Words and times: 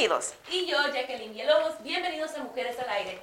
Bienvenidos. 0.00 0.32
Y 0.50 0.64
yo, 0.64 0.78
Jacqueline 0.94 1.30
Villalobos, 1.30 1.82
bienvenidos 1.82 2.32
a 2.34 2.38
Mujeres 2.38 2.78
al 2.78 2.88
Aire. 2.88 3.22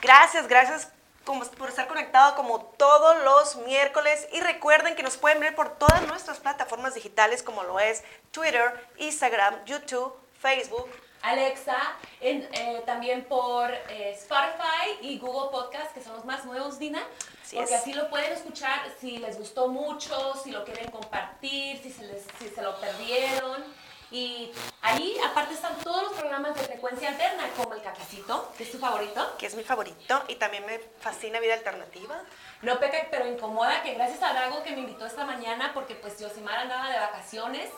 Gracias, 0.00 0.46
gracias 0.46 0.92
por 1.24 1.68
estar 1.68 1.88
conectado 1.88 2.36
como 2.36 2.60
todos 2.78 3.24
los 3.24 3.56
miércoles. 3.66 4.28
Y 4.30 4.40
recuerden 4.40 4.94
que 4.94 5.02
nos 5.02 5.16
pueden 5.16 5.40
ver 5.40 5.56
por 5.56 5.76
todas 5.78 6.06
nuestras 6.06 6.38
plataformas 6.38 6.94
digitales 6.94 7.42
como 7.42 7.64
lo 7.64 7.80
es 7.80 8.04
Twitter, 8.30 8.86
Instagram, 8.98 9.64
YouTube, 9.64 10.14
Facebook. 10.40 10.88
Alexa, 11.22 11.76
en, 12.20 12.48
eh, 12.52 12.84
también 12.86 13.24
por 13.24 13.72
eh, 13.72 14.14
Spotify 14.16 14.98
y 15.00 15.18
Google 15.18 15.50
Podcast, 15.50 15.92
que 15.92 16.04
son 16.04 16.14
los 16.14 16.24
más 16.24 16.44
nuevos, 16.44 16.78
Dina. 16.78 17.02
Así 17.42 17.56
porque 17.56 17.74
es. 17.74 17.80
así 17.80 17.94
lo 17.94 18.08
pueden 18.10 18.32
escuchar 18.32 18.78
si 19.00 19.18
les 19.18 19.38
gustó 19.38 19.66
mucho, 19.66 20.36
si 20.36 20.52
lo 20.52 20.64
quieren 20.64 20.88
compartir, 20.92 21.82
si 21.82 21.90
se, 21.90 22.04
les, 22.04 22.22
si 22.38 22.48
se 22.48 22.62
lo 22.62 22.80
perdieron. 22.80 23.64
Y 24.12 24.52
ahí, 24.82 25.18
aparte, 25.24 25.54
están 25.54 25.74
todos 25.78 26.02
los 26.02 26.12
programas 26.12 26.54
de 26.54 26.60
frecuencia 26.60 27.08
alterna, 27.08 27.44
como 27.56 27.72
el 27.72 27.82
cafecito, 27.82 28.52
que 28.58 28.64
es 28.64 28.70
tu 28.70 28.78
favorito. 28.78 29.36
que 29.38 29.46
es 29.46 29.54
mi 29.54 29.64
favorito 29.64 30.22
y 30.28 30.34
también 30.34 30.66
me 30.66 30.78
fascina 31.00 31.40
Vida 31.40 31.54
Alternativa. 31.54 32.20
No 32.60 32.78
peca, 32.78 33.06
pero 33.10 33.26
incomoda, 33.26 33.82
que 33.82 33.94
gracias 33.94 34.22
a 34.22 34.34
Dago 34.34 34.62
que 34.62 34.72
me 34.72 34.80
invitó 34.80 35.06
esta 35.06 35.24
mañana, 35.24 35.72
porque 35.72 35.94
pues 35.94 36.20
Yosimar 36.20 36.58
andaba 36.58 36.90
de 36.90 36.98
vacaciones. 36.98 37.70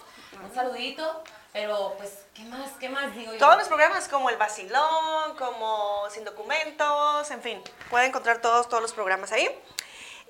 Un 0.42 0.52
saludito, 0.52 1.22
pero 1.52 1.94
pues, 1.96 2.24
¿qué 2.34 2.42
más? 2.42 2.72
¿Qué 2.80 2.88
más 2.88 3.14
digo 3.14 3.32
yo? 3.32 3.38
Todos 3.38 3.56
los 3.56 3.68
programas 3.68 4.08
como 4.08 4.28
El 4.28 4.36
Vacilón, 4.36 5.36
como 5.38 6.10
Sin 6.10 6.24
Documentos, 6.24 7.30
en 7.30 7.40
fin, 7.40 7.62
pueden 7.88 8.08
encontrar 8.08 8.40
todos, 8.40 8.68
todos 8.68 8.82
los 8.82 8.92
programas 8.92 9.30
ahí. 9.30 9.48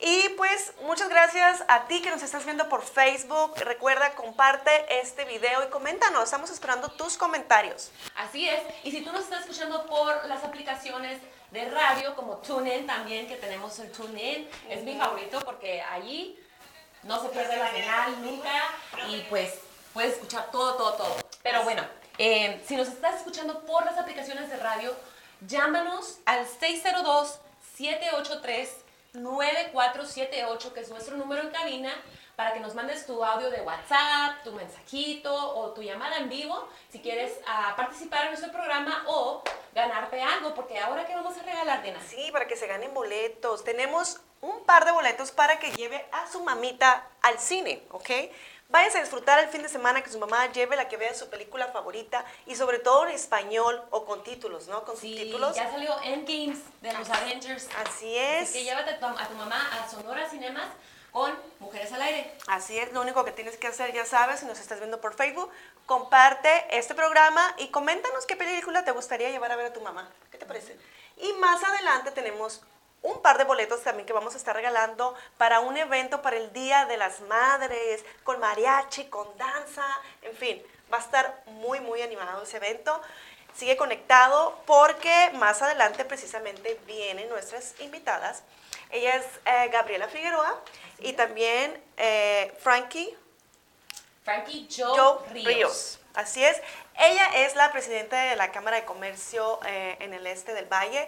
Y 0.01 0.29
pues 0.31 0.73
muchas 0.83 1.09
gracias 1.09 1.65
a 1.69 1.87
ti 1.87 2.03
que 2.03 2.11
nos 2.11 2.23
estás 2.23 2.45
viendo 2.45 2.69
por 2.69 2.83
Facebook. 2.83 3.55
Recuerda, 3.57 4.15
comparte 4.15 4.71
este 5.01 5.25
video 5.25 5.65
y 5.65 5.71
coméntanos. 5.71 6.25
Estamos 6.25 6.51
esperando 6.51 6.89
tus 6.89 7.17
comentarios. 7.17 7.91
Así 8.17 8.49
es. 8.49 8.61
Y 8.83 8.91
si 8.91 9.03
tú 9.03 9.13
nos 9.13 9.23
estás 9.23 9.43
escuchando 9.43 9.87
por 9.87 10.27
las 10.27 10.43
aplicaciones 10.43 11.21
de 11.51 11.71
radio, 11.71 12.17
como 12.17 12.39
TuneIn 12.39 12.87
también, 12.87 13.29
que 13.29 13.37
tenemos 13.37 13.79
el 13.79 13.93
TuneIn, 13.93 14.49
es 14.69 14.83
mi 14.83 14.97
favorito 14.97 15.41
porque 15.45 15.81
allí 15.81 16.39
no 17.05 17.23
se 17.23 17.29
pierde 17.29 17.57
la 17.57 17.71
señal 17.71 18.21
nunca 18.23 18.51
y 19.09 19.21
pues 19.31 19.55
puedes 19.93 20.15
escuchar 20.15 20.51
todo, 20.51 20.75
todo, 20.75 20.95
todo. 20.95 21.17
Pero 21.43 21.63
bueno, 21.63 21.85
eh, 22.19 22.63
si 22.67 22.77
nos 22.77 22.89
estás 22.89 23.17
escuchando 23.17 23.61
por 23.65 23.85
las 23.85 23.97
aplicaciones 23.97 24.51
de 24.51 24.57
radio, 24.57 24.95
llámanos 25.47 26.19
al 26.27 26.47
602-783-9478, 29.15 30.73
que 30.73 30.81
es 30.81 30.91
nuestro 30.91 31.17
número 31.17 31.43
en 31.43 31.51
cabina, 31.51 31.93
para 32.37 32.53
que 32.53 32.61
nos 32.61 32.75
mandes 32.75 33.07
tu 33.07 33.25
audio 33.25 33.51
de 33.51 33.61
WhatsApp, 33.63 34.43
tu 34.43 34.53
mensajito 34.53 35.33
o 35.33 35.73
tu 35.73 35.83
llamada 35.83 36.17
en 36.19 36.29
vivo, 36.29 36.69
si 36.91 37.01
quieres 37.01 37.39
ah, 37.47 37.75
participar 37.77 38.25
en 38.25 38.31
nuestro 38.31 38.51
programa 38.51 39.05
o 39.07 39.43
ganarte 39.75 40.21
algo, 40.21 40.55
porque 40.55 40.79
ahora 40.79 41.07
que 41.07 41.15
vamos 41.15 41.37
a 41.39 41.43
regalar, 41.43 41.83
Dina. 41.83 42.01
Sí, 42.01 42.31
para 42.33 42.49
que 42.49 42.57
se 42.57 42.67
ganen 42.67 42.93
boletos. 42.93 43.63
Tenemos 43.63 44.21
un 44.41 44.65
par 44.65 44.85
de 44.85 44.93
boletos 44.93 45.31
para 45.31 45.59
que 45.59 45.71
lleve 45.73 46.05
a 46.13 46.27
su 46.27 46.43
mamita 46.43 47.09
al 47.23 47.39
cine, 47.39 47.83
¿ok? 47.91 48.11
Váyase 48.71 48.99
a 48.99 49.01
disfrutar 49.03 49.39
el 49.39 49.49
fin 49.51 49.63
de 49.63 49.69
semana 49.69 50.03
que 50.03 50.11
su 50.11 50.19
mamá 50.19 50.51
lleve 50.53 50.75
la 50.75 50.89
que 50.89 50.97
vea 50.97 51.15
su 51.15 51.29
película 51.29 51.69
favorita 51.69 52.25
y 52.47 52.57
sobre 52.57 52.79
todo 52.79 53.07
en 53.07 53.15
español 53.15 53.81
o 53.91 54.05
con 54.05 54.25
títulos, 54.25 54.67
¿no? 54.69 54.85
Con 54.85 54.97
Sí, 54.97 55.13
subtítulos. 55.17 55.55
ya 55.55 55.71
salió 55.71 55.95
Endgames 56.03 56.59
de 56.81 56.93
los 56.93 57.09
Avengers. 57.11 57.69
Así 57.87 58.17
es. 58.17 58.49
Así 58.51 58.59
que 58.59 58.65
llévate 58.65 58.91
a 58.91 58.99
tu, 58.99 59.07
a 59.07 59.29
tu 59.29 59.35
mamá 59.35 59.61
a 59.73 59.89
Sonora 59.89 60.29
Cinemas 60.29 60.69
con 61.13 61.33
Mujeres 61.61 61.93
al 61.93 62.03
Aire. 62.03 62.35
Así 62.49 62.77
es, 62.77 62.93
lo 62.93 63.03
único 63.03 63.25
que 63.25 63.31
tienes 63.31 63.57
que 63.59 63.69
hacer, 63.69 63.93
ya 63.93 64.05
sabes, 64.05 64.41
si 64.41 64.47
nos 64.47 64.59
estás 64.59 64.79
viendo 64.81 65.01
por 65.01 65.15
Facebook, 65.15 65.49
comparte 65.87 66.67
este 66.77 66.95
programa 66.97 67.55
y 67.59 67.69
coméntanos 67.69 68.27
qué 68.27 68.35
película 68.35 68.85
te 68.85 68.91
gustaría 68.91 69.31
llevar 69.31 69.53
a 69.53 69.57
ver 69.57 69.67
a 69.67 69.73
tu 69.73 69.81
mamá. 69.83 70.11
¿Qué 70.33 70.39
te 70.39 70.47
parece? 70.47 70.77
Y 71.19 71.33
más 71.35 71.63
adelante 71.63 72.11
tenemos 72.11 72.63
un 73.05 73.21
par 73.21 73.37
de 73.37 73.45
boletos 73.45 73.83
también 73.83 74.07
que 74.07 74.15
vamos 74.15 74.35
a 74.35 74.39
estar 74.39 74.57
regalando 74.57 75.15
para 75.37 75.61
un 75.61 75.77
evento 75.77 76.23
para 76.23 76.39
el 76.39 76.53
Día 76.55 76.87
de 76.87 76.97
las 76.97 77.21
Madres, 77.21 78.03
con 78.25 78.41
mariachi, 78.41 79.05
con 79.05 79.29
danza, 79.37 79.85
en 80.23 80.35
fin, 80.35 80.63
va 80.93 80.97
a 80.97 81.01
estar 81.01 81.43
muy, 81.47 81.81
muy 81.81 82.01
animado 82.01 82.43
ese 82.43 82.57
evento. 82.57 83.01
Sigue 83.55 83.77
conectado 83.77 84.59
porque 84.65 85.31
más 85.35 85.61
adelante 85.61 86.07
precisamente 86.07 86.81
vienen 86.87 87.29
nuestras 87.29 87.79
invitadas. 87.81 88.43
Ella 88.91 89.17
es 89.17 89.27
eh, 89.45 89.69
Gabriela 89.71 90.09
Figueroa 90.09 90.59
y 90.99 91.13
también 91.13 91.81
eh, 91.99 92.53
Frankie 92.59 93.15
Frankie 94.25 94.67
Joe, 94.75 94.99
Joe 94.99 95.19
Ríos. 95.31 95.47
Ríos. 95.47 96.01
Así 96.15 96.43
es. 96.43 96.57
Ella 96.99 97.45
es 97.45 97.55
la 97.55 97.71
presidenta 97.71 98.17
de 98.23 98.37
la 98.37 98.51
Cámara 98.51 98.77
de 98.77 98.87
Comercio 98.87 99.61
eh, 99.67 99.99
en 100.01 100.15
el 100.15 100.27
este 100.27 100.55
del 100.55 100.65
Valle 100.65 101.07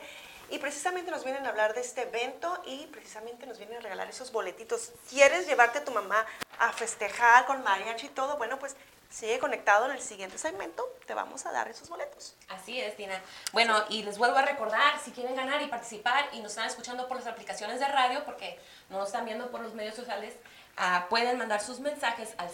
y 0.51 0.59
precisamente 0.59 1.11
nos 1.11 1.25
vienen 1.25 1.47
a 1.47 1.51
hablar 1.51 1.75
de 1.75 1.81
este 1.81 2.03
evento 2.03 2.63
y 2.67 2.87
precisamente 2.87 3.47
nos 3.47 3.59
vienen 3.59 3.79
a 3.79 3.81
regalar 3.81 4.09
esos 4.09 4.33
boletitos. 4.33 4.93
¿Quieres 5.09 5.47
llevarte 5.47 5.79
a 5.79 5.85
tu 5.85 5.93
mamá 5.93 6.25
a 6.59 6.73
festejar 6.73 7.47
con 7.47 7.63
mariachi 7.63 8.07
y 8.07 8.11
todo? 8.11 8.37
Bueno, 8.37 8.59
pues 8.59 8.77
sigue 9.11 9.39
conectado 9.39 9.87
en 9.87 9.93
el 9.93 10.01
siguiente 10.01 10.37
segmento, 10.37 10.85
te 11.07 11.15
vamos 11.15 11.47
a 11.47 11.53
dar 11.53 11.69
esos 11.69 11.89
boletos. 11.89 12.35
Así 12.49 12.81
es, 12.81 12.97
Tina. 12.97 13.21
Bueno, 13.53 13.85
y 13.89 14.03
les 14.03 14.19
vuelvo 14.19 14.37
a 14.37 14.43
recordar, 14.43 15.01
si 15.03 15.13
quieren 15.13 15.35
ganar 15.35 15.63
y 15.63 15.69
participar 15.69 16.29
y 16.33 16.41
nos 16.41 16.53
están 16.53 16.67
escuchando 16.67 17.09
por 17.09 17.17
las 17.17 17.27
aplicaciones 17.27 17.81
de 17.81 17.87
radio, 17.89 18.25
porque 18.25 18.59
no 18.91 18.99
nos 18.99 19.09
están 19.09 19.25
viendo 19.25 19.51
por 19.51 19.61
los 19.61 19.75
medios 19.75 19.95
sociales, 19.95 20.35
ah, 20.77 21.07
pueden 21.09 21.39
mandar 21.39 21.61
sus 21.63 21.81
mensajes 21.81 22.35
al 22.39 22.51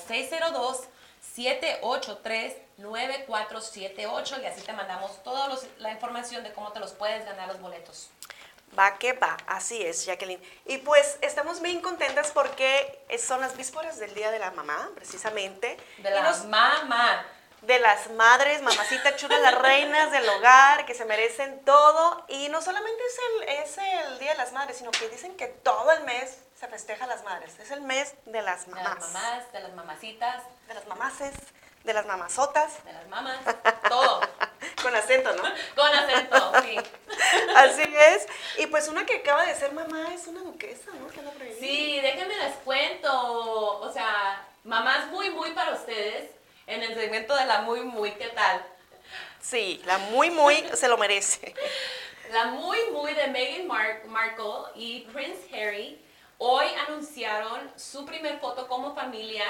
602-783-9478 2.79 4.43
y 4.43 4.47
así 4.47 4.61
te 4.63 4.73
mandamos 4.73 5.23
toda 5.23 5.49
la 5.79 5.91
información 5.93 6.43
de 6.45 6.53
cómo 6.53 6.73
te 6.73 6.81
los 6.81 6.93
puedes 6.93 7.25
ganar 7.25 7.49
los 7.49 7.61
boletos. 7.61 8.09
Va 8.79 8.97
que 8.99 9.13
va, 9.13 9.37
así 9.47 9.83
es, 9.83 10.07
Jacqueline. 10.07 10.43
Y 10.65 10.79
pues 10.79 11.19
estamos 11.21 11.61
bien 11.61 11.81
contentas 11.83 12.31
porque 12.33 13.05
son 13.19 13.43
las 13.43 13.55
vísperas 13.57 13.99
del 13.99 14.15
Día 14.15 14.31
de 14.31 14.39
la 14.39 14.51
Mamá, 14.51 14.91
precisamente. 14.95 15.77
De 15.99 16.11
la 16.11 16.23
nos- 16.23 16.45
mamá. 16.47 17.27
de 17.61 17.79
las 17.79 18.11
madres, 18.13 18.63
mamacita 18.63 19.15
chula, 19.17 19.39
las 19.41 19.55
reinas 19.59 20.11
del 20.11 20.27
hogar, 20.29 20.87
que 20.87 20.95
se 20.95 21.05
merecen 21.05 21.63
todo. 21.67 22.25
Y 22.29 22.49
no 22.49 22.63
solamente 22.63 23.03
es 23.05 23.19
el, 23.29 23.43
es 23.63 23.77
el 23.79 24.19
Día 24.19 24.31
de 24.33 24.39
las 24.39 24.53
Madres, 24.53 24.79
sino 24.79 24.91
que 24.91 25.07
dicen 25.11 25.37
que 25.37 25.49
todo 25.49 25.93
el 25.93 26.03
mes 26.05 26.39
se 26.63 26.69
festeja 26.69 27.07
a 27.07 27.09
las 27.09 27.25
madres. 27.25 27.59
Es 27.59 27.73
el 27.73 27.81
mes 27.81 28.15
de 28.25 28.41
las 28.41 28.67
De 28.67 28.73
mamás. 28.73 28.95
las 29.01 29.13
mamás, 29.13 29.53
de 29.53 29.61
las 29.63 29.73
mamacitas, 29.75 30.43
De 30.69 30.75
las 30.75 30.87
mamaces, 30.87 31.33
de 31.83 31.93
las 31.93 32.07
mamazotas. 32.07 32.85
de 32.85 32.93
las 32.93 33.09
mamás, 33.09 33.41
todo. 33.89 34.21
Con 34.81 34.95
acento, 34.95 35.33
¿no? 35.35 35.43
Con 35.75 35.93
acento, 35.93 36.53
sí. 36.63 36.77
Así 37.57 37.83
es. 37.83 38.29
Y 38.59 38.69
pues 38.69 38.87
una 38.87 39.05
que 39.05 39.17
acaba 39.17 39.45
de 39.45 39.57
ser 39.57 39.73
mamá 39.73 40.15
es 40.15 40.29
una 40.29 40.39
duquesa, 40.43 40.93
¿no? 41.01 41.09
Que 41.09 41.19
ahí. 41.45 41.57
Sí, 41.59 42.01
déjenme 42.01 42.37
les 42.37 42.55
cuento. 42.59 43.81
O 43.81 43.93
sea, 43.93 44.47
mamás 44.63 45.09
muy, 45.09 45.31
muy 45.31 45.51
para 45.55 45.73
ustedes 45.73 46.31
en 46.69 46.85
el 46.85 46.95
segmento 46.95 47.35
de 47.35 47.45
la 47.45 47.63
muy, 47.63 47.81
muy, 47.81 48.13
¿qué 48.13 48.29
tal? 48.29 48.65
Sí, 49.41 49.83
la 49.85 49.99
muy, 49.99 50.31
muy 50.31 50.65
se 50.75 50.87
lo 50.87 50.97
merece. 50.97 51.57
La 52.31 52.45
muy, 52.47 52.79
muy 52.93 53.15
de 53.15 53.27
Meghan 53.27 53.67
Mar- 53.67 54.05
Markle 54.07 54.71
y 54.77 55.01
Prince 55.13 55.43
Harry 55.53 55.99
hoy 56.45 56.67
anunciaron 56.89 57.71
su 57.77 58.05
primer 58.05 58.41
foto 58.41 58.67
como 58.67 58.95
familia 58.97 59.45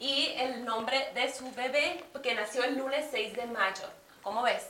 y 0.00 0.34
el 0.38 0.64
nombre 0.64 1.12
de 1.14 1.32
su 1.32 1.48
bebé 1.52 2.04
que 2.20 2.34
nació 2.34 2.64
el 2.64 2.76
lunes 2.76 3.06
6 3.12 3.34
de 3.34 3.46
mayo. 3.46 3.84
¿Cómo 4.22 4.42
ves? 4.42 4.66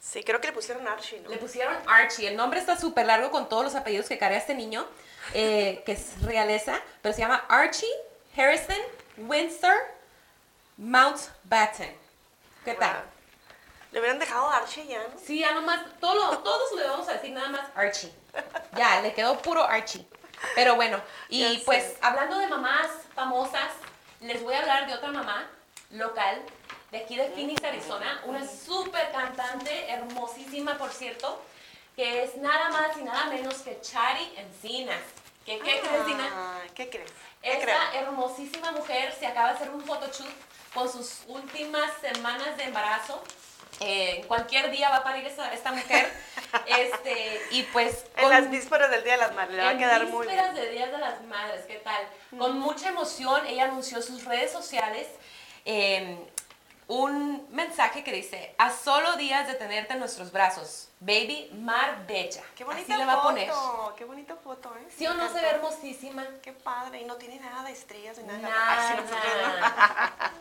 Sí, 0.00 0.24
creo 0.24 0.40
que 0.40 0.46
le 0.48 0.52
pusieron 0.54 0.88
Archie, 0.88 1.20
¿no? 1.20 1.28
Le 1.28 1.36
pusieron 1.36 1.76
Archie. 1.86 2.28
El 2.28 2.36
nombre 2.36 2.58
está 2.60 2.78
súper 2.78 3.04
largo 3.06 3.30
con 3.30 3.46
todos 3.48 3.62
los 3.64 3.74
apellidos 3.74 4.08
que 4.08 4.16
carga 4.18 4.38
este 4.38 4.54
niño, 4.54 4.86
eh, 5.34 5.82
que 5.86 5.92
es 5.92 6.22
realeza, 6.22 6.80
pero 7.02 7.14
se 7.14 7.20
llama 7.20 7.44
Archie 7.48 7.92
Harrison 8.36 8.80
Windsor 9.18 9.74
Mountbatten. 10.78 11.94
¿Qué 12.64 12.74
tal? 12.74 12.96
Wow. 12.96 13.04
Le 13.92 14.00
hubieran 14.00 14.18
dejado 14.18 14.48
Archie 14.48 14.86
ya, 14.86 14.98
¿no? 15.00 15.18
Sí, 15.22 15.40
ya 15.40 15.52
nomás, 15.52 15.80
todo 16.00 16.14
lo- 16.14 16.38
todos 16.38 16.72
le 16.72 16.88
vamos 16.88 17.06
a 17.08 17.12
decir 17.12 17.30
nada 17.32 17.48
más 17.48 17.68
Archie. 17.74 18.10
Ya, 18.74 19.00
le 19.02 19.12
quedó 19.12 19.36
puro 19.38 19.62
Archie. 19.62 20.06
Pero 20.54 20.76
bueno, 20.76 21.00
y 21.28 21.58
pues 21.58 21.84
sé. 21.84 21.98
hablando 22.02 22.38
de 22.38 22.46
mamás 22.46 22.88
famosas, 23.14 23.70
les 24.20 24.42
voy 24.42 24.54
a 24.54 24.60
hablar 24.60 24.86
de 24.86 24.94
otra 24.94 25.10
mamá 25.10 25.48
local 25.90 26.42
de 26.92 26.98
aquí 26.98 27.16
de 27.16 27.30
Phoenix, 27.30 27.64
Arizona, 27.64 28.20
una 28.26 28.46
súper 28.46 29.10
cantante, 29.12 29.90
hermosísima 29.90 30.76
por 30.76 30.90
cierto, 30.90 31.42
que 31.96 32.22
es 32.22 32.36
nada 32.36 32.68
más 32.68 32.96
y 32.98 33.02
nada 33.02 33.26
menos 33.26 33.54
que 33.62 33.80
Chari 33.80 34.34
Encinas. 34.36 35.00
¿Qué, 35.46 35.58
qué 35.58 35.80
crees, 35.80 36.06
Dina? 36.06 36.58
Ay, 36.60 36.70
¿Qué 36.74 36.90
crees? 36.90 37.10
¿Qué 37.42 37.58
crees? 37.60 37.78
Esta 37.78 37.98
hermosísima 37.98 38.72
mujer 38.72 39.12
se 39.18 39.26
acaba 39.26 39.48
de 39.48 39.54
hacer 39.54 39.70
un 39.70 39.82
photoshoot 39.82 40.30
con 40.74 40.90
sus 40.90 41.22
últimas 41.26 41.90
semanas 42.00 42.56
de 42.58 42.64
embarazo. 42.64 43.22
Eh, 43.80 44.24
cualquier 44.28 44.70
día 44.70 44.90
va 44.90 44.96
a 44.96 45.02
parir 45.04 45.26
esta, 45.26 45.52
esta 45.52 45.72
mujer. 45.72 46.12
este, 46.66 47.40
y 47.50 47.62
pues. 47.64 48.04
En 48.16 48.22
con- 48.22 48.30
las 48.30 48.50
vísperas 48.50 48.90
del 48.90 49.02
Día 49.04 49.12
de 49.14 49.18
las 49.18 49.34
Madres, 49.34 49.56
le 49.56 49.62
va 49.62 49.68
a 49.68 49.72
en 49.72 49.78
quedar 49.78 50.06
muy 50.06 50.26
vísperas 50.26 50.52
bien. 50.54 50.64
de 50.66 50.70
Días 50.72 50.92
de 50.92 50.98
las 50.98 51.22
Madres, 51.24 51.64
¿qué 51.66 51.76
tal? 51.76 52.02
Con 52.38 52.58
mucha 52.60 52.88
emoción, 52.90 53.46
ella 53.46 53.64
anunció 53.64 53.96
en 53.98 54.02
sus 54.04 54.24
redes 54.24 54.52
sociales 54.52 55.06
eh, 55.64 56.16
un 56.94 57.46
mensaje 57.50 58.04
que 58.04 58.12
dice: 58.12 58.54
A 58.58 58.70
solo 58.70 59.16
días 59.16 59.46
de 59.46 59.54
tenerte 59.54 59.94
en 59.94 59.98
nuestros 60.00 60.30
brazos, 60.30 60.88
baby 61.00 61.50
Mar 61.54 62.06
Bella. 62.06 62.42
Qué 62.54 62.64
bonita 62.64 62.92
Así 62.92 63.00
le 63.00 63.06
va 63.06 63.14
foto, 63.16 63.20
a 63.20 63.30
poner. 63.30 63.50
qué 63.96 64.04
bonita 64.04 64.36
foto, 64.36 64.74
¿eh? 64.76 64.86
¿Sí 64.96 65.06
o 65.06 65.14
no 65.14 65.28
se 65.32 65.40
ve 65.40 65.48
hermosísima? 65.48 66.26
Qué 66.42 66.52
padre, 66.52 67.00
y 67.00 67.04
no 67.04 67.16
tiene 67.16 67.40
nada 67.40 67.62
de 67.64 67.72
estrellas 67.72 68.18
ni 68.18 68.24
nada. 68.24 68.40
Nada, 68.40 68.96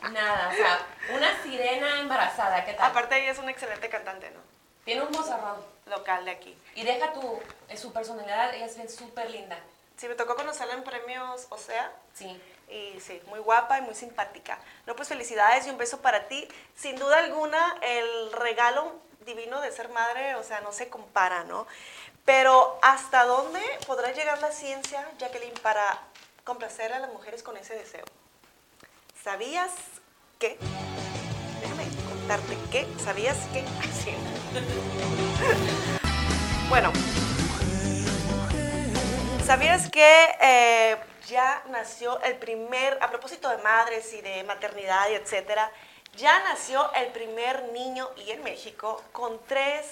no. 0.04 0.10
nada, 0.12 0.50
o 0.50 0.56
sea, 0.56 0.86
una 1.16 1.42
sirena 1.44 2.00
embarazada, 2.00 2.66
¿qué 2.66 2.74
tal? 2.74 2.92
Aparte 2.92 3.22
ella 3.22 3.32
es 3.32 3.40
una 3.40 3.52
excelente 3.52 3.90
cantante, 3.90 4.30
¿no? 4.32 4.40
Tiene 4.84 5.04
un 5.04 5.12
mozarrón. 5.12 5.58
Local 5.86 6.26
de 6.26 6.32
aquí. 6.32 6.58
Y 6.76 6.84
deja 6.84 7.12
tu, 7.14 7.40
eh, 7.70 7.78
su 7.78 7.92
personalidad, 7.94 8.54
ella 8.54 8.66
es 8.66 8.96
súper 8.96 9.30
linda. 9.30 9.58
Sí, 9.98 10.08
me 10.08 10.16
tocó 10.16 10.36
conocerla 10.36 10.74
en 10.74 10.84
premios 10.84 11.46
O 11.50 11.58
sea, 11.58 11.92
Sí. 12.14 12.42
Y 12.72 13.00
sí, 13.00 13.22
muy 13.28 13.40
guapa 13.40 13.78
y 13.78 13.82
muy 13.82 13.96
simpática. 13.96 14.58
No, 14.86 14.96
pues 14.96 15.10
felicidades 15.10 15.68
y 15.68 15.70
un 15.70 15.78
beso 15.78 16.02
para 16.02 16.28
ti. 16.28 16.48
Sin 16.76 16.96
duda 16.96 17.20
alguna, 17.20 17.78
el 17.82 18.32
regalo 18.32 18.94
divino 19.26 19.62
de 19.62 19.72
ser 19.72 19.90
madre, 19.90 20.36
o 20.36 20.44
sea, 20.44 20.62
no 20.62 20.72
se 20.72 20.90
compara, 20.90 21.44
¿no? 21.44 21.68
Pero 22.26 22.80
¿hasta 22.82 23.26
dónde 23.26 23.62
podrá 23.86 24.12
llegar 24.12 24.40
la 24.40 24.52
ciencia, 24.52 25.08
Jacqueline, 25.20 25.54
para 25.62 26.02
complacer 26.44 26.94
a 26.94 27.00
las 27.00 27.12
mujeres 27.12 27.44
con 27.44 27.58
ese 27.58 27.76
deseo? 27.76 28.06
¿Sabías 29.24 29.72
que? 30.40 30.58
Déjame 31.62 31.84
contarte 32.10 32.58
que, 32.72 32.88
¿sabías? 33.04 33.38
Sí. 34.04 34.16
bueno, 36.70 36.92
¿Sabías 39.52 39.90
que 39.90 40.30
eh, 40.40 40.98
ya 41.28 41.64
nació 41.70 42.22
el 42.22 42.38
primer, 42.38 42.98
a 43.02 43.10
propósito 43.10 43.50
de 43.50 43.58
madres 43.58 44.14
y 44.14 44.22
de 44.22 44.44
maternidad 44.44 45.10
y 45.10 45.16
etcétera, 45.16 45.72
ya 46.16 46.40
nació 46.44 46.92
el 46.94 47.08
primer 47.08 47.72
niño 47.72 48.10
y 48.18 48.32
en 48.32 48.44
México 48.44 49.02
con 49.12 49.40
tres 49.46 49.86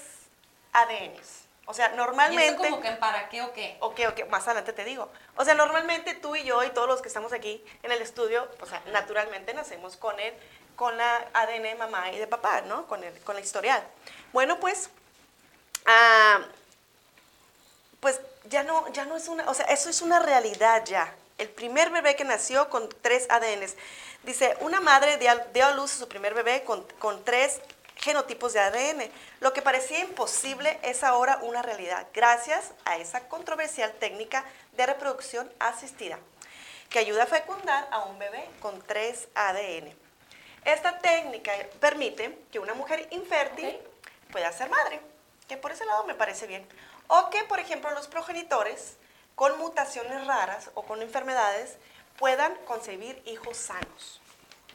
ADNs? 0.74 1.46
O 1.66 1.74
sea, 1.74 1.92
¿Y 1.94 1.98
normalmente... 1.98 2.48
eso 2.48 2.58
como 2.58 2.82
que 2.82 2.92
para 2.94 3.30
qué 3.30 3.42
o 3.44 3.54
qué? 3.54 3.78
Ok, 3.80 4.00
ok, 4.10 4.28
más 4.30 4.48
adelante 4.48 4.74
te 4.74 4.84
digo. 4.84 5.10
O 5.36 5.46
sea, 5.46 5.54
normalmente 5.54 6.16
tú 6.16 6.36
y 6.36 6.44
yo 6.44 6.64
y 6.64 6.70
todos 6.72 6.88
los 6.88 7.02
que 7.02 7.08
estamos 7.08 7.32
aquí 7.32 7.64
en 7.84 7.92
el 7.92 8.02
estudio, 8.02 8.48
o 8.60 8.66
sea, 8.66 8.82
naturalmente 8.92 9.54
nacemos 9.54 9.96
con 9.96 10.20
el, 10.20 10.34
con 10.76 10.98
la 10.98 11.28
ADN 11.34 11.64
de 11.64 11.76
mamá 11.76 12.12
y 12.12 12.18
de 12.18 12.26
papá, 12.26 12.62
¿no? 12.62 12.88
Con 12.88 13.04
el, 13.04 13.14
con 13.22 13.36
la 13.36 13.42
historial. 13.42 13.84
Bueno, 14.34 14.60
pues, 14.60 14.90
ah, 15.86 16.40
pues 18.00 18.20
ya 18.46 18.64
no, 18.64 18.88
ya 18.94 19.06
no 19.06 19.16
es 19.18 19.28
una, 19.28 19.50
o 19.50 19.54
sea, 19.54 19.66
eso 19.68 19.90
es 19.90 20.02
una 20.02 20.20
realidad 20.20 20.84
ya. 20.86 21.14
El 21.38 21.50
primer 21.50 21.90
bebé 21.90 22.16
que 22.16 22.24
nació 22.26 22.70
con 22.70 22.90
tres 23.02 23.28
ADNs. 23.30 23.76
Dice, 24.24 24.58
una 24.60 24.82
madre 24.82 25.18
dio, 25.18 25.66
a- 25.66 25.72
luz 25.72 25.94
a 25.96 26.00
su 26.00 26.08
primer 26.08 26.34
bebé 26.34 26.64
con, 26.64 26.84
con 27.00 27.24
tres 27.24 27.62
genotipos 27.96 28.54
de 28.54 28.60
ADN. 28.60 29.10
Lo 29.40 29.54
que 29.54 29.62
parecía 29.62 30.00
imposible 30.00 30.78
es 30.84 31.04
ahora 31.04 31.40
una 31.42 31.62
realidad, 31.62 32.08
gracias 32.14 32.72
a 32.86 32.98
esa 32.98 33.28
controversial 33.30 33.92
técnica 33.94 34.44
de 34.74 34.86
reproducción 34.86 35.50
asistida, 35.60 36.20
que 36.90 37.00
ayuda 37.00 37.24
a 37.24 37.28
fecundar 37.28 37.88
a 37.92 38.00
un 38.06 38.20
bebé 38.20 38.50
con 38.62 38.82
tres 38.82 39.28
ADN. 39.36 39.94
Esta 40.66 41.00
técnica 41.00 41.54
permite 41.80 42.38
que 42.52 42.60
una 42.60 42.74
mujer 42.74 43.08
infértil 43.12 43.78
pueda 44.32 44.52
ser 44.52 44.70
madre, 44.70 45.00
que 45.48 45.56
por 45.56 45.72
ese 45.72 45.86
lado 45.86 46.04
me 46.04 46.16
parece 46.16 46.48
bien. 46.48 46.68
O 47.10 47.30
que, 47.32 47.44
por 47.44 47.60
ejemplo, 47.60 47.90
los 47.92 48.08
progenitores 48.08 48.96
con 49.34 49.58
mutaciones 49.58 50.28
raras 50.28 50.70
o 50.76 50.84
con 50.84 51.02
enfermedades 51.02 51.78
puedan 52.18 52.54
concebir 52.66 53.20
hijos 53.26 53.58
sanos. 53.58 54.22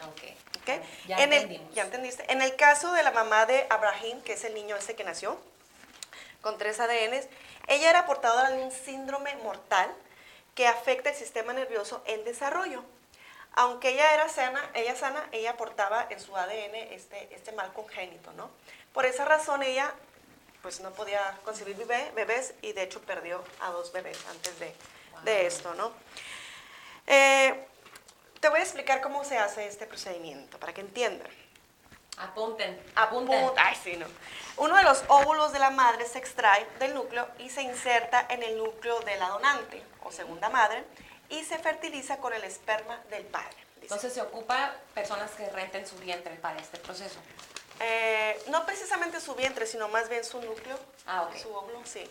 Ok. 0.03 0.23
¿ok? 0.61 0.85
Ya 1.07 1.19
en 1.19 1.33
el, 1.33 1.71
ya 1.71 1.85
entendiste. 1.85 2.31
En 2.33 2.43
el 2.43 2.57
caso 2.57 2.93
de 2.93 3.05
la 3.05 3.13
mamá 3.13 3.47
de 3.47 3.67
Abraham, 3.71 4.21
que 4.25 4.33
es 4.33 4.43
el 4.45 4.55
niño 4.55 4.75
ese 4.75 4.97
que 4.97 5.05
nació 5.05 5.39
con 6.41 6.59
tres 6.59 6.81
ADNs, 6.81 7.29
ella 7.69 7.89
era 7.89 8.05
portadora 8.05 8.51
de 8.51 8.65
un 8.65 8.73
síndrome 8.73 9.37
mortal 9.37 9.95
que 10.57 10.67
afecta 10.67 11.11
el 11.11 11.17
sistema 11.17 11.53
nervioso 11.53 12.03
en 12.07 12.25
desarrollo. 12.25 12.83
Aunque 13.53 13.91
ella 13.91 14.13
era 14.13 14.29
sana, 14.29 14.61
ella 14.75 14.97
sana, 14.97 15.29
ella 15.31 15.57
portaba 15.57 16.05
en 16.11 16.19
su 16.19 16.37
ADN 16.37 16.75
este, 16.91 17.33
este 17.33 17.53
mal 17.53 17.73
congénito, 17.73 18.33
¿no? 18.33 18.51
Por 18.93 19.07
esa 19.07 19.25
razón 19.25 19.63
ella 19.63 19.95
pues 20.65 20.81
no 20.81 20.91
podía 20.93 21.39
concebir 21.45 21.77
bebé- 21.77 22.11
bebés 22.15 22.55
y 22.63 22.73
de 22.73 22.85
hecho 22.85 23.03
perdió 23.03 23.45
a 23.61 23.69
dos 23.71 23.93
bebés 23.93 24.17
antes 24.31 24.59
de, 24.59 24.75
de 25.23 25.47
esto, 25.47 25.75
¿no? 25.75 25.93
Eh, 27.07 27.67
te 28.41 28.49
voy 28.49 28.61
a 28.61 28.63
explicar 28.63 29.03
cómo 29.03 29.25
se 29.27 29.37
hace 29.37 29.67
este 29.67 29.87
procedimiento 29.87 30.59
para 30.59 30.73
que 30.73 30.81
entiendan. 30.81 31.29
Apunten, 32.17 32.83
apunten. 32.95 33.51
Ay, 33.59 33.77
sí, 33.83 33.97
no. 33.99 34.07
Uno 34.57 34.75
de 34.77 34.85
los 34.85 35.05
óvulos 35.09 35.53
de 35.53 35.59
la 35.59 35.69
madre 35.69 36.07
se 36.07 36.19
extrae 36.19 36.67
del 36.79 36.95
núcleo 36.95 37.29
y 37.39 37.51
se 37.51 37.61
inserta 37.61 38.25
en 38.31 38.43
el 38.43 38.57
núcleo 38.57 39.01
de 39.01 39.17
la 39.17 39.29
donante 39.29 39.83
o 40.03 40.13
segunda 40.13 40.49
madre 40.49 40.83
y 41.29 41.45
se 41.45 41.59
fertiliza 41.59 42.17
con 42.17 42.33
el 42.33 42.43
esperma 42.45 42.99
del 43.11 43.25
padre. 43.27 43.55
dice. 43.75 43.83
Entonces 43.83 44.15
se 44.15 44.23
ocupa 44.23 44.75
personas 44.95 45.31
que 45.33 45.47
renten 45.51 45.87
su 45.87 45.97
vientre 45.97 46.37
para 46.37 46.59
este 46.59 46.79
proceso. 46.79 47.19
Eh, 47.81 48.41
no 48.49 48.65
precisamente 48.67 49.21
su 49.21 49.35
vientre, 49.35 49.67
sino 49.67 49.89
más 49.89 50.09
bien 50.09 50.25
su 50.25 50.41
núcleo. 50.41 50.79
Ah. 51.07 51.29
Su 51.41 51.53
óvulo, 51.55 51.81
sí. 51.85 52.09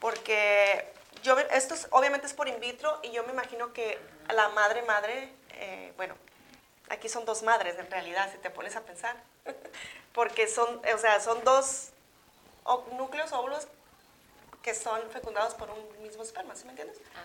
Porque 0.00 0.92
yo, 1.22 1.38
esto 1.38 1.74
es- 1.74 1.86
obviamente 1.90 2.26
es 2.26 2.32
por 2.32 2.48
in 2.48 2.58
vitro 2.60 2.98
y 3.02 3.10
yo 3.12 3.22
me 3.24 3.32
imagino 3.32 3.72
que 3.72 3.98
la 4.28 4.48
madre, 4.50 4.82
madre, 4.82 5.32
eh, 5.52 5.92
bueno, 5.96 6.14
aquí 6.88 7.08
son 7.08 7.24
dos 7.24 7.42
madres 7.42 7.78
en 7.78 7.90
realidad, 7.90 8.30
si 8.32 8.38
te 8.38 8.50
pones 8.50 8.76
a 8.76 8.80
pensar. 8.82 9.16
Porque 10.14 10.46
son, 10.48 10.80
o 10.94 10.98
sea, 10.98 11.20
son 11.20 11.42
dos 11.44 11.88
núcleos, 12.92 13.32
óvulos 13.32 13.66
que 14.62 14.74
son 14.74 14.98
fecundados 15.10 15.54
por 15.54 15.68
un 15.70 16.02
mismo 16.02 16.22
esperma, 16.22 16.56
¿sí 16.56 16.64
me 16.64 16.70
entiendes? 16.70 16.96
Ah. 17.14 17.20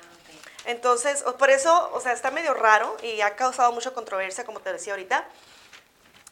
Entonces, 0.65 1.24
por 1.38 1.50
eso, 1.50 1.89
o 1.93 2.01
sea, 2.01 2.12
está 2.12 2.31
medio 2.31 2.53
raro 2.53 2.98
y 3.01 3.21
ha 3.21 3.36
causado 3.38 3.71
mucha 3.71 3.91
controversia, 3.91 4.43
como 4.43 4.59
te 4.59 4.74
decía 4.74 4.91
ahorita. 4.93 5.25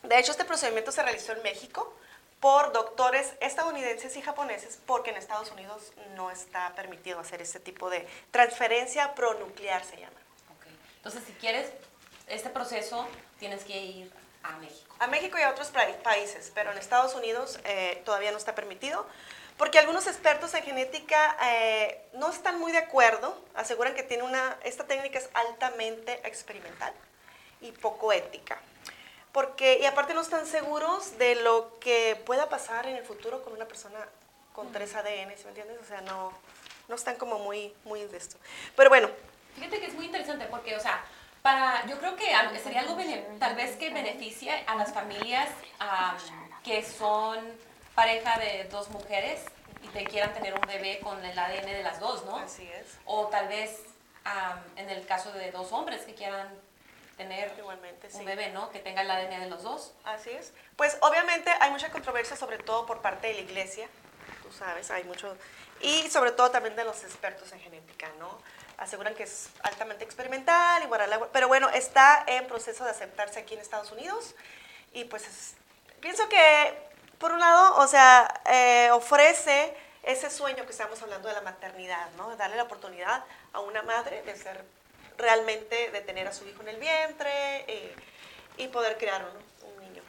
De 0.07 0.17
hecho, 0.17 0.31
este 0.31 0.45
procedimiento 0.45 0.91
se 0.91 1.03
realizó 1.03 1.33
en 1.33 1.43
México 1.43 1.93
por 2.39 2.71
doctores 2.71 3.33
estadounidenses 3.41 4.15
y 4.15 4.21
japoneses, 4.21 4.79
porque 4.85 5.09
en 5.09 5.17
Estados 5.17 5.51
Unidos 5.51 5.91
no 6.15 6.31
está 6.31 6.73
permitido 6.75 7.19
hacer 7.19 7.41
este 7.41 7.59
tipo 7.59 7.89
de 7.89 8.07
transferencia 8.31 9.13
pronuclear, 9.15 9.83
se 9.83 9.97
llama. 9.97 10.15
ok. 10.55 10.67
Entonces, 10.97 11.23
si 11.25 11.33
quieres 11.33 11.71
este 12.27 12.49
proceso, 12.49 13.05
tienes 13.37 13.65
que 13.65 13.77
ir 13.77 14.11
a 14.43 14.51
México. 14.57 14.95
A 14.99 15.07
México 15.07 15.37
y 15.37 15.41
a 15.41 15.49
otros 15.49 15.71
países, 16.03 16.51
pero 16.55 16.71
en 16.71 16.77
Estados 16.77 17.13
Unidos 17.13 17.59
eh, 17.65 18.01
todavía 18.05 18.31
no 18.31 18.37
está 18.37 18.55
permitido, 18.55 19.05
porque 19.57 19.79
algunos 19.79 20.07
expertos 20.07 20.53
en 20.53 20.63
genética 20.63 21.37
eh, 21.43 22.01
no 22.13 22.29
están 22.29 22.59
muy 22.59 22.71
de 22.71 22.77
acuerdo, 22.77 23.43
aseguran 23.55 23.93
que 23.93 24.03
tiene 24.03 24.23
una, 24.23 24.57
esta 24.63 24.85
técnica 24.85 25.19
es 25.19 25.29
altamente 25.33 26.21
experimental 26.25 26.93
y 27.59 27.71
poco 27.73 28.13
ética. 28.13 28.61
Porque, 29.37 29.77
y 29.79 29.85
aparte 29.85 30.15
no 30.15 30.21
están 30.21 30.47
seguros 30.47 31.19
de 31.19 31.35
lo 31.35 31.77
que 31.79 32.19
pueda 32.25 32.49
pasar 32.49 32.87
en 32.87 32.95
el 32.95 33.03
futuro 33.03 33.43
con 33.43 33.53
una 33.53 33.65
persona 33.65 33.99
con 34.51 34.71
tres 34.71 34.95
ADN, 34.95 35.29
¿sí 35.37 35.43
me 35.43 35.49
entiendes? 35.49 35.77
O 35.79 35.85
sea, 35.85 36.01
no, 36.01 36.33
no 36.87 36.95
están 36.95 37.17
como 37.17 37.37
muy, 37.37 37.71
muy 37.83 38.03
de 38.03 38.17
esto. 38.17 38.37
Pero 38.75 38.89
bueno, 38.89 39.07
Fíjate 39.53 39.79
que 39.79 39.85
es 39.85 39.93
muy 39.93 40.05
interesante 40.05 40.45
porque, 40.49 40.75
o 40.75 40.79
sea, 40.79 41.03
para, 41.43 41.85
yo 41.85 41.99
creo 41.99 42.15
que 42.15 42.25
sería 42.63 42.79
algo 42.79 42.95
bene- 42.95 43.27
tal 43.37 43.55
vez 43.55 43.75
que 43.75 43.91
beneficie 43.91 44.51
a 44.65 44.73
las 44.73 44.91
familias 44.91 45.49
am, 45.77 46.17
que 46.63 46.83
son 46.83 47.37
pareja 47.93 48.39
de 48.39 48.63
dos 48.71 48.89
mujeres 48.89 49.41
y 49.83 49.87
te 49.89 50.03
quieran 50.05 50.33
tener 50.33 50.55
un 50.55 50.61
bebé 50.61 50.99
con 50.99 51.23
el 51.23 51.37
ADN 51.37 51.67
de 51.73 51.83
las 51.83 51.99
dos, 51.99 52.25
¿no? 52.25 52.37
así 52.37 52.67
es. 52.73 52.87
O 53.05 53.27
tal 53.27 53.47
vez 53.49 53.83
am, 54.23 54.59
en 54.77 54.89
el 54.89 55.05
caso 55.05 55.31
de 55.31 55.51
dos 55.51 55.71
hombres 55.73 56.01
que 56.05 56.15
quieran 56.15 56.49
tener 57.17 57.53
Igualmente, 57.57 58.09
sí. 58.09 58.17
un 58.19 58.25
bebé, 58.25 58.49
¿no? 58.51 58.69
Que 58.69 58.79
tenga 58.79 59.01
el 59.01 59.09
ADN 59.11 59.39
de 59.41 59.49
los 59.49 59.63
dos. 59.63 59.93
Así 60.05 60.29
es. 60.29 60.53
Pues 60.75 60.97
obviamente 61.01 61.49
hay 61.59 61.71
mucha 61.71 61.91
controversia, 61.91 62.35
sobre 62.37 62.57
todo 62.59 62.85
por 62.85 63.01
parte 63.01 63.27
de 63.27 63.33
la 63.33 63.39
iglesia, 63.41 63.87
tú 64.43 64.51
sabes, 64.53 64.89
hay 64.91 65.03
mucho, 65.03 65.35
y 65.81 66.09
sobre 66.09 66.31
todo 66.31 66.51
también 66.51 66.75
de 66.75 66.83
los 66.83 67.03
expertos 67.03 67.51
en 67.51 67.59
genética, 67.59 68.07
¿no? 68.19 68.39
Aseguran 68.77 69.15
que 69.15 69.23
es 69.23 69.49
altamente 69.63 70.03
experimental, 70.03 70.87
gua- 70.87 71.29
pero 71.33 71.47
bueno, 71.47 71.67
está 71.69 72.23
en 72.27 72.45
proceso 72.47 72.83
de 72.85 72.91
aceptarse 72.91 73.39
aquí 73.39 73.55
en 73.55 73.59
Estados 73.61 73.91
Unidos, 73.91 74.35
y 74.93 75.03
pues 75.05 75.27
es- 75.27 75.53
pienso 75.99 76.29
que, 76.29 76.77
por 77.17 77.31
un 77.31 77.39
lado, 77.39 77.77
o 77.77 77.87
sea, 77.87 78.41
eh, 78.45 78.89
ofrece 78.91 79.75
ese 80.03 80.29
sueño 80.29 80.65
que 80.65 80.71
estamos 80.71 81.01
hablando 81.01 81.27
de 81.27 81.33
la 81.33 81.41
maternidad, 81.41 82.09
¿no? 82.17 82.35
Darle 82.37 82.55
la 82.55 82.63
oportunidad 82.63 83.23
a 83.53 83.59
una 83.59 83.81
madre 83.81 84.21
de 84.21 84.35
ser 84.37 84.63
realmente, 85.17 85.89
de 85.91 86.01
tener 86.01 86.27
a 86.27 86.33
su 86.33 86.47
hijo 86.47 86.61
en 86.61 86.69
el 86.69 86.77
vientre 86.77 87.65
eh, 87.67 87.95
y 88.57 88.67
poder 88.67 88.97
crear 88.97 89.23
un, 89.25 89.67
un 89.69 89.79
niño. 89.81 90.01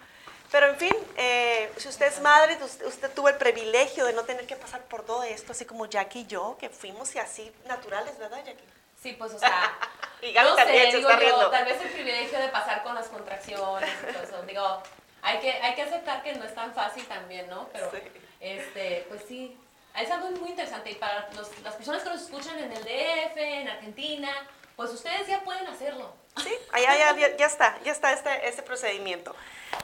Pero 0.50 0.68
en 0.68 0.76
fin, 0.76 0.94
eh, 1.16 1.70
si 1.76 1.88
usted 1.88 2.06
es 2.06 2.20
madre, 2.20 2.56
usted, 2.62 2.86
usted 2.86 3.10
tuvo 3.12 3.28
el 3.28 3.36
privilegio 3.36 4.04
de 4.06 4.12
no 4.14 4.24
tener 4.24 4.46
que 4.46 4.56
pasar 4.56 4.82
por 4.84 5.04
todo 5.04 5.22
esto, 5.22 5.52
así 5.52 5.64
como 5.64 5.86
Jackie 5.86 6.20
y 6.20 6.26
yo, 6.26 6.56
que 6.58 6.68
fuimos 6.70 7.14
y 7.14 7.18
así 7.18 7.52
naturales, 7.66 8.18
¿verdad, 8.18 8.38
Jackie? 8.44 8.64
Sí, 9.02 9.12
pues, 9.12 9.32
o 9.34 9.38
sea, 9.38 9.76
Y 10.22 10.32
no 10.32 10.54
también 10.56 10.86
sé, 10.86 10.90
se 10.90 10.96
digo 10.96 11.10
está 11.10 11.22
yo, 11.22 11.28
riendo. 11.28 11.50
tal 11.50 11.64
vez 11.64 11.80
el 11.80 11.88
privilegio 11.90 12.38
de 12.40 12.48
pasar 12.48 12.82
con 12.82 12.94
las 12.94 13.06
contracciones 13.06 13.88
y 14.02 14.12
todo 14.12 14.22
eso. 14.24 14.42
Digo, 14.42 14.82
hay 15.22 15.38
que, 15.38 15.52
hay 15.52 15.74
que 15.76 15.82
aceptar 15.82 16.22
que 16.24 16.34
no 16.34 16.44
es 16.44 16.54
tan 16.54 16.74
fácil 16.74 17.06
también, 17.06 17.48
¿no? 17.48 17.68
Pero, 17.72 17.90
Sí. 17.92 17.98
este, 18.40 19.06
pues 19.08 19.22
sí, 19.28 19.56
es 19.96 20.10
algo 20.10 20.30
muy 20.32 20.50
interesante. 20.50 20.90
Y 20.90 20.94
para 20.96 21.28
los- 21.36 21.56
las 21.60 21.74
personas 21.76 22.02
que 22.02 22.08
nos 22.08 22.22
escuchan 22.22 22.58
en 22.58 22.72
el 22.72 22.82
DF, 22.84 23.36
en 23.36 23.68
Argentina, 23.68 24.32
pues 24.78 24.90
ustedes 24.92 25.26
ya 25.26 25.40
pueden 25.40 25.66
hacerlo. 25.66 26.14
Sí, 26.36 26.54
allá 26.72 26.96
ya, 26.96 27.16
ya, 27.16 27.36
ya 27.36 27.46
está, 27.46 27.76
ya 27.82 27.90
está 27.90 28.12
este, 28.12 28.48
este 28.48 28.62
procedimiento. 28.62 29.34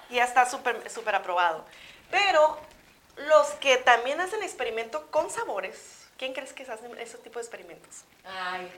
Ya 0.08 0.22
está 0.22 0.48
súper 0.48 0.88
súper 0.88 1.16
aprobado. 1.16 1.64
Pero 2.12 2.56
los 3.16 3.48
que 3.60 3.76
también 3.78 4.20
hacen 4.20 4.40
experimento 4.44 5.10
con 5.10 5.30
sabores, 5.30 6.06
¿quién 6.16 6.32
crees 6.32 6.52
que 6.52 6.62
hacen 6.62 6.96
ese 7.00 7.18
tipo 7.18 7.40
de 7.40 7.42
experimentos? 7.44 8.02
Ay, 8.24 8.70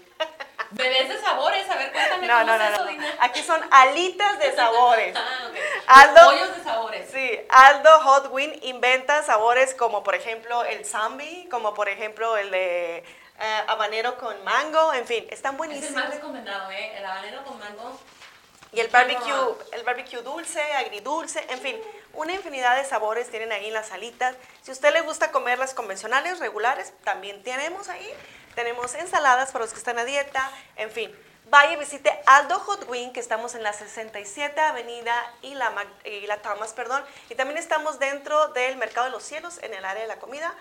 bebés 0.70 1.10
de 1.10 1.20
sabores, 1.20 1.68
a 1.68 1.74
ver, 1.76 1.92
cuéntame 1.92 2.26
No, 2.26 2.34
cómo 2.40 2.46
no, 2.46 2.54
es 2.54 2.58
no, 2.60 2.66
eso, 2.74 2.84
no. 2.86 2.90
Dina. 2.90 3.14
Aquí 3.20 3.42
son 3.42 3.60
alitas 3.70 4.38
de 4.38 4.52
sabores. 4.56 5.14
Ah, 5.18 5.48
ok. 5.50 5.56
Aldo- 5.86 6.24
Pollos 6.30 6.56
de 6.56 6.64
sabores. 6.64 7.10
Sí, 7.12 7.40
Aldo 7.50 8.00
Hot 8.00 8.28
Wing 8.30 8.58
inventa 8.62 9.22
sabores 9.22 9.74
como 9.74 10.02
por 10.02 10.14
ejemplo 10.14 10.64
el 10.64 10.86
zombie, 10.86 11.46
como 11.50 11.74
por 11.74 11.90
ejemplo 11.90 12.38
el 12.38 12.50
de 12.50 13.04
eh, 13.38 13.62
habanero 13.66 14.16
con 14.18 14.42
mango, 14.44 14.92
en 14.94 15.06
fin, 15.06 15.26
están 15.30 15.54
Es 15.54 15.54
el 15.54 15.56
buenísimos. 15.58 15.92
más 16.04 16.10
recomendado, 16.14 16.70
¿eh? 16.70 16.96
El 16.98 17.04
habanero 17.04 17.44
con 17.44 17.58
mango. 17.58 17.98
Y 18.72 18.80
el 18.80 18.88
barbecue, 18.88 19.32
el 19.72 19.84
barbecue 19.84 20.22
dulce, 20.22 20.60
agridulce, 20.74 21.44
en 21.48 21.60
fin, 21.60 21.80
una 22.12 22.34
infinidad 22.34 22.76
de 22.76 22.84
sabores 22.84 23.30
tienen 23.30 23.52
ahí 23.52 23.68
en 23.68 23.74
las 23.74 23.92
alitas. 23.92 24.34
Si 24.62 24.70
a 24.70 24.74
usted 24.74 24.92
le 24.92 25.00
gusta 25.02 25.30
comer 25.30 25.58
las 25.58 25.72
convencionales, 25.72 26.40
regulares, 26.40 26.92
también 27.04 27.42
tenemos 27.42 27.88
ahí. 27.88 28.12
Tenemos 28.54 28.94
ensaladas 28.94 29.52
para 29.52 29.64
los 29.64 29.72
que 29.72 29.78
están 29.78 29.98
a 29.98 30.04
dieta, 30.04 30.50
en 30.76 30.90
fin. 30.90 31.14
Vaya 31.48 31.74
y 31.74 31.76
visite 31.76 32.12
Aldo 32.26 32.58
Hot 32.58 32.88
Wing, 32.88 33.12
que 33.12 33.20
estamos 33.20 33.54
en 33.54 33.62
la 33.62 33.72
67 33.72 34.60
Avenida 34.60 35.14
y 35.42 35.54
la, 35.54 35.72
y 36.04 36.26
la 36.26 36.38
Thomas, 36.38 36.72
perdón. 36.72 37.04
Y 37.30 37.34
también 37.34 37.58
estamos 37.58 37.98
dentro 37.98 38.48
del 38.48 38.76
Mercado 38.76 39.06
de 39.06 39.12
los 39.12 39.22
Cielos, 39.22 39.58
en 39.62 39.72
el 39.72 39.84
área 39.84 40.02
de 40.02 40.08
la 40.08 40.18
comida. 40.18 40.52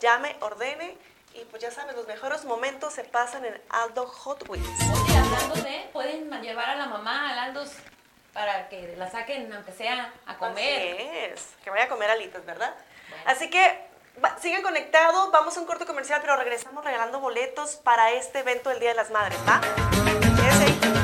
Llame, 0.00 0.36
ordene 0.40 0.98
y 1.34 1.44
pues 1.50 1.62
ya 1.62 1.70
sabes, 1.70 1.94
los 1.96 2.06
mejores 2.06 2.44
momentos 2.44 2.92
se 2.94 3.04
pasan 3.04 3.44
en 3.44 3.60
Aldo 3.70 4.06
Hot 4.06 4.48
Wings. 4.48 4.66
Oye, 4.68 5.16
hablando 5.18 5.54
de, 5.56 5.88
pueden 5.92 6.30
llevar 6.42 6.70
a 6.70 6.76
la 6.76 6.86
mamá 6.86 7.30
al 7.30 7.38
Aldos 7.38 7.70
para 8.32 8.68
que 8.68 8.94
la 8.96 9.10
saquen, 9.10 9.52
aunque 9.52 9.72
sea 9.72 10.12
a 10.26 10.36
comer. 10.36 10.94
Así 10.94 11.08
es, 11.32 11.48
que 11.62 11.70
vaya 11.70 11.84
a 11.84 11.88
comer 11.88 12.10
alitas, 12.10 12.44
¿verdad? 12.44 12.74
Bueno. 13.08 13.24
Así 13.26 13.50
que 13.50 13.86
va- 14.24 14.36
sigan 14.40 14.62
conectados, 14.62 15.30
vamos 15.30 15.56
a 15.56 15.60
un 15.60 15.66
corto 15.66 15.86
comercial, 15.86 16.20
pero 16.20 16.36
regresamos 16.36 16.84
regalando 16.84 17.20
boletos 17.20 17.76
para 17.76 18.10
este 18.12 18.40
evento 18.40 18.70
del 18.70 18.80
Día 18.80 18.90
de 18.90 18.96
las 18.96 19.10
Madres, 19.10 19.38
¿va? 19.48 19.60
Quédense 19.90 20.64
ahí. 20.64 21.03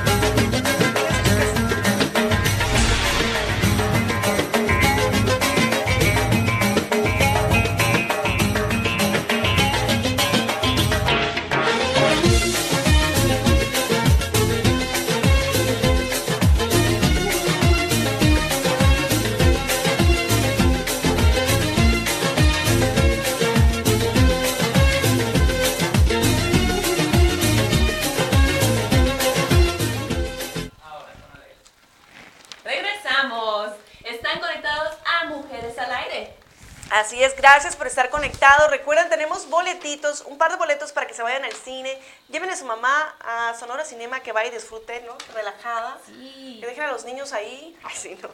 Gracias 37.41 37.77
por 37.77 37.87
estar 37.87 38.11
conectados. 38.11 38.71
Recuerden, 38.71 39.09
tenemos 39.09 39.49
boletitos, 39.49 40.23
un 40.27 40.37
par 40.39 40.51
de 40.51 40.57
boletos 40.59 40.93
para 40.93 41.07
que 41.07 41.15
se 41.15 41.23
vayan 41.23 41.45
al 41.45 41.53
cine. 41.53 41.99
Lleven 42.29 42.51
a 42.51 42.57
su 42.57 42.65
mamá 42.65 43.15
a 43.21 43.55
Sonora 43.59 43.85
Cinema 43.85 44.21
que 44.21 44.33
vaya 44.33 44.49
y 44.49 44.53
disfrute, 44.53 45.01
¿no? 45.03 45.17
Relajada. 45.35 45.99
Sí. 46.07 46.59
Que 46.61 46.67
dejen 46.67 46.85
a 46.85 46.93
los 46.93 47.05
niños 47.05 47.33
ahí. 47.33 47.77
Ay, 47.85 47.95
sí, 47.97 48.19
no. 48.23 48.29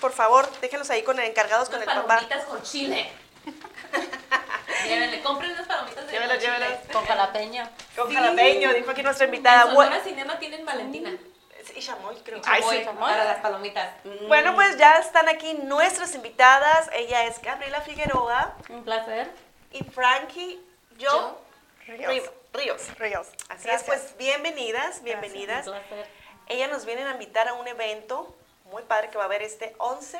Por 0.00 0.12
favor, 0.12 0.48
déjenlos 0.60 0.88
ahí 0.90 1.02
con 1.02 1.18
encargados 1.20 1.68
con 1.68 1.80
el 1.80 1.86
papá. 1.86 2.06
palomitas 2.06 2.44
con 2.44 2.62
chile. 2.62 3.10
Llévenle, 4.86 5.22
compren 5.22 5.50
unas 5.52 5.66
palomitas 5.66 6.06
de 6.06 6.12
chile. 6.12 6.38
llévelas. 6.38 6.78
Con 6.92 7.04
jalapeño. 7.04 7.68
Con 7.96 8.08
Sí. 8.08 8.14
jalapeño, 8.14 8.72
dijo 8.74 8.90
aquí 8.90 9.02
nuestra 9.02 9.24
En 9.26 9.34
invitada. 9.34 9.62
Sonora 9.62 9.74
Bueno, 9.74 9.96
Cinema 10.04 10.38
tienen 10.38 10.64
Valentina. 10.64 11.10
Y 11.74 11.80
chamoy, 11.80 12.16
creo. 12.24 12.40
Ay, 12.46 12.62
sí, 12.62 12.68
Chamoy, 12.68 12.84
chamoy. 12.84 13.10
para 13.12 13.24
las 13.24 13.38
palomitas. 13.38 13.94
Mm, 14.04 14.28
Bueno, 14.28 14.54
pues 14.54 14.76
ya 14.76 14.94
están 14.94 15.28
aquí 15.28 15.54
nuestras 15.54 16.14
invitadas. 16.14 16.90
Ella 16.92 17.24
es 17.24 17.40
Gabriela 17.42 17.80
Figueroa 17.80 18.54
Un 18.68 18.84
placer. 18.84 19.30
y 19.72 19.82
Frankie 19.84 20.60
Jo 21.00 21.40
Ríos. 21.86 22.08
Ríos. 22.08 22.30
Ríos. 22.52 22.98
Ríos. 22.98 23.26
Así 23.48 23.64
Gracias. 23.66 23.80
es, 23.82 23.82
pues 23.86 24.16
bienvenidas, 24.16 25.02
bienvenidas. 25.02 25.66
Un 25.66 25.74
placer. 25.74 26.06
Ellas 26.46 26.70
nos 26.70 26.84
vienen 26.84 27.06
a 27.06 27.12
invitar 27.12 27.48
a 27.48 27.54
un 27.54 27.66
evento 27.68 28.34
muy 28.66 28.82
padre 28.84 29.10
que 29.10 29.16
va 29.18 29.24
a 29.24 29.26
haber 29.26 29.42
este 29.42 29.74
11 29.78 30.18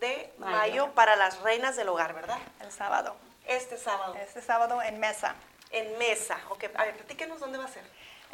de 0.00 0.32
Mayo. 0.38 0.56
mayo 0.56 0.90
para 0.94 1.16
las 1.16 1.40
reinas 1.40 1.76
del 1.76 1.88
hogar, 1.88 2.12
¿verdad? 2.14 2.38
El 2.60 2.70
sábado. 2.72 3.16
Este 3.46 3.76
sábado. 3.78 4.14
Este 4.20 4.42
sábado 4.42 4.82
en 4.82 4.98
Mesa. 5.00 5.34
En 5.70 5.96
mesa. 5.98 6.38
Ok, 6.50 6.64
a 6.74 6.84
ver, 6.84 6.94
platíquenos 6.96 7.40
dónde 7.40 7.58
va 7.58 7.64
a 7.64 7.68
ser. 7.68 7.82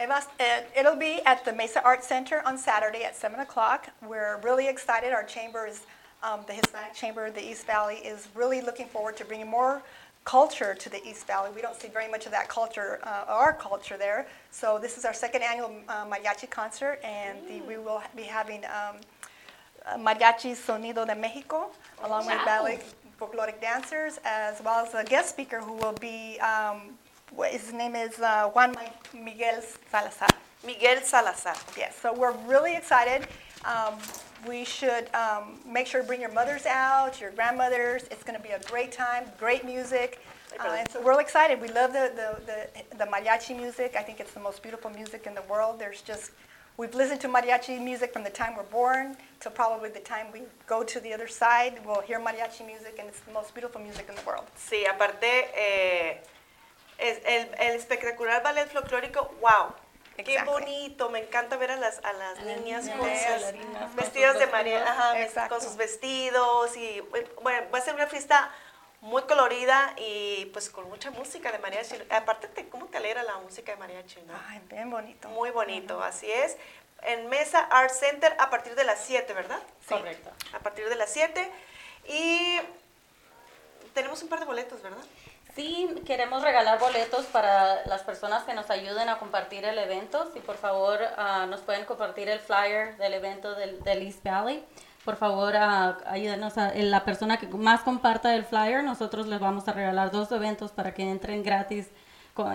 It 0.01 0.09
must, 0.09 0.31
it, 0.41 0.71
it'll 0.77 0.97
be 0.97 1.21
at 1.25 1.45
the 1.45 1.53
Mesa 1.53 1.83
Art 1.85 2.03
Center 2.03 2.43
on 2.45 2.59
Saturday 2.59 3.05
at 3.05 3.15
7 3.17 3.39
o'clock. 3.41 3.89
We're 4.07 4.41
really 4.43 4.69
excited. 4.69 5.13
Our 5.13 5.25
chamber 5.25 5.67
is, 5.67 5.87
um, 6.23 6.41
the 6.47 6.55
Hispanic 6.55 6.95
Chamber 6.95 7.27
of 7.27 7.35
the 7.35 7.45
East 7.45 7.67
Valley 7.67 7.97
is 7.97 8.29
really 8.35 8.61
looking 8.61 8.87
forward 8.87 9.17
to 9.19 9.25
bringing 9.25 9.49
more 9.49 9.83
culture 10.25 10.75
to 10.75 10.89
the 10.89 11.05
East 11.07 11.27
Valley. 11.27 11.51
We 11.55 11.63
don't 11.63 11.81
see 11.81 11.89
very 11.89 12.11
much 12.11 12.27
of 12.27 12.33
that 12.33 12.49
culture, 12.49 13.01
uh, 13.03 13.25
our 13.29 13.53
culture 13.53 13.97
there. 13.97 14.27
So 14.51 14.79
this 14.81 14.97
is 14.97 15.05
our 15.05 15.15
second 15.15 15.43
annual 15.43 15.73
uh, 15.89 16.07
mariachi 16.07 16.49
concert, 16.49 17.01
and 17.03 17.39
the, 17.49 17.61
we 17.67 17.77
will 17.77 18.03
be 18.17 18.23
having 18.23 18.65
um, 18.65 18.97
uh, 19.87 19.97
Mariachi 19.99 20.55
Sonido 20.55 21.05
de 21.07 21.15
Mexico, 21.15 21.71
along 22.05 22.27
with 22.27 22.39
ballet 22.45 22.79
folkloric 23.21 23.61
dancers, 23.61 24.19
as 24.25 24.61
well 24.65 24.85
as 24.87 24.95
a 24.95 25.05
guest 25.05 25.31
speaker 25.31 25.61
who 25.61 25.75
will 25.75 25.95
be, 25.95 26.39
um, 26.41 26.91
his 27.41 27.73
name 27.73 27.95
is 27.95 28.19
uh, 28.21 28.49
Juan 28.49 28.75
Miguel 29.15 29.63
Salazar. 29.91 30.29
Miguel 30.65 31.01
Salazar. 31.03 31.57
Yes, 31.77 31.99
so 32.01 32.13
we're 32.15 32.37
really 32.47 32.77
excited. 32.77 33.27
Um, 33.65 33.95
we 34.47 34.65
should 34.65 35.13
um, 35.15 35.59
make 35.67 35.87
sure 35.87 36.01
to 36.01 36.07
bring 36.07 36.21
your 36.21 36.33
mothers 36.33 36.67
out, 36.67 37.21
your 37.21 37.31
grandmothers. 37.31 38.03
It's 38.11 38.23
going 38.25 38.37
to 38.37 38.43
be 38.43 38.51
a 38.51 38.61
great 38.71 38.93
time, 38.93 39.25
great 39.39 39.65
music. 39.65 40.21
Uh, 40.61 40.77
and 40.79 40.89
so 40.91 41.01
we're 41.01 41.21
excited. 41.21 41.61
We 41.61 41.69
love 41.69 41.93
the, 41.93 42.13
the, 42.15 42.29
the, 42.47 42.97
the 42.97 43.05
mariachi 43.05 43.57
music. 43.57 43.95
I 43.97 44.03
think 44.03 44.21
it's 44.21 44.33
the 44.33 44.41
most 44.41 44.63
beautiful 44.63 44.91
music 44.91 45.27
in 45.27 45.35
the 45.35 45.43
world. 45.43 45.79
There's 45.79 46.03
just, 46.03 46.33
we've 46.77 46.95
listened 46.95 47.21
to 47.23 47.29
mariachi 47.29 47.83
music 47.83 48.13
from 48.13 48.25
the 48.25 48.31
time 48.31 48.57
we're 48.57 48.65
born 48.65 49.17
to 49.41 49.51
probably 49.51 49.89
the 49.91 50.01
time 50.01 50.27
we 50.33 50.43
go 50.67 50.83
to 50.83 51.01
the 51.01 51.13
other 51.13 51.29
side. 51.29 51.81
We'll 51.87 52.03
hear 52.03 52.21
mariachi 52.21 52.67
music, 52.67 52.97
and 52.99 53.09
it's 53.09 53.21
the 53.21 53.33
most 53.33 53.55
beautiful 53.55 53.81
music 53.81 54.07
in 54.09 54.15
the 54.15 54.23
world. 54.23 54.45
Sí, 54.57 54.85
aparte, 54.87 55.49
eh, 55.55 56.17
es 57.03 57.19
el, 57.25 57.55
el 57.59 57.77
espectacular 57.77 58.43
ballet 58.43 58.71
folclórico, 58.71 59.35
wow. 59.41 59.75
Qué 60.17 60.43
bonito, 60.43 61.09
me 61.11 61.21
encanta 61.21 61.57
ver 61.57 61.71
a 61.73 61.77
las, 61.77 61.99
a 62.05 62.13
las 62.13 62.39
A 62.39 62.43
niñas 62.43 62.85
niñas, 62.85 62.99
con 62.99 63.09
sus 63.09 64.13
sus 64.13 64.39
de 64.39 64.47
María, 64.47 64.85
ajá, 64.85 65.49
con 65.49 65.61
sus 65.61 65.77
vestidos 65.77 66.77
y 66.77 67.01
bueno, 67.43 67.67
va 67.75 67.79
a 67.79 67.83
ser 67.83 67.95
una 67.95 68.07
fiesta 68.07 68.51
muy 69.01 69.23
colorida 69.23 69.95
y 69.97 70.47
pues 70.53 70.71
con 70.71 70.89
mucha 70.89 71.11
música 71.11 71.51
de 71.51 71.59
mariachi. 71.59 71.97
Aparte, 72.11 72.47
te, 72.49 72.69
¿cómo 72.69 72.87
te 72.87 72.99
alegra 72.99 73.23
la 73.25 73.39
música 73.39 73.73
de 73.73 73.79
mariachi? 73.79 74.23
no? 74.23 74.35
Ay, 74.49 74.61
bien 74.69 74.91
bonito. 74.91 75.29
Muy 75.29 75.51
bonito, 75.51 76.01
así 76.03 76.31
es. 76.31 76.57
En 77.03 77.29
Mesa 77.29 77.61
Art 77.71 77.93
Center 77.93 78.37
a 78.39 78.49
partir 78.49 78.77
de 78.77 78.85
las 78.85 79.01
7, 79.05 79.33
¿verdad? 79.33 79.61
Correcto. 79.89 80.31
A 80.53 80.61
partir 80.61 80.89
de 80.89 80.95
las 80.95 81.11
7. 81.11 81.51
Y 82.07 82.61
tenemos 83.93 84.23
un 84.23 84.29
par 84.29 84.39
de 84.39 84.45
boletos, 84.45 84.81
¿verdad? 84.83 85.03
Sí, 85.55 85.87
queremos 86.07 86.43
regalar 86.43 86.79
boletos 86.79 87.27
para 87.27 87.85
las 87.85 88.03
personas 88.03 88.45
que 88.45 88.55
nos 88.55 88.71
ayuden 88.71 89.11
a 89.11 89.19
compartir 89.19 89.67
el 89.67 89.77
evento. 89.79 90.31
Si 90.33 90.41
por 90.41 90.57
favor 90.57 90.99
ah, 91.19 91.47
nos 91.49 91.61
pueden 91.61 91.85
compartir 91.85 92.31
el 92.31 92.41
flyer 92.41 92.97
del 92.97 93.13
evento 93.13 93.55
del, 93.55 93.83
del 93.83 94.03
East 94.03 94.25
Valley. 94.25 94.65
Por 95.05 95.17
favor, 95.17 95.55
ah, 95.57 95.99
ayúdenos 96.07 96.57
a 96.57 96.73
la 96.75 97.05
persona 97.05 97.37
que 97.37 97.49
más 97.49 97.83
comparta 97.83 98.35
el 98.35 98.47
flyer. 98.47 98.83
Nosotros 98.83 99.27
les 99.27 99.41
vamos 99.41 99.69
a 99.69 99.73
regalar 99.73 100.11
dos 100.11 100.33
eventos 100.33 100.71
para 100.71 100.95
que 100.95 101.03
entren 101.03 101.43
gratis 101.43 101.91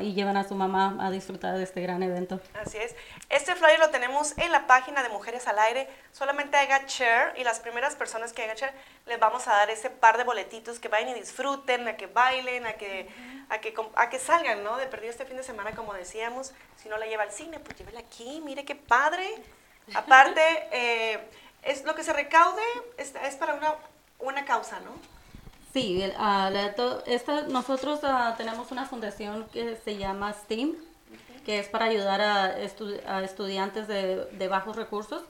y 0.02 0.14
lleven 0.14 0.38
a 0.38 0.48
su 0.48 0.56
mamá 0.56 0.98
a 1.00 1.12
disfrutar 1.12 1.56
de 1.56 1.64
este 1.64 1.82
gran 1.82 2.02
evento. 2.02 2.40
Así 2.60 2.78
es. 2.78 2.96
Este 3.30 3.56
flyer 3.56 3.78
lo 3.78 3.90
tenemos 3.90 4.36
en 4.38 4.52
la 4.52 4.66
página 4.66 5.04
de 5.04 5.10
Mujeres 5.10 5.48
al 5.48 5.60
Aire. 5.60 5.88
Solamente 6.12 6.58
haga 6.58 6.82
share 6.88 7.34
y 7.38 7.44
las 7.44 7.60
primeras 7.60 7.96
personas 7.96 8.34
que 8.34 8.44
hagan 8.44 8.58
share 8.58 8.74
les 9.06 9.20
vamos 9.20 9.48
a 9.48 9.52
dar 9.52 9.70
ese 9.70 9.92
par 9.92 10.18
de 10.18 10.24
boletitos 10.24 10.80
que 10.80 10.88
vayan 10.88 11.10
y 11.10 11.14
disfruten, 11.14 11.88
a 11.88 11.96
que 11.96 12.08
bailen, 12.08 12.66
a 12.66 12.74
que, 12.74 13.08
a 13.50 13.60
que, 13.60 13.74
a 13.96 14.10
que 14.10 14.18
salgan, 14.18 14.64
¿no? 14.64 14.78
De 14.78 14.88
perdido 14.88 15.12
este 15.12 15.26
fin 15.26 15.38
de 15.38 15.44
semana, 15.44 15.72
como 15.72 15.94
decíamos. 15.94 16.54
Si 16.76 16.90
no 16.90 16.98
la 16.98 17.06
lleva 17.06 17.24
al 17.24 17.32
cine, 17.32 17.60
pues 17.60 17.78
llévela 17.78 18.00
aquí. 18.00 18.42
Mire 18.44 18.66
qué 18.66 18.76
padre. 18.76 19.30
Aparte, 19.94 20.42
eh, 20.72 21.20
es 21.62 21.86
lo 21.86 21.94
que 21.94 22.04
se 22.04 22.14
recaude 22.14 22.64
es, 22.98 23.14
es 23.16 23.36
para 23.36 23.54
una, 23.54 23.76
una 24.20 24.44
causa, 24.44 24.80
¿no? 24.80 25.17
Sí, 25.78 26.02
el, 26.02 26.14
la- 26.14 26.74
to- 26.76 27.04
esta, 27.06 27.44
nosotros 27.44 28.00
ah, 28.04 28.34
tenemos 28.36 28.72
una 28.72 28.86
fundación 28.86 29.48
que 29.54 29.76
se 29.76 29.96
llama 29.98 30.34
STEAM, 30.34 30.74
que 31.46 31.60
es 31.60 31.68
para 31.68 31.86
ayudar 31.86 32.20
a, 32.20 32.58
estu- 32.60 33.00
a 33.06 33.24
estudiantes 33.24 33.88
de, 33.88 34.26
de 34.26 34.48
bajos 34.48 34.76
recursos 34.76 35.22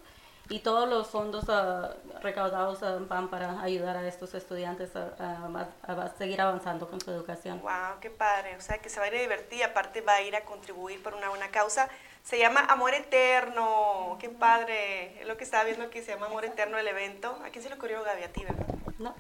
y 0.49 0.59
todos 0.59 0.87
los 0.87 1.07
fondos 1.07 1.43
ah, 1.49 1.91
recaudados 2.21 2.79
van 3.09 3.27
para 3.27 3.61
ayudar 3.61 3.97
a 3.97 4.07
estos 4.07 4.33
estudiantes 4.35 4.95
a, 4.95 5.09
a 5.19 5.91
a 6.05 6.07
seguir 6.17 6.39
avanzando 6.39 6.87
con 6.89 7.01
su 7.01 7.11
educación. 7.11 7.59
Wow, 7.61 7.99
qué 7.99 8.09
padre. 8.09 8.55
O 8.55 8.61
sea, 8.61 8.77
que 8.77 8.87
se 8.87 9.01
va 9.01 9.05
a 9.07 9.09
ir 9.09 9.15
a 9.15 9.21
divertir 9.21 9.59
y 9.59 9.63
aparte 9.63 9.99
va 9.99 10.13
a 10.13 10.21
ir 10.21 10.33
a 10.37 10.45
contribuir 10.45 11.03
por 11.03 11.13
una 11.13 11.27
buena 11.27 11.49
causa. 11.49 11.89
Se 12.27 12.37
llama 12.37 12.65
Amor 12.67 12.93
Eterno. 12.93 14.17
Qué 14.19 14.27
padre. 14.27 15.21
Es 15.21 15.27
lo 15.27 15.37
que 15.37 15.45
estaba 15.45 15.63
viendo 15.63 15.85
aquí, 15.85 16.01
se 16.01 16.11
llama 16.11 16.25
Amor 16.25 16.43
Eterno 16.43 16.77
el 16.77 16.85
evento. 16.85 17.39
¿A 17.45 17.51
quién 17.51 17.63
se 17.63 17.69
le 17.69 17.75
ocurrió 17.75 18.03
Gaby? 18.03 18.23
A 18.23 18.33
ti, 18.33 18.43
¿verdad? 18.43 18.65
¿No? 18.99 19.15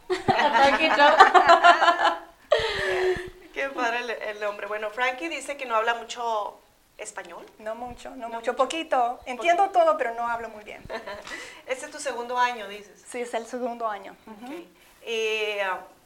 Qué 3.53 3.69
padre 3.69 3.99
el, 3.99 4.09
el 4.09 4.39
nombre. 4.41 4.67
Bueno, 4.67 4.89
Frankie 4.89 5.29
dice 5.29 5.55
que 5.55 5.65
no 5.65 5.75
habla 5.75 5.93
mucho 5.93 6.59
español. 6.97 7.45
No 7.59 7.75
mucho, 7.75 8.09
no, 8.09 8.27
mucho, 8.27 8.57
poquito. 8.57 9.21
Entiendo 9.25 9.69
todo, 9.69 9.97
pero 9.97 10.13
no 10.13 10.27
hablo 10.27 10.49
muy 10.49 10.65
bien. 10.65 10.83
Este 11.65 11.85
es 11.85 11.91
tu 11.91 11.99
segundo 11.99 12.37
año, 12.37 12.67
dices. 12.67 13.05
Sí, 13.07 13.21
es 13.21 13.33
el 13.33 13.45
segundo 13.45 13.87
año. 13.87 14.17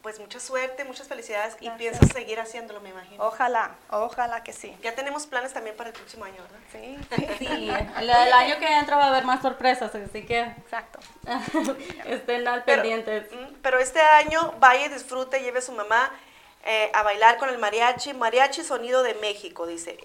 Pues 0.01 0.19
mucha 0.19 0.39
suerte, 0.39 0.83
muchas 0.83 1.07
felicidades 1.07 1.55
y 1.59 1.69
piensas 1.71 2.09
seguir 2.11 2.39
haciéndolo, 2.39 2.81
me 2.81 2.89
imagino. 2.89 3.23
Ojalá, 3.23 3.75
ojalá 3.91 4.43
que 4.43 4.51
sí. 4.53 4.75
Ya 4.81 4.95
tenemos 4.95 5.27
planes 5.27 5.53
también 5.53 5.75
para 5.75 5.89
el 5.89 5.95
próximo 5.95 6.25
año, 6.25 6.41
¿verdad? 6.41 6.59
Sí, 6.71 6.97
Sí, 7.37 7.45
el, 7.47 8.09
el 8.09 8.33
año 8.33 8.57
que 8.59 8.67
entra 8.67 8.97
va 8.97 9.05
a 9.05 9.07
haber 9.09 9.25
más 9.25 9.41
sorpresas, 9.41 9.93
así 9.93 10.25
que 10.25 10.39
exacto. 10.41 10.99
estén 12.05 12.47
al 12.47 12.63
Pero- 12.63 12.81
pendientes. 12.81 13.31
mm, 13.31 13.55
Pero 13.61 13.79
este 13.79 14.01
año 14.01 14.53
vaya 14.59 14.85
y 14.85 14.89
disfrute, 14.89 15.41
lleve 15.41 15.59
a 15.59 15.61
su 15.61 15.71
mamá 15.71 16.11
eh, 16.65 16.91
a 16.93 17.03
bailar 17.03 17.37
con 17.37 17.49
el 17.49 17.57
mariachi, 17.59 18.13
mariachi 18.13 18.63
sonido 18.63 19.03
de 19.03 19.13
México, 19.15 19.65
dice. 19.67 19.97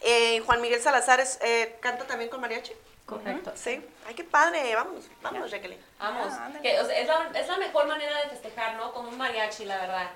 Eh, 0.00 0.40
Juan 0.46 0.60
Miguel 0.60 0.80
Salazar 0.82 1.20
es, 1.20 1.38
eh, 1.42 1.76
canta 1.80 2.06
también 2.06 2.28
con 2.30 2.40
mariachi. 2.40 2.72
Correcto. 3.06 3.52
Sí. 3.54 3.84
Ay, 4.06 4.14
qué 4.14 4.24
padre. 4.24 4.74
Vámonos, 4.74 5.04
vámonos, 5.22 5.50
Jacqueline. 5.50 5.80
Vamos, 5.98 6.32
Ah, 6.32 6.50
que, 6.62 6.80
o 6.80 6.84
sea, 6.86 6.98
es, 6.98 7.06
la, 7.06 7.30
es 7.38 7.48
la 7.48 7.58
mejor 7.58 7.86
manera 7.86 8.22
de 8.22 8.30
festejar, 8.30 8.76
¿no? 8.76 8.92
Con 8.92 9.06
un 9.06 9.18
mariachi, 9.18 9.64
la 9.66 9.76
verdad. 9.76 10.10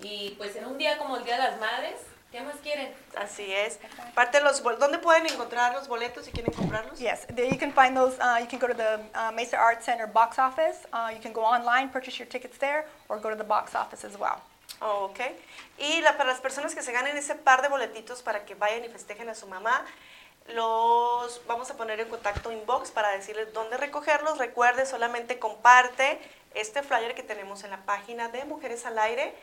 Y 0.00 0.30
pues 0.38 0.56
en 0.56 0.66
un 0.66 0.76
día 0.78 0.98
como 0.98 1.16
el 1.16 1.24
Día 1.24 1.36
de 1.36 1.42
las 1.44 1.60
Madres, 1.60 2.00
¿qué 2.32 2.40
más 2.40 2.56
quieren? 2.56 2.92
Así 3.16 3.52
es. 3.52 3.78
Aparte 4.10 4.40
los 4.40 4.60
¿dónde 4.62 4.98
pueden 4.98 5.26
encontrar 5.26 5.72
los 5.72 5.86
boletos 5.86 6.24
si 6.24 6.32
quieren 6.32 6.52
comprarlos? 6.52 6.98
Yes, 6.98 7.26
there 7.28 7.48
you 7.48 7.58
can 7.58 7.72
find 7.72 7.96
those. 7.96 8.18
Uh, 8.18 8.40
you 8.40 8.48
can 8.48 8.58
go 8.58 8.66
to 8.66 8.74
the 8.74 8.98
uh, 9.14 9.30
Mesa 9.32 9.56
Arts 9.56 9.84
Center 9.84 10.08
box 10.08 10.38
office. 10.40 10.78
Uh, 10.92 11.10
you 11.14 11.20
can 11.20 11.32
go 11.32 11.42
online, 11.44 11.90
purchase 11.90 12.18
your 12.18 12.28
tickets 12.28 12.58
there, 12.58 12.86
or 13.08 13.18
go 13.20 13.30
to 13.30 13.36
the 13.36 13.44
box 13.44 13.76
office 13.76 14.04
as 14.04 14.16
well. 14.18 14.40
Oh, 14.80 15.04
ok. 15.10 15.20
Y 15.78 16.00
la- 16.00 16.16
para 16.16 16.30
las 16.30 16.40
personas 16.40 16.74
que 16.74 16.82
se 16.82 16.90
ganen 16.90 17.16
ese 17.16 17.36
par 17.36 17.62
de 17.62 17.68
boletitos 17.68 18.20
para 18.22 18.44
que 18.44 18.56
vayan 18.56 18.84
y 18.84 18.88
festejen 18.88 19.28
a 19.28 19.34
su 19.36 19.46
mamá, 19.46 19.84
los 20.48 21.40
vamos 21.46 21.70
a 21.70 21.76
poner 21.76 22.00
en 22.00 22.08
contacto 22.08 22.50
inbox 22.52 22.90
para 22.90 23.10
decirles 23.10 23.52
dónde 23.52 23.76
recogerlos. 23.76 24.38
Recuerde, 24.38 24.86
solamente 24.86 25.38
comparte 25.38 26.18
este 26.54 26.82
flyer 26.82 27.14
que 27.14 27.22
tenemos 27.22 27.64
en 27.64 27.70
la 27.70 27.84
página 27.84 28.28
de 28.28 28.44
Mujeres 28.44 28.84
al 28.86 28.98
Aire 28.98 29.34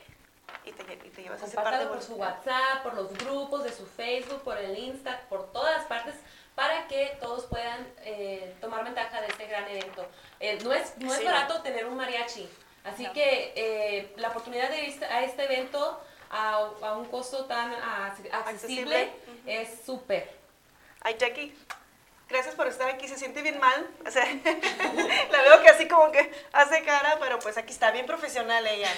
y 0.65 0.71
te, 0.71 0.83
y 0.93 1.09
te 1.09 1.23
llevas 1.23 1.41
ese 1.41 1.55
par 1.55 1.65
de 1.79 1.85
Compártalo 1.85 1.91
por 1.93 2.01
su. 2.03 2.15
WhatsApp, 2.15 2.83
por 2.83 2.93
los 2.95 3.13
grupos 3.17 3.63
de 3.63 3.71
su 3.71 3.85
Facebook, 3.85 4.41
por 4.43 4.57
el 4.57 4.77
Insta, 4.77 5.21
por 5.29 5.51
todas 5.51 5.85
partes, 5.85 6.15
para 6.55 6.87
que 6.87 7.17
todos 7.21 7.45
puedan 7.45 7.87
eh, 8.03 8.55
tomar 8.59 8.83
ventaja 8.83 9.21
de 9.21 9.27
este 9.27 9.47
gran 9.47 9.67
evento. 9.67 10.05
Eh, 10.39 10.59
no 10.63 10.73
es, 10.73 10.97
no 10.97 11.13
es 11.13 11.19
Sí. 11.19 11.25
barato 11.25 11.61
tener 11.61 11.85
un 11.85 11.95
mariachi, 11.95 12.49
así 12.83 13.07
que 13.11 13.53
eh, 13.55 14.13
la 14.17 14.29
oportunidad 14.29 14.69
de 14.69 14.83
ir 14.85 15.03
a 15.05 15.23
este 15.23 15.45
evento 15.45 16.01
a, 16.29 16.55
a 16.81 16.93
un 16.97 17.05
costo 17.05 17.45
tan 17.45 17.73
accesible, 17.73 18.31
Accesible. 18.33 19.11
es 19.45 19.85
súper. 19.85 20.38
Ay, 21.01 21.15
Jackie, 21.17 21.55
gracias 22.27 22.55
por 22.55 22.67
estar 22.67 22.89
aquí. 22.89 23.07
Se 23.07 23.17
siente 23.17 23.41
bien 23.41 23.59
mal. 23.59 23.87
O 24.07 24.11
sea, 24.11 24.25
la 25.31 25.41
veo 25.43 25.61
que 25.61 25.69
así 25.69 25.87
como 25.87 26.11
que 26.11 26.31
hace 26.53 26.83
cara, 26.83 27.17
pero 27.19 27.39
pues 27.39 27.57
aquí 27.57 27.73
está, 27.73 27.91
bien 27.91 28.05
profesional 28.05 28.65
ella. 28.65 28.89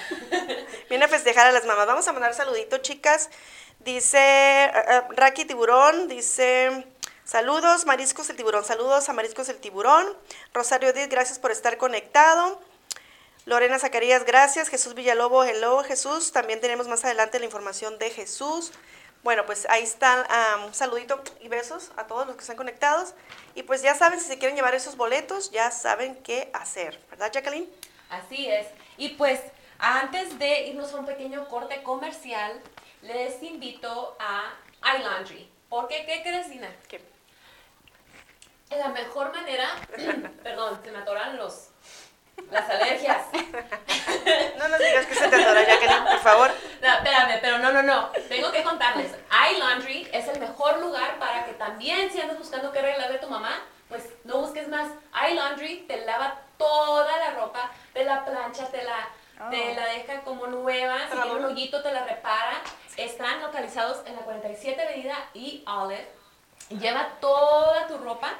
Viene 0.88 1.04
a 1.04 1.08
festejar 1.08 1.46
a 1.46 1.52
las 1.52 1.66
mamás. 1.66 1.86
Vamos 1.86 2.08
a 2.08 2.12
mandar 2.12 2.34
saludito, 2.34 2.78
chicas. 2.78 3.30
Dice 3.80 4.18
eh, 4.18 4.72
eh, 4.74 5.02
Raki 5.10 5.44
Tiburón, 5.44 6.08
dice 6.08 6.86
Saludos, 7.24 7.86
Mariscos 7.86 8.28
el 8.30 8.36
Tiburón. 8.36 8.64
Saludos 8.64 9.08
a 9.08 9.12
Mariscos 9.12 9.48
el 9.48 9.56
Tiburón. 9.56 10.06
Rosario 10.52 10.92
Díaz, 10.92 11.08
gracias 11.08 11.38
por 11.38 11.50
estar 11.50 11.76
conectado. 11.78 12.60
Lorena 13.44 13.78
Zacarías, 13.78 14.24
gracias. 14.24 14.68
Jesús 14.68 14.94
Villalobo, 14.94 15.44
hello 15.44 15.82
Jesús. 15.84 16.32
También 16.32 16.60
tenemos 16.60 16.88
más 16.88 17.04
adelante 17.04 17.38
la 17.38 17.44
información 17.44 17.98
de 17.98 18.10
Jesús. 18.10 18.72
Bueno, 19.22 19.46
pues 19.46 19.66
ahí 19.70 19.84
están. 19.84 20.26
un 20.66 20.74
saludito 20.74 21.22
y 21.40 21.48
besos 21.48 21.92
a 21.96 22.06
todos 22.06 22.26
los 22.26 22.34
que 22.34 22.40
están 22.40 22.56
conectados. 22.56 23.14
Y 23.54 23.62
pues 23.62 23.82
ya 23.82 23.94
saben, 23.94 24.18
si 24.18 24.26
se 24.26 24.38
quieren 24.38 24.56
llevar 24.56 24.74
esos 24.74 24.96
boletos, 24.96 25.50
ya 25.50 25.70
saben 25.70 26.16
qué 26.22 26.50
hacer. 26.52 26.98
¿Verdad, 27.10 27.30
Jacqueline? 27.32 27.68
Así 28.10 28.48
es. 28.48 28.66
Y 28.96 29.10
pues 29.10 29.40
antes 29.78 30.38
de 30.38 30.68
irnos 30.68 30.92
a 30.92 30.98
un 30.98 31.06
pequeño 31.06 31.48
corte 31.48 31.82
comercial, 31.82 32.60
les 33.02 33.42
invito 33.42 34.16
a 34.18 34.54
iLaundry. 34.96 35.48
Porque, 35.68 36.04
¿qué 36.04 36.22
crees, 36.22 36.50
Dina? 36.50 36.68
¿Qué? 36.88 37.00
La 38.70 38.88
mejor 38.88 39.32
manera, 39.32 39.68
perdón, 40.42 40.80
se 40.82 40.90
me 40.90 40.98
atoran 40.98 41.36
los, 41.36 41.68
las 42.50 42.68
alergias. 42.70 43.26
No 44.56 44.68
nos 44.68 44.78
digas 44.78 45.06
que 45.06 45.14
se 45.16 45.28
te 45.28 45.36
atora, 45.42 45.64
Jacqueline, 45.64 46.04
por 46.04 46.18
favor. 46.20 46.50
No, 46.80 46.88
espérame, 46.88 47.38
pero 47.40 47.58
no, 47.58 47.72
no, 47.72 47.82
no. 47.82 48.10
Tengo 48.28 48.52
que 48.52 48.62
contarles. 48.62 49.12
iLaundry 49.52 50.08
es 50.12 50.28
el 50.28 50.38
mejor 50.38 50.78
lugar 50.78 51.18
para 51.18 51.44
que 51.44 51.52
también, 51.54 52.10
si 52.12 52.20
andas 52.20 52.38
buscando 52.38 52.70
qué 52.70 52.78
arreglar 52.78 53.10
de 53.10 53.18
tu 53.18 53.28
mamá, 53.28 53.50
pues 53.88 54.04
no 54.24 54.38
busques 54.38 54.68
más. 54.68 54.88
iLaundry 55.30 55.84
te 55.88 56.04
lava 56.06 56.38
toda 56.56 57.16
la 57.18 57.30
ropa, 57.32 57.70
te 57.92 58.04
la 58.04 58.24
plancha, 58.24 58.66
te 58.68 58.84
la, 58.84 59.08
te 59.50 59.72
Oh. 59.72 59.74
la 59.74 59.86
deja 59.86 60.20
como 60.20 60.46
nueva. 60.46 60.98
Si 61.10 61.16
tiene 61.18 61.32
un 61.36 61.44
hoyito, 61.46 61.82
te 61.82 61.92
la 61.92 62.04
repara. 62.04 62.60
Están 62.96 63.42
localizados 63.42 64.06
en 64.06 64.14
la 64.14 64.22
47 64.22 64.80
Avenida 64.80 65.16
y 65.34 65.64
Olive. 65.66 66.08
Lleva 66.68 67.08
toda 67.20 67.88
tu 67.88 67.98
ropa 67.98 68.34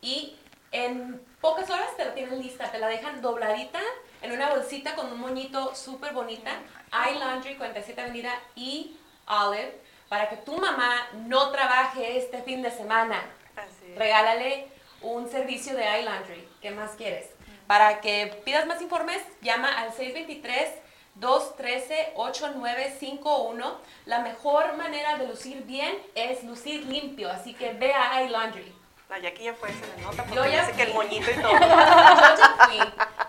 y 0.00 0.36
en 0.70 1.20
pocas 1.44 1.68
horas 1.68 1.94
te 1.98 2.06
la 2.06 2.14
tienen 2.14 2.40
lista. 2.40 2.72
Te 2.72 2.78
la 2.78 2.88
dejan 2.88 3.20
dobladita 3.20 3.80
en 4.22 4.32
una 4.32 4.48
bolsita 4.48 4.94
con 4.94 5.12
un 5.12 5.20
moñito 5.20 5.74
súper 5.74 6.14
bonita. 6.14 6.52
iLaundry 7.10 7.56
47 7.56 8.00
Avenida 8.00 8.32
y 8.56 8.96
Olive. 9.26 9.78
Para 10.08 10.30
que 10.30 10.38
tu 10.38 10.56
mamá 10.56 11.06
no 11.26 11.50
trabaje 11.50 12.16
este 12.16 12.40
fin 12.44 12.62
de 12.62 12.70
semana. 12.70 13.20
Así. 13.56 13.94
Regálale 13.94 14.68
un 15.02 15.28
servicio 15.28 15.76
de 15.76 16.00
iLaundry. 16.00 16.48
¿Qué 16.62 16.70
más 16.70 16.92
quieres? 16.92 17.28
Para 17.66 18.00
que 18.00 18.40
pidas 18.46 18.64
más 18.64 18.80
informes, 18.80 19.20
llama 19.42 19.68
al 19.78 19.92
623-213-8951. 21.20 23.76
La 24.06 24.20
mejor 24.20 24.78
manera 24.78 25.18
de 25.18 25.26
lucir 25.26 25.62
bien 25.64 25.94
es 26.14 26.42
lucir 26.42 26.86
limpio, 26.86 27.30
así 27.30 27.52
que 27.52 27.74
ve 27.74 27.92
a 27.92 28.22
iLaundry. 28.22 28.83
La 29.14 29.20
Jackie 29.20 29.44
ya 29.44 29.54
fue, 29.54 29.68
se 29.68 29.86
le 29.96 30.02
nota 30.02 30.24
porque 30.24 30.34
Yo 30.34 30.44
ya 30.46 30.72
que 30.72 30.82
el 30.82 30.92
moñito 30.92 31.30
y 31.30 31.34
todo. 31.40 31.52
Yo 31.52 31.58
ya 31.60 32.56
fui. 32.66 32.78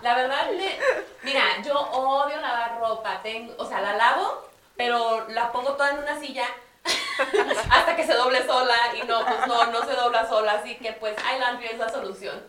La 0.00 0.14
verdad, 0.16 0.50
me- 0.50 0.78
mira, 1.22 1.42
yo 1.64 1.78
odio 1.78 2.40
lavar 2.40 2.80
ropa. 2.80 3.20
Tengo, 3.22 3.54
o 3.56 3.64
sea, 3.68 3.80
la 3.80 3.92
lavo, 3.92 4.48
pero 4.76 5.28
la 5.28 5.52
pongo 5.52 5.74
toda 5.74 5.90
en 5.92 5.98
una 5.98 6.18
silla 6.18 6.44
hasta 7.70 7.94
que 7.94 8.04
se 8.04 8.14
doble 8.14 8.44
sola 8.46 8.74
y 9.00 9.06
no, 9.06 9.24
pues 9.24 9.46
no, 9.46 9.66
no 9.66 9.84
se 9.84 9.92
dobla 9.92 10.26
sola. 10.28 10.54
Así 10.54 10.74
que 10.74 10.92
pues 10.94 11.14
iLaundry 11.36 11.66
es 11.68 11.78
la 11.78 11.88
solución. 11.88 12.42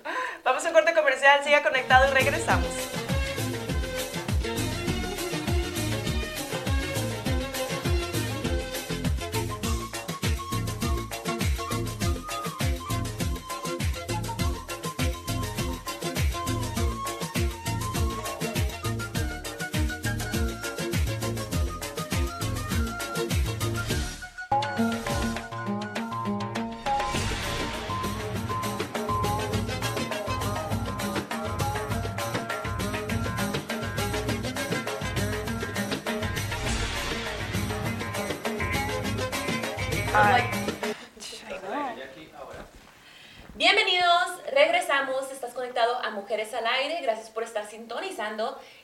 Vamos 0.44 0.66
a 0.66 0.70
un 0.70 0.74
corte 0.74 0.96
comercial, 0.96 1.44
siga 1.44 1.62
conectado 1.62 2.08
y 2.10 2.14
regresamos. 2.16 2.68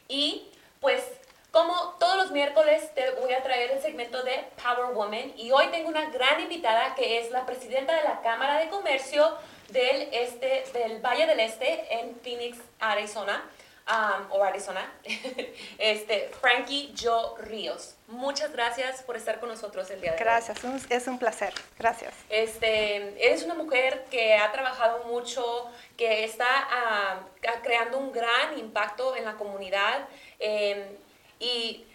Y 0.07 0.49
pues 0.79 1.03
como 1.51 1.95
todos 1.99 2.17
los 2.17 2.31
miércoles 2.31 2.89
te 2.95 3.11
voy 3.11 3.31
a 3.31 3.43
traer 3.43 3.71
el 3.71 3.81
segmento 3.81 4.23
de 4.23 4.43
Power 4.61 4.95
Woman. 4.95 5.33
Y 5.37 5.51
hoy 5.51 5.67
tengo 5.67 5.87
una 5.87 6.09
gran 6.09 6.41
invitada 6.41 6.95
que 6.95 7.19
es 7.19 7.29
la 7.29 7.45
presidenta 7.45 7.93
de 7.93 8.03
la 8.03 8.21
Cámara 8.21 8.57
de 8.57 8.69
Comercio 8.69 9.37
del 9.69 10.09
Este, 10.11 10.63
del 10.73 10.99
Valle 10.99 11.27
del 11.27 11.39
Este 11.39 11.99
en 11.99 12.15
Phoenix, 12.21 12.57
Arizona, 12.79 13.43
um, 13.87 14.31
o 14.31 14.43
Arizona, 14.43 14.91
este, 15.77 16.29
Frankie 16.39 16.93
Joe 16.99 17.41
Ríos. 17.41 17.95
Muchas 18.07 18.51
gracias 18.51 19.01
por 19.03 19.17
estar 19.17 19.39
con 19.39 19.49
nosotros 19.49 19.89
el 19.89 20.01
día 20.01 20.11
de 20.11 20.17
hoy. 20.17 20.23
Gracias, 20.23 20.59
es 20.89 21.07
un 21.07 21.19
placer. 21.19 21.53
Gracias. 21.77 22.13
Este, 22.29 23.25
eres 23.25 23.43
una 23.43 23.55
mujer 23.55 24.05
que 24.09 24.35
ha 24.35 24.51
trabajado 24.51 25.05
mucho, 25.05 25.69
que 25.97 26.23
está 26.23 27.25
creando 27.63 27.97
un 27.97 28.11
gran 28.11 28.57
impacto 28.57 29.15
en 29.15 29.25
la 29.25 29.33
comunidad 29.33 30.07
eh, 30.39 30.97
y 31.39 31.85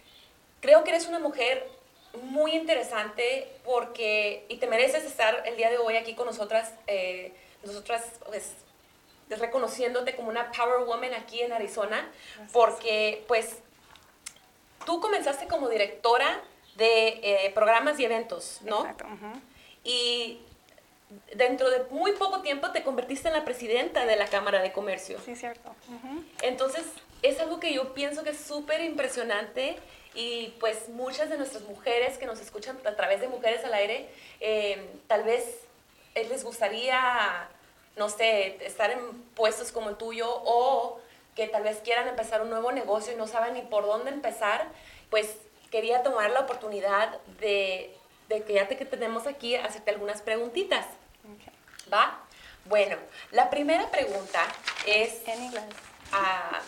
creo 0.60 0.84
que 0.84 0.90
eres 0.90 1.06
una 1.06 1.18
mujer 1.18 1.68
muy 2.22 2.52
interesante 2.52 3.48
porque 3.64 4.44
y 4.48 4.56
te 4.56 4.66
mereces 4.66 5.04
estar 5.04 5.42
el 5.46 5.56
día 5.56 5.70
de 5.70 5.78
hoy 5.78 5.96
aquí 5.96 6.14
con 6.14 6.26
nosotras, 6.26 6.72
eh, 6.86 7.32
nosotras 7.62 8.04
pues 8.26 8.52
reconociéndote 9.30 10.16
como 10.16 10.28
una 10.28 10.50
power 10.52 10.84
woman 10.86 11.14
aquí 11.14 11.42
en 11.42 11.52
Arizona 11.52 12.10
porque 12.52 13.24
pues 13.28 13.58
tú 14.86 15.00
comenzaste 15.00 15.46
como 15.46 15.68
directora 15.68 16.40
de 16.76 17.20
eh, 17.22 17.52
programas 17.54 17.98
y 18.00 18.04
eventos, 18.04 18.60
¿no? 18.62 18.80
Exacto. 18.80 19.06
Y 19.84 20.40
dentro 21.34 21.70
de 21.70 21.84
muy 21.90 22.12
poco 22.12 22.42
tiempo 22.42 22.70
te 22.70 22.82
convertiste 22.82 23.28
en 23.28 23.34
la 23.34 23.44
presidenta 23.44 24.06
de 24.06 24.16
la 24.16 24.26
Cámara 24.26 24.62
de 24.62 24.72
Comercio. 24.72 25.18
Sí, 25.24 25.34
cierto. 25.34 25.74
Entonces, 26.42 26.84
es 27.22 27.40
algo 27.40 27.58
que 27.60 27.72
yo 27.72 27.94
pienso 27.94 28.22
que 28.22 28.30
es 28.30 28.40
súper 28.40 28.80
impresionante 28.82 29.76
y 30.14 30.54
pues 30.60 30.88
muchas 30.88 31.30
de 31.30 31.36
nuestras 31.36 31.64
mujeres 31.64 32.18
que 32.18 32.26
nos 32.26 32.40
escuchan 32.40 32.78
a 32.84 32.96
través 32.96 33.20
de 33.20 33.28
Mujeres 33.28 33.64
al 33.64 33.74
Aire, 33.74 34.08
eh, 34.40 34.88
tal 35.06 35.24
vez 35.24 35.60
eh, 36.14 36.26
les 36.28 36.44
gustaría, 36.44 37.48
no 37.98 38.08
sé, 38.08 38.64
estar 38.64 38.90
en 38.90 39.22
puestos 39.34 39.72
como 39.72 39.90
el 39.90 39.96
tuyo 39.96 40.26
o 40.28 41.00
que 41.34 41.46
tal 41.48 41.62
vez 41.62 41.78
quieran 41.84 42.08
empezar 42.08 42.42
un 42.42 42.50
nuevo 42.50 42.72
negocio 42.72 43.12
y 43.12 43.16
no 43.16 43.26
saben 43.26 43.54
ni 43.54 43.62
por 43.62 43.86
dónde 43.86 44.10
empezar, 44.10 44.66
pues 45.10 45.36
quería 45.70 46.02
tomar 46.02 46.30
la 46.30 46.40
oportunidad 46.40 47.20
de, 47.40 47.94
de 48.28 48.42
que 48.42 48.54
ya 48.54 48.68
te 48.68 48.76
que 48.76 48.84
tenemos 48.84 49.26
aquí, 49.26 49.54
hacerte 49.54 49.90
algunas 49.90 50.22
preguntitas. 50.22 50.86
¿Va? 51.92 52.20
Bueno, 52.64 52.96
la 53.30 53.50
primera 53.50 53.90
pregunta 53.90 54.40
es 54.86 55.26
En 55.26 55.44
inglés. 55.44 55.64
ah, 56.12 56.60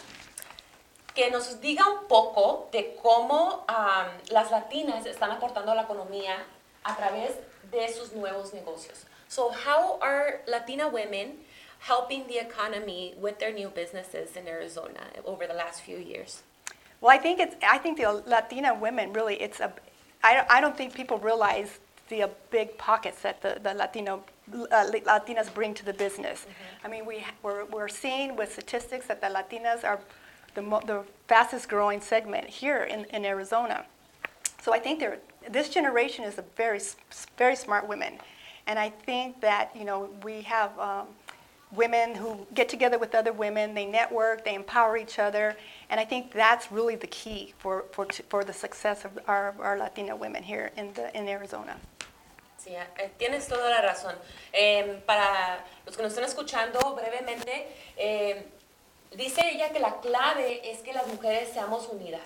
que 1.15 1.31
nos 1.31 1.61
diga 1.61 1.89
un 1.89 2.07
poco 2.07 2.69
de 2.73 2.95
cómo 3.03 3.67
las 4.29 4.51
latinas 4.51 5.05
están 5.07 5.33
aportando 5.33 5.73
a 5.73 5.75
la 5.75 5.83
economía 5.83 6.47
a 6.85 6.97
través 6.97 7.33
de 7.71 7.93
sus 7.93 8.13
nuevos 8.13 8.55
negocios. 8.55 9.01
So, 9.31 9.51
how 9.51 9.97
are 10.01 10.41
Latina 10.49 10.89
women 10.89 11.35
helping 11.79 12.27
the 12.27 12.39
economy 12.39 13.15
with 13.17 13.39
their 13.39 13.53
new 13.53 13.69
businesses 13.69 14.35
in 14.35 14.49
Arizona 14.49 15.07
over 15.25 15.47
the 15.47 15.55
last 15.55 15.83
few 15.83 15.99
years? 15.99 16.43
Well, 17.01 17.17
I 17.17 17.19
think 17.19 17.39
it's. 17.39 17.55
I 17.63 17.79
think 17.79 17.97
the 17.97 18.25
Latina 18.27 18.75
women 18.75 19.13
really. 19.13 19.41
It's 19.41 19.61
a. 19.61 19.73
I 20.25 20.35
don't. 20.35 20.51
I 20.51 20.61
don't 20.61 20.77
think 20.77 20.95
people 20.95 21.17
realize 21.19 21.79
the 22.09 22.25
uh, 22.25 22.29
big 22.51 22.77
pockets 22.77 23.23
that 23.23 23.41
the, 23.41 23.61
the 23.63 23.73
Latino 23.73 24.25
uh, 24.53 24.91
Latinas 24.91 25.55
bring 25.55 25.75
to 25.75 25.85
the 25.85 25.93
business. 25.95 26.49
I 26.85 26.89
mean, 26.89 27.07
we 27.07 27.25
we're, 27.45 27.67
we're 27.67 27.89
seeing 27.89 28.35
with 28.35 28.53
statistics 28.55 29.07
that 29.07 29.21
the 29.21 29.29
Latinas 29.29 29.85
are 29.85 30.01
the, 30.57 30.63
mo- 30.63 30.83
the 30.85 31.05
fastest 31.29 31.69
growing 31.69 32.01
segment 32.01 32.49
here 32.49 32.83
in, 32.83 33.05
in 33.15 33.25
Arizona. 33.25 33.87
So 34.61 34.75
I 34.75 34.81
think 34.81 34.99
they're, 34.99 35.19
this 35.49 35.69
generation 35.69 36.25
is 36.25 36.37
a 36.37 36.45
very, 36.57 36.81
very 37.39 37.55
smart 37.55 37.87
women. 37.87 38.19
And 38.71 38.79
I 38.79 38.91
think 38.91 39.41
that, 39.41 39.75
you 39.75 39.85
know, 39.85 40.09
we 40.23 40.43
have 40.43 40.79
um, 40.79 41.09
women 41.73 42.15
who 42.15 42.47
get 42.55 42.69
together 42.69 42.99
with 43.01 43.17
other 43.17 43.33
women, 43.33 43.75
they 43.75 43.85
network, 43.85 44.45
they 44.45 44.55
empower 44.55 44.97
each 44.97 45.19
other. 45.19 45.57
And 45.91 45.99
I 45.99 46.05
think 46.05 46.33
that's 46.33 46.71
really 46.71 46.95
the 46.95 47.09
key 47.09 47.53
for, 47.59 47.87
for, 47.91 48.07
for 48.29 48.45
the 48.45 48.53
success 48.53 49.05
of 49.05 49.19
our, 49.27 49.57
our 49.59 49.77
Latina 49.77 50.15
women 50.15 50.45
here 50.45 50.71
in, 50.77 50.93
the, 50.95 51.11
in 51.19 51.27
Arizona. 51.27 51.75
Sí, 52.65 52.77
eh, 52.77 53.11
tienes 53.19 53.49
toda 53.49 53.69
la 53.69 53.81
razón. 53.81 54.15
Eh, 54.53 55.03
para 55.05 55.65
los 55.85 55.97
que 55.97 56.03
nos 56.05 56.13
están 56.13 56.27
escuchando 56.27 56.95
brevemente, 56.95 57.67
eh, 57.97 58.47
dice 59.17 59.41
ella 59.53 59.71
que 59.71 59.81
la 59.81 59.97
clave 60.01 60.71
es 60.71 60.79
que 60.79 60.93
las 60.93 61.09
mujeres 61.09 61.49
seamos 61.53 61.89
unidas. 61.89 62.23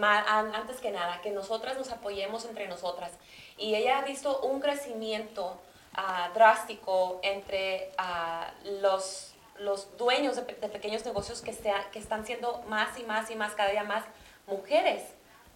Antes 0.00 0.78
que 0.80 0.90
nada, 0.90 1.20
que 1.22 1.30
nosotras 1.30 1.76
nos 1.76 1.90
apoyemos 1.90 2.44
entre 2.44 2.68
nosotras. 2.68 3.10
Y 3.56 3.74
ella 3.74 3.98
ha 3.98 4.02
visto 4.02 4.40
un 4.40 4.60
crecimiento 4.60 5.58
ah, 5.94 6.30
drástico 6.34 7.18
entre 7.22 7.90
ah, 7.98 8.50
los, 8.80 9.34
los 9.58 9.96
dueños 9.98 10.36
de, 10.36 10.42
pe- 10.42 10.54
de 10.54 10.68
pequeños 10.68 11.04
negocios 11.04 11.40
que, 11.42 11.52
sea- 11.52 11.90
que 11.90 11.98
están 11.98 12.24
siendo 12.26 12.62
más 12.68 12.98
y 12.98 13.02
más 13.04 13.30
y 13.30 13.36
más, 13.36 13.54
cada 13.54 13.70
día 13.70 13.84
más 13.84 14.04
mujeres. 14.46 15.02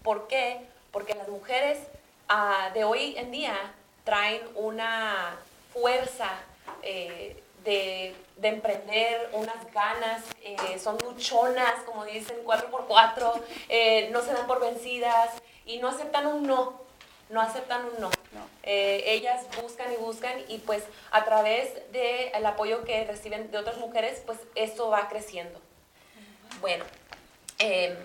¿Por 0.03 0.27
qué? 0.27 0.67
Porque 0.91 1.15
las 1.15 1.29
mujeres 1.29 1.79
ah, 2.29 2.71
de 2.75 2.85
hoy 2.85 3.17
en 3.17 3.31
día 3.31 3.57
traen 4.05 4.43
una 4.57 5.37
fuerza 5.73 6.29
eh, 6.83 7.42
de, 7.65 8.15
de 8.37 8.49
emprender, 8.49 9.31
unas 9.33 9.73
ganas, 9.73 10.23
eh, 10.43 10.79
son 10.79 10.99
luchonas, 10.99 11.83
como 11.85 12.05
dicen, 12.05 12.37
4x4, 12.45 13.41
eh, 13.69 14.09
no 14.11 14.23
se 14.23 14.33
dan 14.33 14.47
por 14.47 14.61
vencidas 14.61 15.31
y 15.65 15.79
no 15.79 15.89
aceptan 15.89 16.27
un 16.27 16.47
no, 16.47 16.81
no 17.29 17.41
aceptan 17.41 17.85
un 17.85 18.01
no. 18.01 18.11
Eh, 18.63 19.03
ellas 19.07 19.45
buscan 19.61 19.93
y 19.93 19.97
buscan 19.97 20.33
y 20.49 20.59
pues 20.59 20.85
a 21.11 21.25
través 21.25 21.69
del 21.91 22.47
apoyo 22.47 22.85
que 22.85 23.05
reciben 23.05 23.51
de 23.51 23.59
otras 23.59 23.79
mujeres, 23.79 24.23
pues 24.25 24.39
esto 24.55 24.89
va 24.89 25.09
creciendo. 25.09 25.61
Bueno, 26.61 26.85
eh, 27.59 27.97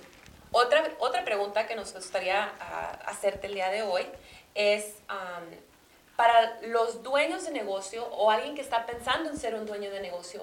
otra, 0.52 0.84
otra 1.00 1.24
pregunta 1.26 1.68
que 1.68 1.76
nos 1.76 1.94
gustaría 1.94 2.52
ah, 2.60 3.00
hacerte 3.06 3.48
el 3.48 3.54
día 3.54 3.70
de 3.70 3.84
hoy 3.84 4.06
es, 4.56 4.96
para 6.18 6.60
los 6.68 7.04
dueños 7.04 7.46
de 7.46 7.52
negocio 7.52 8.06
o 8.12 8.30
alguien 8.30 8.56
que 8.56 8.62
está 8.62 8.86
pensando 8.86 9.30
en 9.30 9.38
ser 9.38 9.56
un 9.56 9.66
dueño 9.66 9.90
de 9.92 10.02
negocio, 10.02 10.42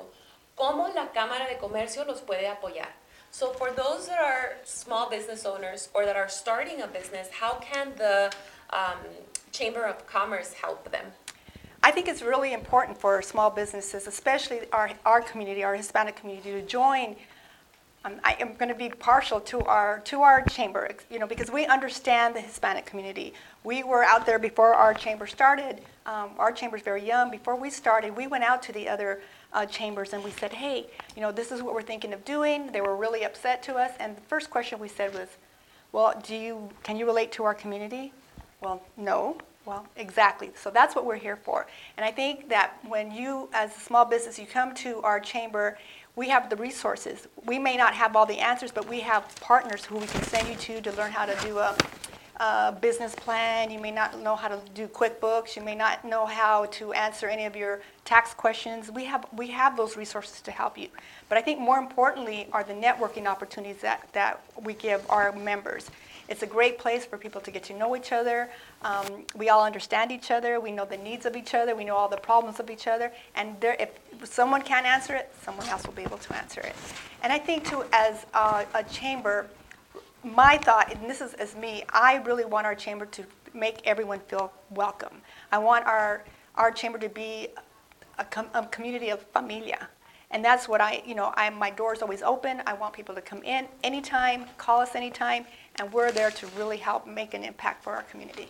¿cómo 0.55 0.89
la 0.95 1.11
Cámara 1.13 1.47
de 1.49 1.59
Comercio 1.59 2.05
los 2.05 2.23
puede 2.23 2.47
apoyar? 2.49 2.89
So 3.33 3.53
for 3.53 3.73
those 3.73 4.07
that 4.07 4.21
are 4.21 4.57
small 4.63 5.11
business 5.11 5.45
owners 5.45 5.89
or 5.93 6.07
that 6.07 6.17
are 6.17 6.29
starting 6.29 6.83
a 6.83 6.87
business, 6.87 7.29
how 7.31 7.59
can 7.59 7.93
the 7.97 8.31
um, 8.71 9.01
Chamber 9.51 9.83
of 9.83 10.07
Commerce 10.07 10.53
help 10.53 10.89
them? 10.93 11.07
I 11.83 11.91
think 11.91 12.07
it's 12.07 12.23
really 12.23 12.53
important 12.53 12.97
for 12.97 13.21
small 13.21 13.51
businesses, 13.51 14.07
especially 14.07 14.61
our, 14.73 14.91
our 15.05 15.21
community, 15.21 15.65
our 15.65 15.75
Hispanic 15.75 16.15
community, 16.15 16.53
to 16.53 16.63
join. 16.63 17.17
Um, 18.07 18.21
I 18.23 18.37
am 18.39 18.55
going 18.57 18.69
to 18.69 18.75
be 18.75 18.91
partial 18.91 19.41
to 19.41 19.61
our 19.61 20.01
to 20.01 20.21
our 20.21 20.43
chamber, 20.43 20.91
you 21.11 21.19
know, 21.19 21.27
because 21.27 21.51
we 21.51 21.65
understand 21.65 22.37
the 22.37 22.41
Hispanic 22.41 22.85
community. 22.85 23.33
We 23.65 23.83
were 23.83 24.05
out 24.05 24.27
there 24.27 24.39
before 24.39 24.75
our 24.75 24.93
chamber 24.93 25.27
started. 25.27 25.81
Um, 26.05 26.31
our 26.39 26.53
chamber's 26.53 26.83
very 26.83 27.03
young. 27.03 27.31
Before 27.31 27.57
we 27.57 27.71
started, 27.71 28.15
we 28.15 28.27
went 28.27 28.45
out 28.45 28.63
to 28.65 28.73
the 28.73 28.91
other 28.91 29.23
uh, 29.55 29.65
chambers 29.65 30.13
and 30.13 30.23
we 30.23 30.31
said, 30.33 30.53
"Hey, 30.53 30.87
you 31.17 31.23
know, 31.23 31.33
this 31.33 31.51
is 31.51 31.63
what 31.63 31.73
we're 31.73 31.83
thinking 31.83 32.13
of 32.13 32.23
doing." 32.27 32.71
They 32.73 32.83
were 32.83 32.95
really 32.95 33.25
upset 33.25 33.63
to 33.65 33.77
us, 33.77 33.93
and 33.99 34.15
the 34.15 34.21
first 34.23 34.51
question 34.51 34.79
we 34.79 34.89
said 34.89 35.15
was, 35.15 35.29
"Well, 35.93 36.21
do 36.23 36.37
you 36.37 36.69
can 36.83 36.99
you 36.99 37.07
relate 37.07 37.33
to 37.33 37.45
our 37.45 37.55
community?" 37.55 38.13
Well, 38.61 38.83
no. 38.99 39.39
Well, 39.65 39.87
exactly. 39.97 40.51
So 40.57 40.71
that's 40.71 40.95
what 40.95 41.07
we're 41.07 41.17
here 41.17 41.37
for. 41.37 41.67
And 41.97 42.05
I 42.05 42.11
think 42.11 42.51
that 42.51 42.75
when 42.87 43.11
you, 43.11 43.49
as 43.55 43.75
a 43.75 43.81
small 43.81 44.05
business, 44.05 44.39
you 44.39 44.47
come 44.47 44.75
to 44.75 45.01
our 45.01 45.19
chamber, 45.19 45.79
we 46.17 46.29
have 46.29 46.49
the 46.49 46.57
resources. 46.57 47.27
We 47.45 47.59
may 47.59 47.77
not 47.77 47.95
have 47.95 48.15
all 48.15 48.27
the 48.27 48.39
answers, 48.39 48.71
but 48.71 48.89
we 48.89 49.01
have 49.01 49.35
partners 49.41 49.85
who 49.85 49.99
we 49.99 50.07
can 50.07 50.23
send 50.23 50.49
you 50.49 50.55
to 50.55 50.81
to 50.81 50.97
learn 50.97 51.11
how 51.11 51.27
to 51.27 51.37
do 51.45 51.59
a, 51.59 51.77
a 52.37 52.73
business 52.81 53.15
plan. 53.15 53.71
You 53.71 53.81
may 53.81 53.91
not 53.91 54.21
know 54.21 54.37
how 54.37 54.49
to 54.49 54.61
do 54.75 54.87
QuickBooks. 54.87 55.57
You 55.57 55.63
may 55.63 55.75
not 55.75 56.05
know 56.05 56.25
how 56.25 56.67
to 56.67 56.93
answer 56.93 57.27
any 57.27 57.47
of 57.47 57.57
your 57.57 57.81
tax 58.05 58.33
questions. 58.33 58.93
We 58.93 59.05
have, 59.07 59.27
we 59.37 59.49
have 59.49 59.77
those 59.77 59.97
resources 59.97 60.41
to 60.43 60.53
help 60.53 60.79
you. 60.79 60.89
But 61.29 61.39
I 61.39 61.41
think 61.43 61.59
more 61.59 61.79
importantly 61.79 62.49
are 62.53 62.63
the 62.63 62.75
networking 62.75 63.27
opportunities 63.27 63.81
that, 63.83 64.09
that 64.13 64.41
we 64.63 64.75
give 64.75 65.05
our 65.11 65.33
members. 65.33 65.91
It's 66.29 66.43
a 66.43 66.47
great 66.47 66.79
place 66.79 67.05
for 67.05 67.19
people 67.19 67.41
to 67.43 67.51
get 67.51 67.65
to 67.65 67.75
know 67.75 67.95
each 67.97 68.13
other. 68.13 68.49
Um, 68.83 69.25
we 69.37 69.49
all 69.51 69.65
understand 69.65 70.11
each 70.11 70.31
other. 70.31 70.59
We 70.59 70.73
know 70.73 70.85
the 70.85 70.97
needs 70.97 71.27
of 71.27 71.37
each 71.37 71.55
other. 71.55 71.75
We 71.75 71.85
know 71.85 71.97
all 71.97 72.09
the 72.09 72.17
problems 72.17 72.61
of 72.61 72.71
each 72.71 72.87
other. 72.87 73.13
And 73.35 73.61
there, 73.61 73.77
if 73.79 73.91
someone 74.25 74.63
can't 74.63 74.87
answer 74.87 75.15
it, 75.15 75.33
someone 75.43 75.69
else 75.69 75.87
will 75.87 75.93
be 75.93 76.03
able 76.03 76.19
to 76.19 76.37
answer 76.37 76.61
it. 76.61 76.75
And 77.23 77.33
I 77.33 77.39
think, 77.39 77.69
too, 77.69 77.85
as 77.93 78.27
uh, 78.33 78.65
a 78.75 78.85
chamber, 78.85 79.49
my 80.23 80.57
thought, 80.59 80.95
and 80.95 81.09
this 81.09 81.21
is 81.21 81.35
as 81.35 81.55
me, 81.57 81.85
I 81.91 82.17
really 82.25 82.45
want 82.45 82.67
our 82.67 82.75
chamber 82.75 83.07
to 83.07 83.25
make 83.53 83.87
everyone 83.87 84.21
feel 84.21 84.53
welcome. 84.71 85.21
I 85.53 85.59
want 85.59 85.87
our, 85.87 86.25
our 86.57 86.71
chamber 86.71 86.99
to 86.99 87.09
be 87.09 87.49
a, 88.19 88.25
com- 88.25 88.49
a 88.55 88.67
community 88.67 89.11
of 89.11 89.21
familia. 89.33 89.89
And 90.35 90.45
that's 90.45 90.69
what 90.69 90.81
I, 90.81 91.01
you 91.07 91.15
know, 91.15 91.33
I, 91.37 91.49
my 91.51 91.71
door's 91.71 92.03
always 92.03 92.21
open. 92.21 92.61
I 92.67 92.75
want 92.75 92.93
people 92.93 93.15
to 93.15 93.23
come 93.23 93.41
in 93.45 93.69
anytime, 93.85 94.47
call 94.59 94.81
us 94.81 94.97
anytime, 94.97 95.47
and 95.79 95.93
we're 95.93 96.11
there 96.11 96.33
to 96.33 96.47
really 96.59 96.77
help 96.77 97.07
make 97.07 97.35
an 97.35 97.45
impact 97.45 97.85
for 97.85 97.95
our 97.95 98.03
community. 98.03 98.49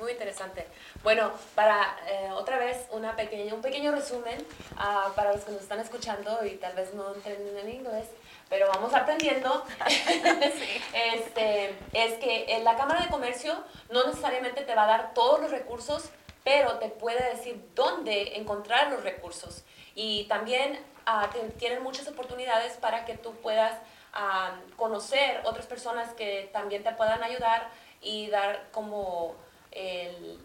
Muy 0.00 0.10
interesante. 0.10 0.66
Bueno, 1.04 1.30
para 1.54 1.96
eh, 2.08 2.30
otra 2.32 2.58
vez 2.58 2.88
una 2.90 3.14
pequeña, 3.14 3.54
un 3.54 3.62
pequeño 3.62 3.92
resumen 3.92 4.44
ah, 4.78 5.12
para 5.14 5.32
los 5.32 5.44
que 5.44 5.52
nos 5.52 5.62
están 5.62 5.78
escuchando 5.78 6.44
y 6.44 6.56
tal 6.56 6.74
vez 6.74 6.92
no 6.92 7.14
entienden 7.14 7.56
en 7.58 7.68
inglés, 7.68 8.06
pero 8.48 8.66
vamos 8.66 8.92
aprendiendo. 8.92 9.64
este, 11.14 11.76
es 11.92 12.14
que 12.14 12.46
en 12.48 12.64
la 12.64 12.76
Cámara 12.76 13.04
de 13.04 13.10
Comercio 13.10 13.62
no 13.90 14.06
necesariamente 14.06 14.62
te 14.62 14.74
va 14.74 14.84
a 14.84 14.88
dar 14.88 15.14
todos 15.14 15.40
los 15.40 15.52
recursos, 15.52 16.10
pero 16.42 16.78
te 16.78 16.88
puede 16.88 17.22
decir 17.36 17.62
dónde 17.76 18.38
encontrar 18.38 18.90
los 18.90 19.04
recursos. 19.04 19.62
Y 19.94 20.24
también 20.24 20.78
ah, 21.06 21.30
tienen 21.58 21.82
muchas 21.82 22.08
oportunidades 22.08 22.76
para 22.76 23.04
que 23.04 23.16
tú 23.16 23.34
puedas 23.36 23.78
ah, 24.12 24.56
conocer 24.76 25.40
otras 25.44 25.66
personas 25.66 26.12
que 26.14 26.48
también 26.52 26.82
te 26.82 26.92
puedan 26.92 27.22
ayudar 27.22 27.70
y 28.00 28.28
dar 28.28 28.68
como 28.72 29.34
el, 29.72 30.38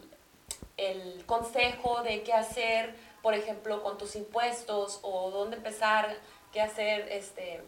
el 0.76 1.24
consejo 1.26 2.02
de 2.02 2.22
qué 2.22 2.32
hacer, 2.32 2.94
por 3.22 3.34
ejemplo, 3.34 3.82
con 3.82 3.98
tus 3.98 4.16
impuestos 4.16 5.00
o 5.02 5.30
dónde 5.30 5.56
empezar, 5.56 6.16
qué 6.52 6.60
hacer 6.60 7.08
este, 7.10 7.62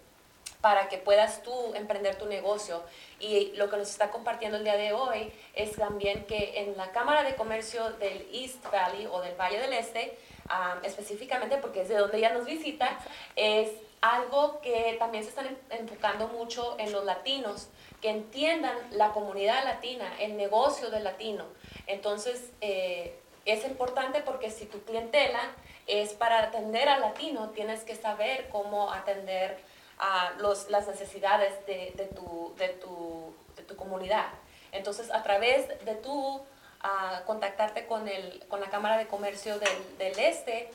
para 0.60 0.88
que 0.88 0.98
puedas 0.98 1.42
tú 1.42 1.74
emprender 1.74 2.16
tu 2.16 2.26
negocio. 2.26 2.82
Y 3.20 3.52
lo 3.56 3.70
que 3.70 3.76
nos 3.76 3.90
está 3.90 4.10
compartiendo 4.10 4.58
el 4.58 4.64
día 4.64 4.76
de 4.76 4.92
hoy 4.92 5.32
es 5.54 5.76
también 5.76 6.24
que 6.26 6.60
en 6.60 6.76
la 6.76 6.90
Cámara 6.92 7.22
de 7.22 7.34
Comercio 7.34 7.90
del 7.92 8.26
East 8.32 8.64
Valley 8.70 9.06
o 9.06 9.20
del 9.20 9.34
Valle 9.36 9.60
del 9.60 9.72
Este, 9.72 10.18
ah, 10.48 10.78
específicamente 10.82 11.56
porque 11.58 11.82
es 11.82 11.88
de 11.88 11.96
donde 11.96 12.18
ella 12.18 12.32
nos 12.32 12.44
visita, 12.44 12.98
es 13.36 13.70
algo 14.00 14.60
que 14.60 14.96
también 14.98 15.24
se 15.24 15.30
están 15.30 15.46
en- 15.46 15.58
enfocando 15.70 16.28
mucho 16.28 16.76
en 16.78 16.92
los 16.92 17.04
latinos, 17.04 17.68
que 18.00 18.10
entiendan 18.10 18.76
la 18.92 19.10
comunidad 19.12 19.64
latina, 19.64 20.08
el 20.20 20.36
negocio 20.36 20.90
del 20.90 21.04
latino. 21.04 21.44
Entonces, 21.86 22.50
eh, 22.60 23.18
es 23.44 23.64
importante 23.64 24.20
porque 24.20 24.50
si 24.50 24.66
tu 24.66 24.82
clientela 24.84 25.40
es 25.86 26.12
para 26.12 26.42
atender 26.44 26.88
al 26.88 27.00
latino, 27.00 27.50
tienes 27.50 27.82
que 27.82 27.96
saber 27.96 28.48
cómo 28.50 28.92
atender 28.92 29.58
a 29.98 30.32
los, 30.38 30.68
las 30.70 30.86
necesidades 30.86 31.66
de, 31.66 32.08
tu, 32.14 32.54
de, 32.56 32.68
tu, 32.68 33.34
de 33.56 33.62
tu 33.64 33.74
comunidad. 33.74 34.26
Entonces, 34.70 35.10
a 35.10 35.22
través 35.22 35.66
de 35.84 35.94
tú 35.96 36.40
ah, 36.82 37.22
contactarte 37.26 37.86
con, 37.86 38.08
el, 38.08 38.44
con 38.48 38.60
la 38.60 38.68
Cámara 38.70 38.96
de 38.98 39.06
Comercio 39.06 39.58
del, 39.58 39.98
del 39.98 40.18
Este, 40.18 40.70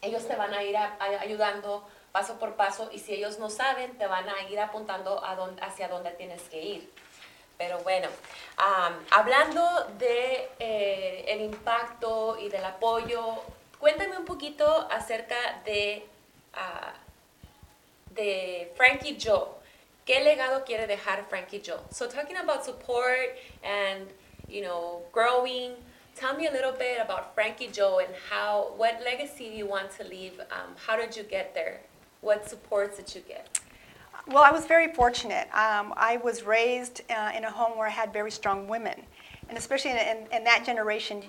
ellos 0.00 0.26
te 0.26 0.36
van 0.36 0.52
a 0.54 0.62
ir 0.62 0.76
a- 0.76 0.96
a- 0.98 1.20
ayudando 1.20 1.86
paso 2.12 2.38
por 2.38 2.54
paso 2.56 2.90
y 2.92 2.98
si 2.98 3.14
ellos 3.14 3.38
no 3.38 3.48
saben, 3.50 3.96
te 3.98 4.06
van 4.06 4.28
a 4.28 4.42
ir 4.50 4.60
apuntando 4.60 5.24
a 5.24 5.32
hacia 5.62 5.88
dónde 5.88 6.10
tienes 6.12 6.42
que 6.42 6.60
ir. 6.62 6.90
Pero 7.58 7.78
bueno, 7.80 8.08
hablando 9.10 9.62
de 9.98 10.48
eh, 10.58 11.24
el 11.28 11.42
impacto 11.42 12.36
y 12.38 12.48
del 12.48 12.64
apoyo, 12.64 13.42
cuéntame 13.78 14.18
un 14.18 14.24
poquito 14.24 14.88
acerca 14.90 15.36
de, 15.64 16.04
ah, 16.54 16.92
de 18.10 18.72
Frankie 18.76 19.18
Joe. 19.22 19.46
¿Qué 20.04 20.20
legado 20.20 20.64
quiere 20.64 20.86
dejar 20.86 21.24
Frankie 21.28 21.62
Joe? 21.64 21.78
So 21.92 22.08
talking 22.08 22.36
about 22.36 22.64
support 22.64 23.30
and, 23.62 24.08
you 24.52 24.62
know, 24.62 25.02
growing, 25.12 25.72
tell 26.14 26.36
me 26.36 26.46
a 26.46 26.52
little 26.52 26.72
bit 26.72 26.98
about 27.00 27.34
Frankie 27.34 27.68
Joe 27.68 28.00
and 28.04 28.14
how, 28.30 28.72
what 28.76 29.00
legacy 29.04 29.44
you 29.44 29.66
want 29.66 29.90
to 29.98 30.04
leave. 30.04 30.38
Um, 30.40 30.74
how 30.76 30.96
did 30.96 31.16
you 31.16 31.22
get 31.22 31.54
there? 31.54 31.80
What 32.20 32.48
supports 32.48 32.98
did 32.98 33.14
you 33.14 33.22
get? 33.22 33.58
Well, 34.28 34.44
I 34.44 34.52
was 34.52 34.66
very 34.66 34.92
fortunate. 34.92 35.48
Um, 35.52 35.94
I 35.96 36.20
was 36.22 36.44
raised 36.44 37.02
uh, 37.10 37.32
in 37.36 37.44
a 37.44 37.50
home 37.50 37.76
where 37.76 37.88
I 37.88 37.90
had 37.90 38.12
very 38.12 38.30
strong 38.30 38.68
women. 38.68 39.02
And 39.48 39.58
especially 39.58 39.90
in, 39.92 39.96
in, 39.96 40.26
in 40.32 40.44
that 40.44 40.64
generation, 40.64 41.24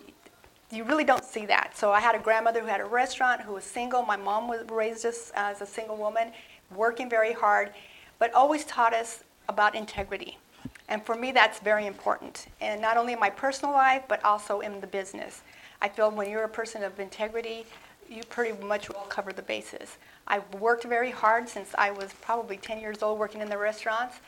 you 0.72 0.84
really 0.84 1.04
don't 1.04 1.24
see 1.24 1.46
that. 1.48 1.76
So 1.76 1.92
I 1.92 2.00
had 2.00 2.16
a 2.16 2.20
grandmother 2.20 2.60
who 2.62 2.68
had 2.68 2.82
a 2.82 2.86
restaurant, 2.86 3.42
who 3.42 3.54
was 3.54 3.64
single. 3.64 4.04
My 4.04 4.16
mom 4.16 4.48
was 4.48 4.62
raised 4.70 5.06
us 5.06 5.32
as 5.36 5.62
a 5.62 5.66
single 5.66 5.98
woman, 5.98 6.32
working 6.76 7.10
very 7.10 7.34
hard, 7.34 7.72
but 8.20 8.34
always 8.34 8.64
taught 8.66 8.94
us 8.94 9.24
about 9.50 9.76
integrity. 9.76 10.38
And 10.90 11.06
for 11.06 11.16
me, 11.16 11.32
that's 11.32 11.60
very 11.60 11.88
important. 11.88 12.48
And 12.62 12.82
not 12.82 12.98
only 12.98 13.14
in 13.14 13.20
my 13.20 13.30
personal 13.30 13.74
life, 13.74 14.04
but 14.08 14.24
also 14.24 14.60
in 14.60 14.82
the 14.82 14.88
business. 14.88 15.42
I 15.82 15.90
feel 15.90 16.12
when 16.12 16.30
you're 16.30 16.44
a 16.44 16.50
person 16.50 16.84
of 16.84 17.00
integrity, 17.00 17.66
you 18.10 18.24
pretty 18.30 18.62
much 18.66 18.90
will 18.90 19.06
cover 19.10 19.34
the 19.34 19.42
bases. 19.42 19.98
I've 20.28 20.44
worked 20.56 20.84
very 20.84 21.12
hard 21.12 21.50
since 21.50 21.70
I 21.78 21.92
was 21.92 22.14
probably 22.22 22.58
10 22.58 22.80
years 22.80 23.02
old 23.02 23.18
working 23.20 23.42
in 23.42 23.50
the 23.50 23.58
restaurants. 23.58 24.20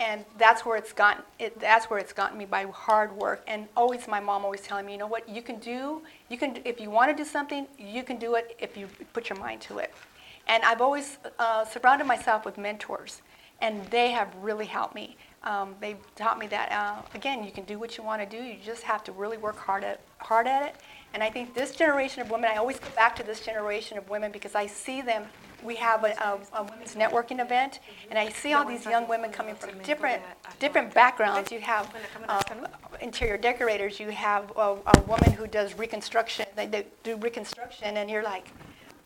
And 0.00 0.24
that's 0.38 0.66
where 0.66 0.76
it's 0.76 0.92
gotten, 0.92 1.22
it, 1.38 1.58
that's 1.60 1.86
where 1.86 2.00
it's 2.00 2.12
gotten 2.12 2.36
me 2.36 2.46
by 2.46 2.64
hard 2.64 3.12
work. 3.16 3.44
And 3.46 3.68
always 3.76 4.08
my 4.08 4.18
mom 4.18 4.44
always 4.44 4.60
telling 4.60 4.86
me, 4.86 4.92
you 4.92 4.98
know 4.98 5.06
what, 5.06 5.28
you 5.28 5.40
can 5.40 5.58
do, 5.58 6.02
you 6.28 6.36
can, 6.36 6.58
if 6.64 6.80
you 6.80 6.90
want 6.90 7.16
to 7.16 7.16
do 7.16 7.28
something, 7.28 7.68
you 7.78 8.02
can 8.02 8.16
do 8.16 8.34
it 8.34 8.56
if 8.58 8.76
you 8.76 8.88
put 9.12 9.28
your 9.28 9.38
mind 9.38 9.60
to 9.62 9.78
it. 9.78 9.94
And 10.48 10.64
I've 10.64 10.80
always 10.80 11.18
uh, 11.38 11.64
surrounded 11.64 12.06
myself 12.06 12.44
with 12.44 12.58
mentors, 12.58 13.22
and 13.60 13.84
they 13.86 14.10
have 14.10 14.34
really 14.42 14.66
helped 14.66 14.96
me. 14.96 15.16
Um, 15.44 15.74
they've 15.80 15.98
taught 16.16 16.38
me 16.38 16.46
that, 16.48 16.72
uh, 16.72 17.02
again, 17.14 17.44
you 17.44 17.52
can 17.52 17.64
do 17.64 17.78
what 17.78 17.96
you 17.98 18.02
want 18.02 18.28
to 18.28 18.36
do. 18.36 18.42
You 18.42 18.56
just 18.64 18.82
have 18.82 19.04
to 19.04 19.12
really 19.12 19.36
work 19.36 19.56
hard 19.56 19.84
at, 19.84 20.00
hard 20.18 20.46
at 20.46 20.66
it. 20.66 20.76
And 21.12 21.22
I 21.22 21.30
think 21.30 21.54
this 21.54 21.76
generation 21.76 22.22
of 22.22 22.30
women, 22.30 22.50
I 22.50 22.56
always 22.56 22.78
go 22.78 22.88
back 22.96 23.14
to 23.16 23.22
this 23.22 23.40
generation 23.40 23.98
of 23.98 24.08
women 24.08 24.32
because 24.32 24.54
I 24.54 24.66
see 24.66 25.02
them. 25.02 25.24
We 25.62 25.76
have 25.76 26.04
a, 26.04 26.08
a, 26.08 26.60
a 26.60 26.64
women's 26.64 26.94
networking 26.94 27.40
event, 27.40 27.80
and 28.10 28.18
I 28.18 28.28
see 28.28 28.52
all 28.52 28.66
these 28.66 28.84
young 28.84 29.08
women 29.08 29.30
coming 29.32 29.54
from 29.54 29.70
different, 29.82 30.20
different 30.58 30.92
backgrounds. 30.92 31.50
You 31.50 31.60
have 31.60 31.94
um, 32.28 32.66
interior 33.00 33.38
decorators, 33.38 33.98
you 33.98 34.10
have 34.10 34.52
a, 34.56 34.76
a 34.84 35.00
woman 35.06 35.32
who 35.32 35.46
does 35.46 35.78
reconstruction, 35.78 36.44
they, 36.54 36.66
they 36.66 36.86
do 37.02 37.16
reconstruction, 37.16 37.96
and 37.96 38.10
you're 38.10 38.22
like, 38.22 38.48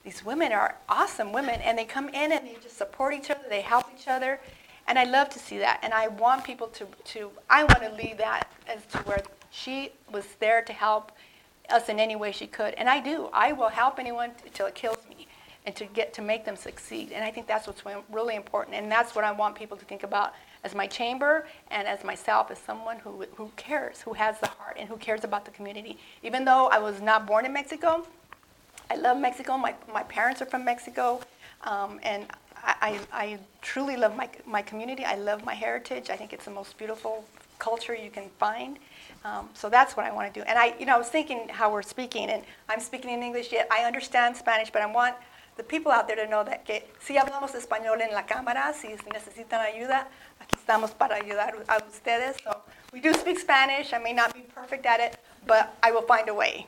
these 0.02 0.24
women 0.24 0.50
are 0.50 0.76
awesome 0.88 1.32
women, 1.32 1.60
and 1.60 1.78
they 1.78 1.84
come 1.84 2.08
in 2.08 2.32
and 2.32 2.44
they 2.44 2.56
just 2.60 2.76
support 2.76 3.14
each 3.14 3.30
other, 3.30 3.42
they 3.48 3.60
help 3.60 3.86
each 3.96 4.08
other, 4.08 4.40
and 4.88 4.98
I 4.98 5.04
love 5.04 5.28
to 5.30 5.38
see 5.38 5.58
that. 5.58 5.78
And 5.82 5.94
I 5.94 6.08
want 6.08 6.42
people 6.42 6.66
to, 6.68 6.86
to 7.12 7.30
I 7.48 7.62
want 7.64 7.82
to 7.82 7.92
leave 7.92 8.18
that 8.18 8.50
as 8.66 8.84
to 8.92 8.98
where 8.98 9.22
she 9.50 9.92
was 10.10 10.24
there 10.40 10.62
to 10.62 10.72
help 10.72 11.12
us 11.70 11.88
in 11.88 12.00
any 12.00 12.16
way 12.16 12.32
she 12.32 12.46
could, 12.46 12.74
and 12.74 12.88
I 12.88 13.00
do. 13.00 13.28
I 13.32 13.52
will 13.52 13.68
help 13.68 13.98
anyone 13.98 14.32
until 14.44 14.66
it 14.66 14.74
kills 14.74 14.98
me, 15.08 15.26
and 15.66 15.76
to 15.76 15.84
get 15.84 16.14
to 16.14 16.22
make 16.22 16.46
them 16.46 16.56
succeed. 16.56 17.12
And 17.12 17.22
I 17.22 17.30
think 17.30 17.46
that's 17.46 17.66
what's 17.66 17.82
really 18.10 18.36
important, 18.36 18.74
and 18.76 18.90
that's 18.90 19.14
what 19.14 19.24
I 19.24 19.32
want 19.32 19.54
people 19.54 19.76
to 19.76 19.84
think 19.84 20.02
about 20.02 20.32
as 20.64 20.74
my 20.74 20.86
chamber 20.86 21.46
and 21.70 21.86
as 21.86 22.04
myself 22.04 22.50
as 22.50 22.58
someone 22.58 22.98
who, 22.98 23.26
who 23.36 23.52
cares, 23.56 24.00
who 24.00 24.14
has 24.14 24.40
the 24.40 24.48
heart, 24.48 24.76
and 24.78 24.88
who 24.88 24.96
cares 24.96 25.24
about 25.24 25.44
the 25.44 25.50
community. 25.50 25.98
Even 26.22 26.44
though 26.44 26.68
I 26.68 26.78
was 26.78 27.02
not 27.02 27.26
born 27.26 27.44
in 27.44 27.52
Mexico, 27.52 28.06
I 28.90 28.96
love 28.96 29.18
Mexico. 29.18 29.58
My, 29.58 29.74
my 29.92 30.02
parents 30.04 30.40
are 30.40 30.46
from 30.46 30.64
Mexico. 30.64 31.20
Um, 31.64 32.00
and 32.02 32.26
I, 32.64 33.00
I, 33.12 33.38
truly 33.62 33.96
love 33.96 34.16
my, 34.16 34.28
my 34.46 34.62
community. 34.62 35.04
I 35.04 35.16
love 35.16 35.44
my 35.44 35.54
heritage. 35.54 36.10
I 36.10 36.16
think 36.16 36.32
it's 36.32 36.44
the 36.44 36.50
most 36.50 36.78
beautiful 36.78 37.24
culture 37.58 37.94
you 37.94 38.10
can 38.10 38.28
find. 38.38 38.78
Um, 39.24 39.48
so 39.54 39.68
that's 39.68 39.96
what 39.96 40.06
I 40.06 40.12
want 40.12 40.32
to 40.32 40.40
do. 40.40 40.44
And 40.46 40.58
I, 40.58 40.74
you 40.78 40.86
know, 40.86 40.94
I 40.94 40.98
was 40.98 41.08
thinking 41.08 41.48
how 41.48 41.72
we're 41.72 41.82
speaking, 41.82 42.30
and 42.30 42.44
I'm 42.68 42.80
speaking 42.80 43.10
in 43.10 43.22
English 43.22 43.52
yet. 43.52 43.68
I 43.70 43.84
understand 43.84 44.36
Spanish, 44.36 44.70
but 44.70 44.82
I 44.82 44.86
want 44.86 45.16
the 45.56 45.64
people 45.64 45.90
out 45.90 46.06
there 46.06 46.16
to 46.16 46.26
know 46.26 46.44
that 46.44 46.64
que 46.64 46.84
si 47.00 47.16
hablamos 47.16 47.54
español 47.54 48.00
en 48.00 48.14
la 48.14 48.22
cámara, 48.22 48.72
si 48.72 48.88
necesitan 48.88 49.60
ayuda, 49.60 50.06
aquí 50.40 50.56
estamos 50.56 50.96
para 50.96 51.16
ayudar 51.16 51.54
a 51.68 51.78
ustedes. 51.90 52.36
So 52.44 52.56
we 52.92 53.00
do 53.00 53.12
speak 53.12 53.38
Spanish. 53.38 53.92
I 53.92 53.98
may 53.98 54.12
not 54.12 54.32
be 54.32 54.42
perfect 54.42 54.86
at 54.86 55.00
it, 55.00 55.18
but 55.46 55.76
I 55.82 55.90
will 55.90 56.06
find 56.06 56.28
a 56.28 56.34
way. 56.34 56.66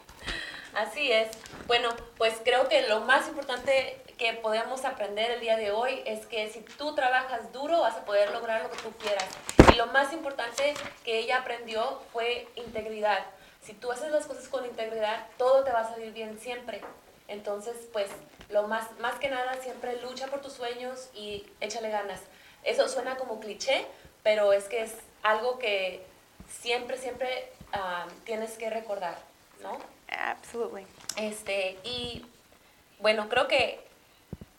Así 0.74 1.10
es. 1.10 1.28
Bueno, 1.66 1.90
pues 2.16 2.34
creo 2.44 2.68
que 2.68 2.86
lo 2.88 3.00
más 3.00 3.28
importante 3.28 3.96
que 4.20 4.34
podemos 4.34 4.84
aprender 4.84 5.30
el 5.30 5.40
día 5.40 5.56
de 5.56 5.70
hoy 5.70 6.02
es 6.04 6.26
que 6.26 6.50
si 6.50 6.60
tú 6.60 6.94
trabajas 6.94 7.54
duro 7.54 7.80
vas 7.80 7.96
a 7.96 8.04
poder 8.04 8.30
lograr 8.32 8.62
lo 8.62 8.70
que 8.70 8.76
tú 8.82 8.92
quieras. 8.98 9.24
Y 9.72 9.76
lo 9.76 9.86
más 9.86 10.12
importante 10.12 10.74
que 11.06 11.20
ella 11.20 11.38
aprendió 11.38 12.02
fue 12.12 12.46
integridad. 12.54 13.24
Si 13.62 13.72
tú 13.72 13.90
haces 13.90 14.12
las 14.12 14.26
cosas 14.26 14.46
con 14.48 14.66
integridad, 14.66 15.26
todo 15.38 15.64
te 15.64 15.72
va 15.72 15.80
a 15.80 15.88
salir 15.88 16.12
bien 16.12 16.38
siempre. 16.38 16.82
Entonces, 17.28 17.74
pues, 17.94 18.10
lo 18.50 18.68
más, 18.68 18.90
más 18.98 19.18
que 19.18 19.30
nada, 19.30 19.54
siempre 19.62 19.98
lucha 20.02 20.26
por 20.26 20.42
tus 20.42 20.52
sueños 20.52 21.08
y 21.14 21.46
échale 21.62 21.88
ganas. 21.88 22.20
Eso 22.62 22.88
suena 22.90 23.16
como 23.16 23.40
cliché, 23.40 23.86
pero 24.22 24.52
es 24.52 24.64
que 24.64 24.82
es 24.82 24.96
algo 25.22 25.58
que 25.58 26.04
siempre, 26.46 26.98
siempre 26.98 27.50
ah, 27.72 28.06
tienes 28.24 28.58
que 28.58 28.68
recordar, 28.68 29.16
¿no? 29.62 29.78
Absolutely. 30.10 30.86
Este, 31.16 31.78
y 31.84 32.26
bueno, 32.98 33.30
creo 33.30 33.48
que 33.48 33.88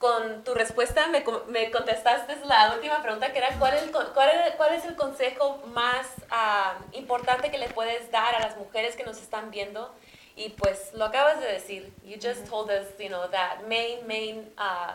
con 0.01 0.43
tu 0.43 0.53
respuesta 0.53 1.07
me, 1.07 1.23
me 1.47 1.71
contestaste 1.71 2.35
la 2.45 2.73
última 2.73 3.01
pregunta 3.01 3.31
que 3.31 3.37
era 3.37 3.49
¿cuál 3.59 3.75
es 3.75 3.83
el, 3.83 3.91
cuál 3.91 4.29
es, 4.29 4.55
cuál 4.55 4.73
es 4.73 4.83
el 4.83 4.95
consejo 4.95 5.61
más 5.67 6.07
ah, 6.31 6.73
importante 6.93 7.51
que 7.51 7.59
le 7.59 7.69
puedes 7.69 8.11
dar 8.11 8.35
a 8.35 8.39
las 8.39 8.57
mujeres 8.57 8.95
que 8.95 9.03
nos 9.03 9.21
están 9.21 9.51
viendo? 9.51 9.93
Y 10.35 10.49
pues 10.49 10.91
lo 10.93 11.05
acabas 11.05 11.39
de 11.39 11.47
decir. 11.47 11.91
You 12.03 12.17
just 12.17 12.47
told 12.47 12.71
us, 12.71 12.87
you 12.97 13.09
know, 13.09 13.27
that 13.31 13.67
main, 13.67 14.07
main 14.07 14.47
uh, 14.57 14.93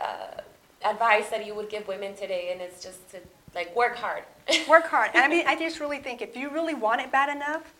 uh, 0.00 0.40
advice 0.82 1.28
that 1.28 1.46
you 1.46 1.54
would 1.54 1.68
give 1.68 1.86
women 1.86 2.14
today, 2.14 2.50
and 2.50 2.60
it's 2.60 2.82
just 2.82 3.08
to 3.10 3.18
like 3.54 3.74
work 3.76 3.96
hard. 3.96 4.24
Work 4.66 4.86
hard. 4.86 5.10
And 5.14 5.22
I 5.22 5.28
mean, 5.28 5.46
I 5.46 5.56
just 5.56 5.78
really 5.78 5.98
think 5.98 6.22
if 6.22 6.36
you 6.36 6.48
really 6.48 6.74
want 6.74 7.00
it 7.00 7.12
bad 7.12 7.28
enough, 7.28 7.74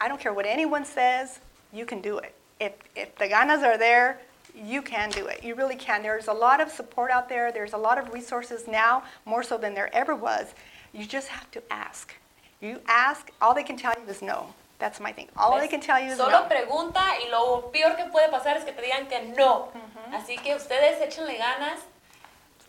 I 0.00 0.08
don't 0.08 0.20
care 0.20 0.34
what 0.34 0.46
anyone 0.46 0.84
says, 0.84 1.38
you 1.72 1.86
can 1.86 2.00
do 2.00 2.18
it. 2.18 2.34
If, 2.60 2.72
if 2.94 3.14
the 3.16 3.26
ganas 3.28 3.62
are 3.62 3.78
there, 3.78 4.20
you 4.54 4.82
can 4.82 5.10
do 5.10 5.26
it. 5.26 5.42
You 5.42 5.54
really 5.54 5.76
can. 5.76 6.02
There's 6.02 6.28
a 6.28 6.32
lot 6.32 6.60
of 6.60 6.70
support 6.70 7.10
out 7.10 7.28
there. 7.28 7.52
There's 7.52 7.72
a 7.72 7.76
lot 7.78 7.98
of 7.98 8.12
resources 8.12 8.66
now, 8.68 9.02
more 9.24 9.42
so 9.42 9.58
than 9.58 9.74
there 9.74 9.94
ever 9.94 10.14
was. 10.14 10.54
You 10.92 11.06
just 11.06 11.28
have 11.28 11.50
to 11.52 11.62
ask. 11.70 12.14
You 12.60 12.80
ask, 12.86 13.30
all 13.40 13.54
they 13.54 13.64
can 13.64 13.76
tell 13.76 13.92
you 14.00 14.08
is 14.08 14.22
no. 14.22 14.54
That's 14.78 15.00
my 15.00 15.12
thing. 15.12 15.28
All 15.36 15.58
they 15.58 15.68
can 15.68 15.80
tell 15.80 16.00
you 16.00 16.10
is 16.10 16.18
Solo 16.18 16.30
no. 16.30 16.48
pregunta 16.48 17.00
y 17.24 17.30
lo 17.30 17.70
peor 17.72 17.96
que 17.96 18.04
puede 18.06 18.28
pasar 18.30 18.56
es 18.56 18.64
que 18.64 18.72
te 18.72 18.82
digan 18.82 19.08
que 19.08 19.34
no. 19.36 19.68
Así 20.12 20.36
que 20.36 20.54
ustedes 20.54 21.00
échenle 21.00 21.36
ganas 21.36 21.80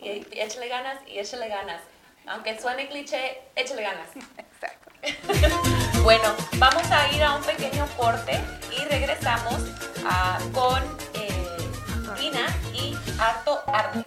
y 0.00 0.24
échenle 0.32 0.68
ganas 0.68 0.98
y 1.06 1.18
échenle 1.18 1.48
ganas. 1.48 1.80
Aunque 2.26 2.58
suene 2.58 2.88
cliché, 2.88 3.42
échenle 3.54 3.82
ganas. 3.82 4.08
Exactly. 4.38 5.76
Bueno, 6.02 6.34
vamos 6.58 6.88
a 6.92 7.08
ir 7.12 7.22
a 7.22 7.34
un 7.34 7.42
pequeño 7.42 7.84
corte 7.96 8.40
y 8.70 8.84
regresamos 8.84 9.56
ah, 10.04 10.38
con 10.52 10.80
eh, 11.14 11.35
Tina 12.16 12.46
y 12.72 12.96
Harto 13.18 13.60
Arte. 13.66 14.04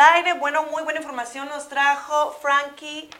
Al 0.00 0.14
Aire. 0.16 0.32
Bueno, 0.34 0.64
muy 0.64 0.82
buena 0.82 0.98
información 0.98 1.48
nos 1.48 1.68
trajo 1.68 2.32
Frankie 2.40 3.10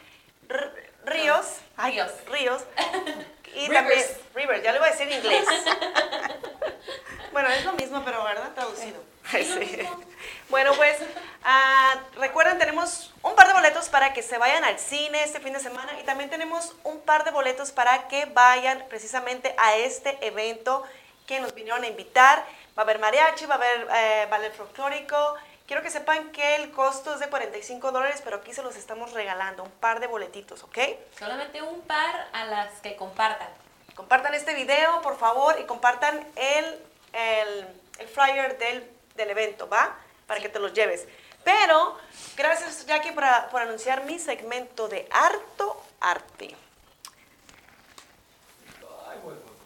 R- 0.49 0.91
Ríos. 1.05 1.45
Ay, 1.77 1.93
Ríos. 1.93 2.11
Ríos. 2.27 2.63
Y 3.53 3.67
Rivers. 3.67 3.73
también 3.73 4.05
Rivers, 4.33 4.63
ya 4.63 4.71
le 4.71 4.79
voy 4.79 4.87
a 4.87 4.91
decir 4.91 5.11
en 5.11 5.17
inglés. 5.17 5.45
bueno, 7.33 7.49
es 7.49 7.65
lo 7.65 7.73
mismo, 7.73 8.01
pero 8.05 8.23
¿verdad? 8.23 8.49
Traducido. 8.53 9.03
Ay, 9.31 9.43
sí. 9.45 9.87
Bueno, 10.49 10.73
pues 10.75 10.97
ah, 11.43 11.95
recuerden, 12.15 12.57
tenemos 12.59 13.13
un 13.23 13.35
par 13.35 13.47
de 13.47 13.53
boletos 13.53 13.89
para 13.89 14.13
que 14.13 14.21
se 14.21 14.37
vayan 14.37 14.63
al 14.65 14.77
cine 14.79 15.23
este 15.23 15.39
fin 15.39 15.51
de 15.53 15.59
semana 15.59 15.97
y 15.99 16.03
también 16.03 16.29
tenemos 16.29 16.75
un 16.83 16.99
par 17.01 17.23
de 17.23 17.31
boletos 17.31 17.71
para 17.71 18.07
que 18.09 18.25
vayan 18.25 18.85
precisamente 18.89 19.55
a 19.57 19.75
este 19.77 20.17
evento 20.25 20.83
que 21.27 21.39
nos 21.39 21.53
vinieron 21.53 21.83
a 21.83 21.87
invitar. 21.87 22.45
Va 22.77 22.81
a 22.81 22.85
haber 22.85 22.99
mariachi, 22.99 23.45
va 23.47 23.55
a 23.55 23.57
haber 23.57 23.87
eh, 23.95 24.27
ballet 24.29 24.53
folclórico. 24.53 25.35
Quiero 25.71 25.83
que 25.83 25.89
sepan 25.89 26.33
que 26.33 26.57
el 26.57 26.71
costo 26.71 27.13
es 27.13 27.21
de 27.21 27.29
45 27.29 27.93
dólares, 27.93 28.19
pero 28.25 28.35
aquí 28.35 28.53
se 28.53 28.61
los 28.61 28.75
estamos 28.75 29.13
regalando, 29.13 29.63
un 29.63 29.71
par 29.71 30.01
de 30.01 30.07
boletitos, 30.07 30.63
¿ok? 30.63 30.77
Solamente 31.17 31.61
un 31.61 31.79
par 31.83 32.27
a 32.33 32.43
las 32.43 32.73
que 32.81 32.97
compartan. 32.97 33.47
Compartan 33.95 34.33
este 34.33 34.53
video, 34.53 35.01
por 35.01 35.17
favor, 35.17 35.57
y 35.61 35.63
compartan 35.63 36.27
el, 36.35 36.65
el, 37.13 37.67
el 37.99 38.07
flyer 38.09 38.57
del, 38.57 38.91
del 39.15 39.29
evento, 39.29 39.69
¿va? 39.69 39.95
Para 40.27 40.41
que 40.41 40.49
te 40.49 40.59
los 40.59 40.73
lleves. 40.73 41.07
Pero, 41.45 41.97
gracias 42.35 42.85
Jackie 42.85 43.13
por, 43.13 43.23
por 43.49 43.61
anunciar 43.61 44.03
mi 44.03 44.19
segmento 44.19 44.89
de 44.89 45.07
harto 45.09 45.81
arte. 46.01 46.53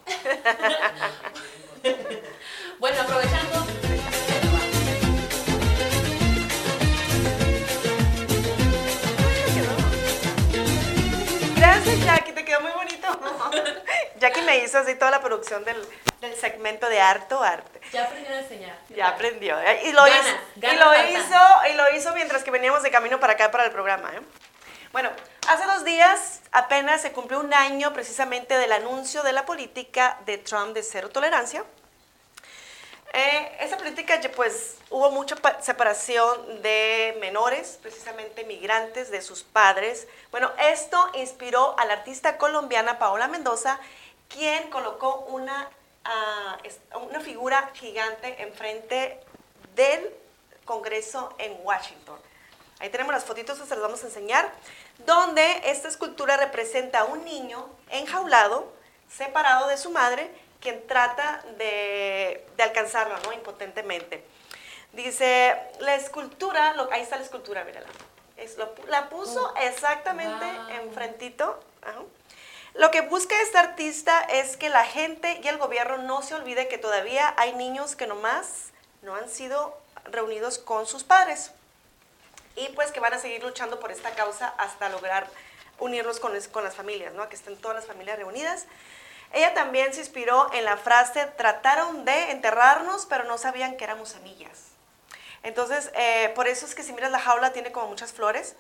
Bueno, 2.78 3.02
aprovechando. 3.02 3.85
Gracias 11.86 12.06
Jackie, 12.06 12.32
te 12.32 12.44
quedó 12.44 12.62
muy 12.62 12.72
bonito. 12.72 13.08
Jackie 14.20 14.42
me 14.42 14.58
hizo 14.58 14.80
así 14.80 14.96
toda 14.96 15.12
la 15.12 15.22
producción 15.22 15.64
del, 15.64 15.78
del 16.20 16.36
segmento 16.36 16.90
de 16.90 17.00
harto 17.00 17.44
arte. 17.44 17.80
Ya 17.92 18.06
aprendió 18.06 18.34
a 18.34 18.40
enseñar. 18.40 18.76
Ya 18.90 19.08
aprendió. 19.10 19.60
¿eh? 19.60 19.82
Y 19.86 19.92
lo, 19.92 20.04
Ganas, 20.04 20.26
hizo, 20.26 20.36
y, 20.56 20.60
ganas 20.62 20.80
lo 20.80 20.86
faltan. 20.86 21.12
hizo, 21.12 21.72
y 21.72 21.74
lo 21.76 21.96
hizo 21.96 22.14
mientras 22.16 22.44
que 22.44 22.50
veníamos 22.50 22.82
de 22.82 22.90
camino 22.90 23.20
para 23.20 23.34
acá, 23.34 23.52
para 23.52 23.66
el 23.66 23.72
programa. 23.72 24.12
¿eh? 24.16 24.20
Bueno, 24.92 25.12
hace 25.48 25.66
dos 25.66 25.86
días 25.86 26.42
apenas 26.52 27.04
se 27.04 27.12
cumplió 27.12 27.40
un 27.40 27.54
año 27.54 27.94
precisamente 27.94 28.58
del 28.58 28.72
anuncio 28.72 29.22
de 29.22 29.34
la 29.34 29.46
política 29.46 30.18
de 30.26 30.40
Trump 30.40 30.74
de 30.74 30.82
cero 30.82 31.10
tolerancia. 31.10 31.64
Eh, 33.18 33.58
esa 33.62 33.78
política, 33.78 34.20
pues, 34.36 34.76
hubo 34.90 35.10
mucha 35.10 35.38
pa- 35.38 35.62
separación 35.62 36.62
de 36.62 37.16
menores, 37.22 37.80
precisamente 37.82 38.44
migrantes, 38.44 39.10
de 39.10 39.22
sus 39.22 39.42
padres. 39.42 40.06
Bueno, 40.32 40.52
esto 40.60 41.12
inspiró 41.14 41.80
a 41.80 41.86
la 41.86 41.94
artista 41.94 42.38
colombiana 42.38 43.00
Paola 43.00 43.30
Mendoza, 43.30 43.80
quien 44.28 44.70
colocó 44.70 45.20
una, 45.30 45.70
ah, 46.04 46.58
una 47.10 47.22
figura 47.22 47.70
gigante 47.74 48.42
enfrente 48.44 49.18
del 49.76 50.14
Congreso 50.66 51.34
en 51.38 51.58
Washington. 51.64 52.20
Ahí 52.82 52.90
tenemos 52.90 53.14
las 53.14 53.24
fotitos, 53.24 53.58
se 53.58 53.66
las 53.66 53.80
vamos 53.80 54.04
a 54.04 54.08
enseñar, 54.08 54.52
donde 55.06 55.62
esta 55.72 55.88
escultura 55.88 56.36
representa 56.36 57.00
a 57.00 57.04
un 57.06 57.24
niño 57.24 57.66
enjaulado, 57.92 58.74
separado 59.10 59.70
de 59.70 59.78
su 59.78 59.90
madre, 59.92 60.30
quien 60.62 60.86
trata 60.88 61.44
de, 61.58 62.46
de 62.58 62.64
alcanzarlo, 62.64 63.18
¿no? 63.20 63.34
Impotentemente. 63.34 64.24
Dice, 64.94 65.56
la 65.80 65.96
escultura, 65.96 66.74
lo- 66.74 66.92
ahí 66.92 67.02
está 67.02 67.18
la 67.18 67.24
escultura, 67.24 67.64
mírala. 67.64 67.88
Es, 68.38 68.58
lo 68.58 68.74
la 68.88 69.10
puso 69.10 69.54
exactamente 69.58 70.46
Wow. 70.46 70.70
enfrentito. 70.84 71.60
ajá. 71.82 72.00
Lo 72.74 72.92
que 72.92 73.00
busca 73.02 73.42
esta 73.42 73.62
artista 73.62 74.20
es 74.22 74.58
que 74.58 74.70
la 74.70 74.84
gente 74.86 75.40
y 75.42 75.48
el 75.48 75.58
gobierno 75.58 75.98
no 76.00 76.22
se 76.22 76.36
olvide 76.36 76.68
que 76.68 76.78
todavía 76.78 77.34
hay 77.38 77.54
niños 77.54 77.96
que 77.96 78.06
nomás 78.06 78.72
no 79.02 79.16
han 79.16 79.30
sido 79.30 79.78
reunidos 80.04 80.58
con 80.60 80.86
sus 80.86 81.06
padres 81.06 81.52
y 82.58 82.68
pues 82.70 82.92
que 82.92 83.00
van 83.00 83.14
a 83.14 83.18
seguir 83.18 83.42
luchando 83.44 83.80
por 83.80 83.92
esta 83.92 84.12
causa 84.12 84.48
hasta 84.58 84.90
lograr 84.90 85.26
unirlos 85.80 86.20
con, 86.20 86.38
con 86.52 86.66
las 86.66 86.76
familias, 86.76 87.14
¿no? 87.14 87.28
Que 87.30 87.36
estén 87.38 87.56
todas 87.58 87.76
las 87.76 87.86
familias 87.86 88.18
reunidas. 88.18 88.66
Ella 89.36 89.54
también 89.54 89.94
se 89.94 90.00
inspiró 90.00 90.50
en 90.54 90.66
la 90.66 90.78
frase, 90.78 91.26
trataron 91.38 92.06
de 92.06 92.32
enterrarnos, 92.32 93.06
pero 93.06 93.26
no 93.26 93.38
sabían 93.38 93.76
que 93.78 93.84
éramos 93.84 94.10
semillas. 94.10 94.70
Entonces, 95.44 95.92
eh, 95.94 96.32
por 96.36 96.48
eso 96.48 96.66
es 96.66 96.74
que 96.74 96.82
si 96.84 96.94
miras 96.94 97.12
la 97.12 97.20
jaula 97.20 97.52
tiene 97.54 97.72
como 97.72 97.88
muchas 97.88 98.14
flores. 98.14 98.56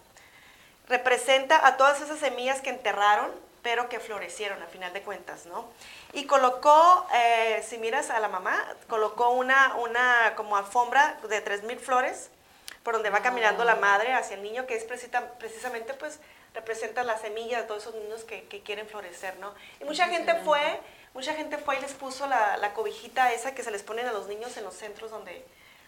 Representa 0.88 1.66
a 1.66 1.78
todas 1.78 2.00
esas 2.02 2.20
semillas 2.20 2.62
que 2.62 2.70
enterraron, 2.70 3.32
pero 3.64 3.90
que 3.90 4.00
florecieron 4.00 4.62
a 4.62 4.68
final 4.68 4.94
de 4.94 5.02
cuentas, 5.02 5.48
¿no? 5.48 5.66
Y 6.14 6.28
colocó, 6.28 7.08
eh, 7.16 7.66
si 7.68 7.80
miras 7.80 8.12
a 8.12 8.20
la 8.20 8.28
mamá, 8.28 8.64
colocó 8.88 9.30
una, 9.30 9.76
una 9.78 10.34
como 10.36 10.58
alfombra 10.58 11.18
de 11.28 11.42
3.000 11.42 11.80
flores 11.80 12.30
por 12.84 12.94
donde 12.94 13.10
va 13.10 13.22
caminando 13.22 13.64
la 13.64 13.76
madre 13.76 14.14
hacia 14.14 14.36
el 14.36 14.44
niño, 14.44 14.68
que 14.68 14.76
es 14.76 14.84
precisa- 14.86 15.32
precisamente, 15.40 15.96
pues, 15.96 16.20
representa 16.56 17.04
la 17.04 17.18
semilla 17.18 17.62
de 17.62 17.68
todos 17.68 17.84
esos 17.84 17.96
niños 17.96 18.24
que, 18.24 18.44
que 18.46 18.62
quieren 18.62 18.88
florecer, 18.88 19.38
¿no? 19.38 19.54
Y 19.80 19.84
mucha 19.84 20.08
gente 20.08 20.34
fue, 20.44 20.80
mucha 21.14 21.34
gente 21.34 21.58
fue 21.58 21.78
y 21.78 21.82
les 21.82 21.94
puso 21.94 22.26
la, 22.28 22.58
la 22.58 22.74
cobijita 22.74 23.32
esa 23.34 23.54
que 23.54 23.62
se 23.62 23.72
les 23.72 23.84
ponen 23.84 24.08
a 24.08 24.14
los 24.14 24.28
niños 24.28 24.56
en 24.58 24.64
los 24.64 24.74
centros 24.74 25.12
donde, 25.12 25.46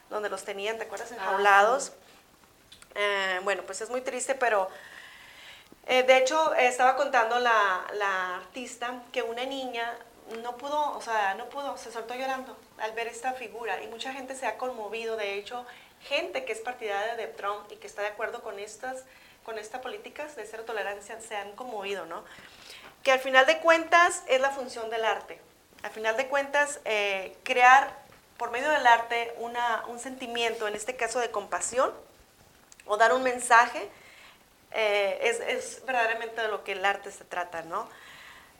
donde 0.10 0.30
los 0.30 0.44
tenían, 0.44 0.78
¿te 0.78 0.84
acuerdas? 0.84 1.12
Enjaulados. 1.12 1.94
Eh, 2.96 3.40
bueno, 3.44 3.64
pues 3.64 3.82
es 3.82 3.90
muy 3.90 4.02
triste, 4.02 4.36
pero 4.36 4.70
eh, 5.88 6.04
de 6.04 6.18
hecho 6.18 6.54
eh, 6.56 6.68
estaba 6.68 6.96
contando 6.98 7.40
la, 7.40 7.86
la 7.94 8.36
artista 8.36 9.02
que 9.14 9.24
una 9.24 9.46
niña 9.46 9.98
no 10.44 10.58
pudo, 10.58 10.98
o 10.98 11.02
sea, 11.02 11.36
no 11.36 11.46
pudo, 11.46 11.78
se 11.78 11.92
soltó 11.92 12.14
llorando 12.14 12.58
al 12.78 12.92
ver 12.92 13.08
esta 13.08 13.34
figura 13.34 13.82
y 13.82 13.88
mucha 13.88 14.12
gente 14.12 14.36
se 14.36 14.46
ha 14.46 14.58
conmovido, 14.58 15.16
de 15.16 15.36
hecho, 15.36 15.66
gente 16.02 16.44
que 16.44 16.52
es 16.52 16.60
partidaria 16.60 17.16
de 17.16 17.28
Trump 17.28 17.72
y 17.72 17.78
que 17.78 17.88
está 17.88 18.02
de 18.02 18.10
acuerdo 18.10 18.42
con 18.42 18.60
estas 18.60 19.06
con 19.48 19.58
esta 19.58 19.80
políticas 19.80 20.36
de 20.36 20.46
cero 20.46 20.64
tolerancia 20.66 21.22
se 21.22 21.38
han 21.38 21.54
conmovido, 21.54 22.06
¿no? 22.06 22.26
Que 23.02 23.14
al 23.14 23.20
final 23.20 23.46
de 23.46 23.60
cuentas 23.60 24.22
es 24.28 24.42
la 24.42 24.50
función 24.50 24.90
del 24.90 25.06
arte. 25.06 25.40
Al 25.84 25.92
final 25.92 26.18
de 26.18 26.28
cuentas, 26.28 26.82
eh, 26.84 27.34
crear 27.44 27.96
por 28.36 28.52
medio 28.52 28.70
del 28.70 28.86
arte 28.86 29.34
una, 29.38 29.86
un 29.88 30.00
sentimiento, 30.00 30.68
en 30.68 30.76
este 30.76 30.98
caso 30.98 31.22
de 31.22 31.32
compasión, 31.32 31.94
o 32.88 32.98
dar 32.98 33.14
un 33.14 33.24
mensaje, 33.24 33.90
eh, 34.72 35.18
es, 35.22 35.40
es 35.40 35.86
verdaderamente 35.86 36.42
de 36.42 36.50
lo 36.50 36.66
que 36.66 36.74
el 36.74 36.84
arte 36.84 37.10
se 37.10 37.24
trata, 37.24 37.62
¿no? 37.62 37.88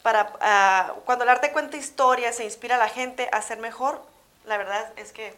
Para, 0.04 0.32
ah, 0.40 0.96
cuando 1.04 1.26
el 1.26 1.30
arte 1.30 1.52
cuenta 1.52 1.76
historias 1.76 2.40
e 2.40 2.46
inspira 2.46 2.76
a 2.76 2.80
la 2.80 2.88
gente 2.88 3.28
a 3.34 3.42
ser 3.42 3.58
mejor, 3.58 4.02
la 4.46 4.56
verdad 4.56 4.94
es 4.96 5.12
que 5.12 5.36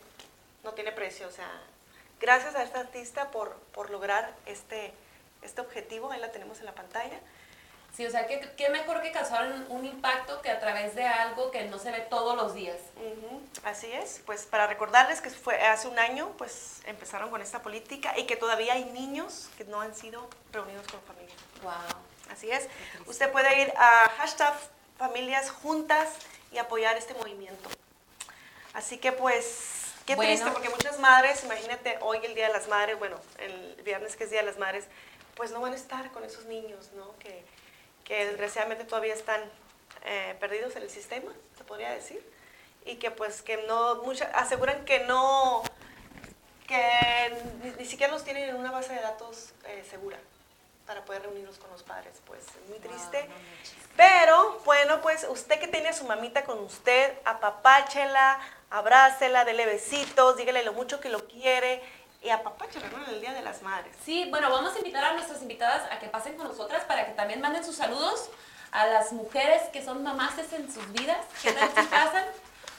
no 0.63 0.73
tiene 0.73 0.91
precio. 0.91 1.27
O 1.27 1.31
sea, 1.31 1.49
gracias 2.21 2.53
a 2.53 2.61
esta 2.61 2.81
artista 2.81 3.31
por, 3.31 3.55
por 3.73 3.89
lograr 3.89 4.31
este, 4.45 4.93
este 5.41 5.61
objetivo, 5.61 6.11
ahí 6.11 6.19
la 6.19 6.31
tenemos 6.31 6.59
en 6.59 6.65
la 6.65 6.73
pantalla. 6.73 7.19
Sí, 7.95 8.05
o 8.05 8.11
sea, 8.11 8.27
¿qué, 8.27 8.39
qué 8.55 8.69
mejor 8.69 9.01
que 9.01 9.11
causar 9.11 9.51
un, 9.67 9.85
impacto 9.85 10.41
que 10.41 10.49
a 10.49 10.59
través 10.59 10.95
de 10.95 11.03
algo 11.03 11.51
que 11.51 11.65
no 11.65 11.79
se 11.79 11.91
ve 11.91 12.01
todos 12.01 12.35
los 12.35 12.53
días. 12.53 12.77
Ujú, 12.95 13.41
Así 13.63 13.91
es, 13.91 14.21
pues 14.25 14.45
para 14.45 14.67
recordarles 14.67 15.21
que 15.21 15.29
fue 15.29 15.61
hace 15.61 15.87
un 15.87 15.97
año, 15.97 16.31
pues 16.37 16.81
empezaron 16.85 17.29
con 17.29 17.41
esta 17.41 17.61
política 17.61 18.17
y 18.17 18.25
que 18.25 18.35
todavía 18.35 18.73
hay 18.73 18.85
niños 18.85 19.49
que 19.57 19.65
no 19.65 19.81
han 19.81 19.95
sido 19.95 20.29
reunidos 20.53 20.87
con 20.87 21.01
familia. 21.01 21.35
Wow. 21.63 21.73
Así 22.31 22.49
es. 22.51 22.67
Usted 23.07 23.31
puede 23.31 23.61
ir 23.61 23.73
a 23.75 24.09
hashtag 24.17 24.53
familias 24.97 25.49
juntas 25.49 26.09
y 26.51 26.57
apoyar 26.57 26.95
este 26.95 27.13
movimiento. 27.15 27.69
Así 28.73 28.97
que 28.97 29.11
pues, 29.11 29.93
qué 30.05 30.15
Bueno. 30.15 30.31
triste, 30.31 30.51
porque 30.51 30.69
muchas 30.69 30.99
madres, 30.99 31.43
imagínate 31.43 31.97
hoy 32.01 32.19
el 32.23 32.35
Día 32.35 32.47
de 32.47 32.53
las 32.53 32.67
Madres, 32.67 32.99
bueno, 32.99 33.19
el 33.39 33.81
viernes 33.83 34.15
que 34.15 34.25
es 34.25 34.29
Día 34.29 34.41
de 34.41 34.45
las 34.45 34.57
Madres, 34.57 34.85
pues 35.39 35.51
no 35.51 35.61
van 35.61 35.71
a 35.71 35.77
estar 35.77 36.11
con 36.11 36.25
esos 36.25 36.43
niños, 36.47 36.91
¿no? 36.97 37.17
Que, 37.17 37.45
que 38.03 38.25
desgraciadamente 38.25 38.83
todavía 38.83 39.13
están 39.13 39.41
eh, 40.03 40.35
perdidos 40.37 40.75
en 40.75 40.83
el 40.83 40.89
sistema, 40.89 41.31
se 41.57 41.63
podría 41.63 41.91
decir. 41.91 42.21
Y 42.85 42.97
que 42.97 43.09
pues 43.09 43.41
que 43.41 43.55
no, 43.63 44.03
mucha, 44.03 44.25
aseguran 44.35 44.83
que 44.83 44.99
no, 45.05 45.63
que 46.67 46.83
ni, 47.63 47.71
ni 47.71 47.85
siquiera 47.85 48.11
los 48.11 48.25
tienen 48.25 48.49
en 48.49 48.55
una 48.57 48.69
base 48.69 48.93
de 48.93 48.99
datos 48.99 49.53
eh, 49.63 49.81
segura 49.89 50.17
para 50.85 51.05
poder 51.05 51.21
reunirlos 51.21 51.57
con 51.57 51.71
los 51.71 51.83
padres. 51.83 52.17
Pues 52.25 52.41
es 52.41 52.69
muy 52.69 52.79
triste. 52.79 53.25
Pero 53.95 54.59
bueno, 54.65 54.99
pues 55.01 55.25
usted 55.29 55.57
que 55.57 55.69
tiene 55.69 55.87
a 55.87 55.93
su 55.93 56.03
mamita 56.03 56.43
con 56.43 56.59
usted, 56.59 57.13
apapáchela, 57.23 58.41
abrácela, 58.71 59.45
dele 59.45 59.65
besitos, 59.65 60.35
dígale 60.35 60.63
lo 60.63 60.73
mucho 60.73 60.99
que 60.99 61.07
lo 61.07 61.25
quiere 61.29 61.81
y 62.22 62.30
apapáchela, 62.30 62.88
¿no? 62.89 63.03
En 63.05 63.13
el 63.15 63.22
Día 63.22 63.34
de 63.34 63.41
las 63.41 63.61
Madres. 63.61 63.95
Sí, 64.03 64.28
bueno, 64.30 64.49
vamos 64.49 64.76
a 64.76 64.78
invitar 64.80 65.03
a 65.03 65.13
nuestras 65.13 65.41
invitadas 65.41 65.89
a 65.91 65.99
que 65.99 66.07
pasen 66.07 66.36
con 66.36 66.47
nosotras 66.47 66.84
para 66.86 67.05
que 67.05 67.13
también 67.13 67.41
manden 67.41 67.63
sus 67.63 67.76
saludos 67.76 68.30
a 68.72 68.86
las 68.88 69.11
mujeres 69.13 69.63
que 69.74 69.84
son 69.84 70.03
mamaces 70.03 70.51
en 70.53 70.72
sus 70.72 70.91
vidas. 70.91 71.17
¿Qué 71.41 71.51
tal 71.53 71.70
si 71.70 71.82
pasan 71.88 72.26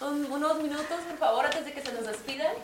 un- 0.01 0.30
unos 0.30 0.57
minutos, 0.59 1.01
por 1.09 1.18
favor, 1.18 1.47
antes 1.47 1.64
de 1.64 1.72
que 1.72 1.80
se 1.82 1.93
nos 1.93 2.07
despidan? 2.07 2.55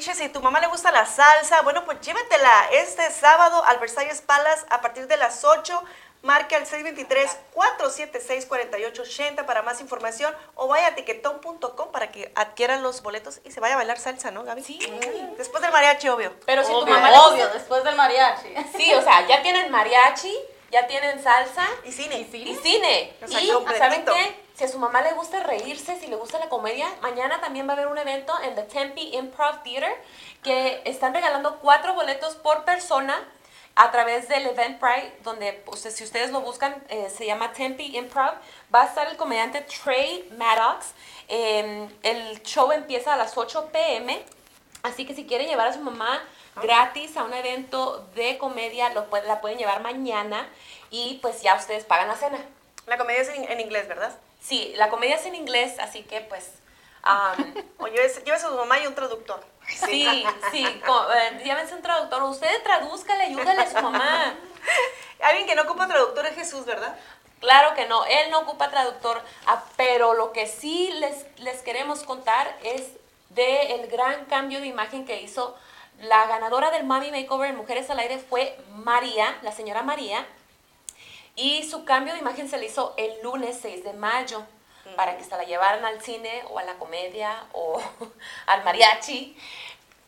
Si 0.00 0.28
tu 0.28 0.40
mamá 0.42 0.60
le 0.60 0.66
gusta 0.66 0.90
la 0.92 1.06
salsa, 1.06 1.62
bueno, 1.62 1.84
pues 1.84 2.00
llévatela 2.00 2.68
este 2.72 3.10
sábado 3.10 3.64
al 3.64 3.78
Versalles 3.78 4.20
Palace 4.20 4.64
a 4.70 4.80
partir 4.80 5.06
de 5.06 5.16
las 5.16 5.44
8. 5.44 5.82
Marque 6.22 6.56
al 6.56 6.66
623-476-4880 6.66 9.44
para 9.46 9.62
más 9.62 9.80
información 9.80 10.34
o 10.54 10.66
vaya 10.66 10.88
a 10.88 10.94
tiquetón.com 10.94 11.92
para 11.92 12.10
que 12.10 12.32
adquieran 12.34 12.82
los 12.82 13.02
boletos 13.02 13.40
y 13.44 13.50
se 13.52 13.60
vaya 13.60 13.74
a 13.74 13.76
bailar 13.78 13.98
salsa, 13.98 14.30
¿no, 14.30 14.42
Gaby? 14.44 14.62
Sí. 14.64 14.78
Después 15.38 15.62
del 15.62 15.72
mariachi, 15.72 16.08
obvio. 16.08 16.32
Pero 16.44 16.64
si 16.64 16.72
tu 16.72 16.86
mamá 16.86 17.08
obvio, 17.26 17.44
gusta- 17.44 17.54
después 17.58 17.84
del 17.84 17.96
mariachi. 17.96 18.54
Sí, 18.76 18.92
o 18.94 19.02
sea, 19.02 19.26
ya 19.26 19.42
tienen 19.42 19.70
mariachi, 19.70 20.34
ya 20.72 20.86
tienen 20.86 21.22
salsa 21.22 21.66
Y 21.84 21.92
cine. 21.92 22.18
y 22.32 22.56
cine. 22.56 23.16
O 23.22 23.28
sea, 23.28 23.40
y. 23.40 23.48
¿saben 23.78 24.04
qué? 24.04 24.45
Si 24.56 24.64
a 24.64 24.68
su 24.68 24.78
mamá 24.78 25.02
le 25.02 25.12
gusta 25.12 25.42
reírse, 25.42 26.00
si 26.00 26.06
le 26.06 26.16
gusta 26.16 26.38
la 26.38 26.48
comedia, 26.48 26.88
mañana 27.02 27.42
también 27.42 27.68
va 27.68 27.72
a 27.72 27.76
haber 27.76 27.88
un 27.88 27.98
evento 27.98 28.32
en 28.42 28.54
The 28.54 28.62
Tempe 28.62 29.02
Improv 29.02 29.62
Theater 29.62 29.94
que 30.42 30.80
están 30.86 31.12
regalando 31.12 31.58
cuatro 31.58 31.92
boletos 31.92 32.36
por 32.36 32.64
persona 32.64 33.22
a 33.74 33.90
través 33.90 34.28
del 34.28 34.46
Eventbrite, 34.46 35.12
donde 35.22 35.62
usted- 35.66 35.90
si 35.90 36.04
ustedes 36.04 36.30
lo 36.30 36.40
buscan, 36.40 36.82
eh, 36.88 37.10
se 37.14 37.26
llama 37.26 37.52
Tempe 37.52 37.82
Improv. 37.82 38.32
Va 38.74 38.84
a 38.84 38.86
estar 38.86 39.06
el 39.08 39.18
comediante 39.18 39.60
Trey 39.60 40.26
Maddox. 40.38 40.92
Eh, 41.28 41.86
el 42.02 42.42
show 42.42 42.72
empieza 42.72 43.12
a 43.12 43.16
las 43.18 43.36
8 43.36 43.68
pm. 43.70 44.24
Así 44.82 45.04
que 45.04 45.14
si 45.14 45.26
quieren 45.26 45.48
llevar 45.48 45.66
a 45.66 45.74
su 45.74 45.80
mamá 45.80 46.22
gratis 46.62 47.14
a 47.18 47.24
un 47.24 47.34
evento 47.34 48.06
de 48.14 48.38
comedia, 48.38 48.88
lo 48.94 49.06
la 49.26 49.42
pueden 49.42 49.58
llevar 49.58 49.82
mañana 49.82 50.48
y 50.90 51.18
pues 51.20 51.42
ya 51.42 51.56
ustedes 51.56 51.84
pagan 51.84 52.08
la 52.08 52.16
cena. 52.16 52.38
La 52.86 52.96
comedia 52.96 53.20
es 53.20 53.28
en 53.28 53.60
inglés, 53.60 53.86
¿verdad? 53.88 54.16
Sí, 54.46 54.72
la 54.76 54.90
comedia 54.90 55.16
es 55.16 55.26
en 55.26 55.34
inglés, 55.34 55.76
así 55.80 56.04
que 56.04 56.20
pues... 56.20 56.52
am, 57.02 57.54
O 57.78 57.88
lleves, 57.88 58.22
lleves 58.24 58.44
a 58.44 58.48
su 58.48 58.54
mamá 58.54 58.78
y 58.78 58.86
un 58.86 58.94
traductor. 58.94 59.44
sí, 59.66 60.24
sí, 60.52 60.64
eh, 60.64 61.42
llévense 61.44 61.74
un 61.74 61.82
traductor. 61.82 62.22
Usted 62.22 62.62
tradúzcale, 62.62 63.24
ayúdale 63.24 63.62
a 63.62 63.70
su 63.70 63.82
mamá. 63.82 64.34
Alguien 65.22 65.46
que 65.46 65.56
no 65.56 65.62
ocupa 65.62 65.88
traductor 65.88 66.26
es 66.26 66.36
Jesús, 66.36 66.64
¿verdad? 66.64 66.96
Claro 67.40 67.74
que 67.74 67.86
no, 67.86 68.04
él 68.04 68.30
no 68.30 68.40
ocupa 68.40 68.70
traductor, 68.70 69.20
ah, 69.46 69.64
pero 69.76 70.14
lo 70.14 70.32
que 70.32 70.46
sí 70.46 70.90
les, 70.92 71.26
les 71.38 71.62
queremos 71.62 72.04
contar 72.04 72.56
es 72.62 72.92
de 73.30 73.74
el 73.74 73.88
gran 73.88 74.26
cambio 74.26 74.60
de 74.60 74.68
imagen 74.68 75.04
que 75.04 75.20
hizo 75.20 75.56
la 76.00 76.26
ganadora 76.26 76.70
del 76.70 76.84
Mami 76.84 77.10
Makeover 77.10 77.50
en 77.50 77.56
Mujeres 77.56 77.90
al 77.90 77.98
Aire 77.98 78.18
fue 78.18 78.56
María, 78.74 79.36
la 79.42 79.52
señora 79.52 79.82
María, 79.82 80.26
y 81.36 81.68
su 81.68 81.84
cambio 81.84 82.12
de 82.14 82.18
imagen 82.20 82.48
se 82.48 82.58
le 82.58 82.66
hizo 82.66 82.94
el 82.96 83.22
lunes 83.22 83.58
6 83.62 83.84
de 83.84 83.92
mayo 83.92 84.42
para 84.96 85.16
que 85.18 85.24
se 85.24 85.30
la 85.36 85.44
llevaran 85.44 85.84
al 85.84 86.00
cine 86.00 86.44
o 86.50 86.58
a 86.58 86.62
la 86.64 86.74
comedia 86.74 87.44
o 87.52 87.80
al 88.46 88.64
mariachi. 88.64 89.36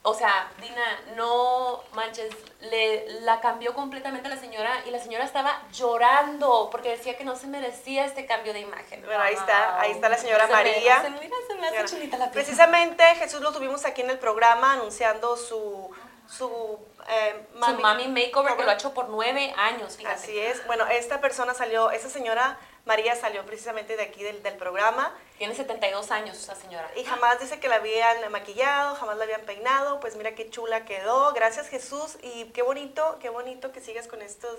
O 0.02 0.14
sea, 0.14 0.48
Dina, 0.62 1.00
no 1.16 1.82
manches, 1.92 2.32
le, 2.60 3.20
la 3.22 3.40
cambió 3.40 3.74
completamente 3.74 4.28
la 4.28 4.36
señora 4.38 4.72
y 4.86 4.90
la 4.90 5.00
señora 5.00 5.24
estaba 5.24 5.60
llorando 5.72 6.68
porque 6.70 6.90
decía 6.90 7.18
que 7.18 7.24
no 7.24 7.34
se 7.36 7.48
merecía 7.48 8.06
este 8.06 8.24
cambio 8.24 8.52
de 8.54 8.60
imagen. 8.60 9.04
Bueno, 9.04 9.20
ahí 9.22 9.34
está, 9.34 9.78
ahí 9.80 9.90
está 9.90 10.08
la 10.08 10.16
señora 10.16 10.46
Se 10.46 10.52
me- 10.52 10.54
María. 10.54 11.02
se 11.02 11.10
mira, 11.10 11.36
se 11.48 11.54
me 11.56 11.66
hace 11.68 11.96
Bueno, 11.98 12.18
la. 12.24 12.30
Precisamente 12.30 13.04
Jesús 13.16 13.40
lo 13.40 13.52
tuvimos 13.52 13.84
aquí 13.84 14.00
en 14.00 14.10
el 14.10 14.18
programa 14.18 14.74
anunciando 14.74 15.36
su, 15.36 15.90
su, 16.28 16.78
eh, 17.08 17.46
Su 17.54 17.74
Mami 17.80 18.08
Makeover 18.08 18.56
que 18.56 18.64
lo 18.64 18.70
ha 18.70 18.74
hecho 18.74 18.92
por 18.92 19.08
nueve 19.08 19.54
años, 19.56 19.96
fíjate. 19.96 20.14
Así 20.14 20.38
es. 20.38 20.66
Bueno, 20.66 20.86
esta 20.86 21.20
persona 21.20 21.54
salió, 21.54 21.90
esta 21.90 22.10
señora 22.10 22.58
María 22.84 23.16
salió 23.16 23.44
precisamente 23.46 23.96
de 23.96 24.02
aquí 24.02 24.22
del, 24.22 24.42
del 24.42 24.56
programa 24.56 25.14
Tiene 25.38 25.54
72 25.54 26.10
años 26.10 26.36
esa 26.38 26.54
señora. 26.54 26.90
y 26.96 27.04
jamás 27.04 27.38
dice 27.40 27.60
que 27.60 27.68
la 27.68 27.76
habían 27.76 28.30
maquillado, 28.30 28.94
jamás 28.96 29.16
la 29.16 29.24
habían 29.24 29.42
peinado. 29.42 30.00
Pues 30.00 30.16
mira 30.16 30.34
qué 30.34 30.50
chula 30.50 30.84
quedó. 30.84 31.32
Gracias 31.32 31.68
Jesús 31.68 32.18
y 32.22 32.44
qué 32.46 32.62
bonito, 32.62 33.18
qué 33.20 33.30
bonito 33.30 33.72
que 33.72 33.80
sigas 33.80 34.06
con 34.06 34.20
estos, 34.20 34.56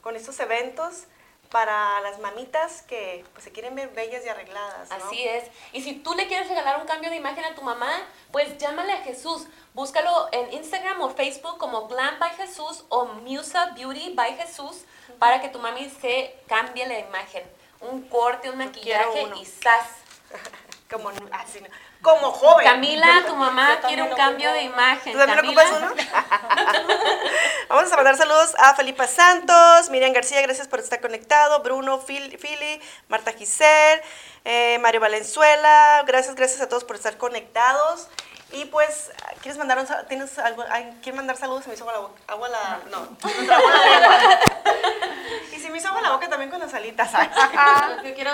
con 0.00 0.16
estos 0.16 0.38
eventos 0.40 1.04
para 1.52 2.00
las 2.00 2.18
mamitas 2.18 2.82
que 2.82 3.24
pues, 3.34 3.44
se 3.44 3.52
quieren 3.52 3.74
ver 3.74 3.90
bellas 3.90 4.24
y 4.24 4.28
arregladas. 4.28 4.88
¿no? 4.88 4.96
Así 4.96 5.22
es. 5.22 5.44
Y 5.72 5.82
si 5.82 5.96
tú 5.96 6.14
le 6.14 6.26
quieres 6.26 6.48
regalar 6.48 6.80
un 6.80 6.86
cambio 6.86 7.10
de 7.10 7.16
imagen 7.16 7.44
a 7.44 7.54
tu 7.54 7.62
mamá, 7.62 7.92
pues 8.32 8.56
llámale 8.56 8.92
a 8.92 9.02
Jesús. 9.02 9.46
Búscalo 9.74 10.28
en 10.32 10.52
Instagram 10.54 11.02
o 11.02 11.10
Facebook 11.10 11.58
como 11.58 11.86
Glam 11.88 12.18
by 12.18 12.30
Jesús 12.36 12.84
o 12.88 13.04
Musa 13.04 13.66
Beauty 13.76 14.14
by 14.14 14.34
Jesús 14.36 14.84
para 15.18 15.40
que 15.42 15.50
tu 15.50 15.58
mami 15.58 15.90
se 15.90 16.34
cambie 16.48 16.86
la 16.88 16.98
imagen. 16.98 17.44
Un 17.80 18.02
corte, 18.08 18.48
un 18.48 18.56
maquillaje 18.58 19.28
y 19.40 19.44
¡zas! 19.44 19.88
Como, 20.90 21.10
así, 21.32 21.60
¿no? 21.60 21.68
Como 22.02 22.32
joven. 22.32 22.66
Camila, 22.66 23.24
tu 23.26 23.36
mamá 23.36 23.80
quiere 23.86 24.02
un 24.02 24.10
cambio 24.10 24.50
ocupo. 24.50 24.60
de 24.60 24.66
imagen. 24.66 25.12
¿Tú 25.12 25.18
también 25.18 25.36
Camila. 25.36 25.62
ocupas 25.62 25.82
uno? 25.82 25.94
Vamos 27.68 27.92
a 27.92 27.96
mandar 27.96 28.16
saludos 28.16 28.54
a 28.58 28.74
Felipa 28.74 29.06
Santos, 29.06 29.88
Miriam 29.88 30.12
García, 30.12 30.42
gracias 30.42 30.68
por 30.68 30.80
estar 30.80 31.00
conectado, 31.00 31.62
Bruno, 31.62 32.00
Philly, 32.00 32.80
Marta 33.08 33.32
Giselle, 33.32 34.02
eh, 34.44 34.78
Mario 34.80 35.00
Valenzuela, 35.00 36.02
gracias, 36.06 36.34
gracias 36.34 36.60
a 36.60 36.68
todos 36.68 36.84
por 36.84 36.96
estar 36.96 37.16
conectados. 37.16 38.08
Y 38.52 38.66
pues, 38.66 39.10
¿quieres 39.40 39.58
mandar 39.58 39.78
un 39.78 39.86
¿Tienes 40.08 40.38
algo? 40.38 40.64
ay, 40.70 40.98
¿Quieres 41.02 41.16
mandar 41.16 41.36
saludos? 41.36 41.64
Se 41.64 41.70
me 41.70 41.74
hizo 41.74 41.84
agua 41.88 41.94
la 41.94 42.00
boca. 42.00 42.20
Agua 42.28 42.48
la. 42.48 42.80
No. 42.90 43.08
y 45.52 45.58
se 45.60 45.70
me 45.70 45.78
hizo 45.78 45.88
agua 45.88 46.02
la 46.02 46.10
boca 46.12 46.28
también 46.28 46.50
con 46.50 46.60
las 46.60 46.74
alitas. 46.74 47.10
Yo 48.04 48.14
quiero 48.14 48.30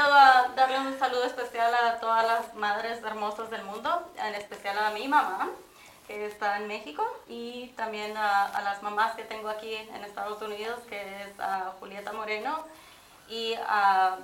darle 0.56 0.78
un 0.80 0.98
saludo 0.98 1.24
especial 1.24 1.72
a 1.74 1.98
todas 2.00 2.26
las 2.26 2.54
madres 2.54 3.02
hermosas 3.04 3.50
del 3.50 3.62
mundo, 3.64 4.10
en 4.16 4.34
especial 4.34 4.78
a 4.78 4.90
mi 4.90 5.06
mamá, 5.08 5.48
que 6.06 6.26
está 6.26 6.56
en 6.56 6.66
México, 6.68 7.04
y 7.28 7.68
también 7.76 8.16
a, 8.16 8.46
a 8.46 8.62
las 8.62 8.82
mamás 8.82 9.14
que 9.14 9.24
tengo 9.24 9.48
aquí 9.48 9.74
en 9.74 10.04
Estados 10.04 10.40
Unidos, 10.42 10.80
que 10.88 11.22
es 11.22 11.38
a 11.38 11.72
Julieta 11.78 12.12
Moreno, 12.12 12.64
y 13.28 13.54
a- 13.66 14.16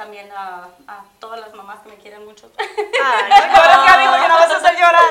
también 0.00 0.32
a, 0.32 0.64
a 0.88 1.04
todas 1.18 1.38
las 1.40 1.52
mamás 1.52 1.80
que 1.80 1.90
me 1.90 1.96
quieren 1.96 2.24
mucho. 2.24 2.50
Ay, 2.58 3.30
no 4.28 4.34
vas 4.34 4.50
a 4.50 4.56
hacer 4.56 4.74
llorar. 4.76 5.04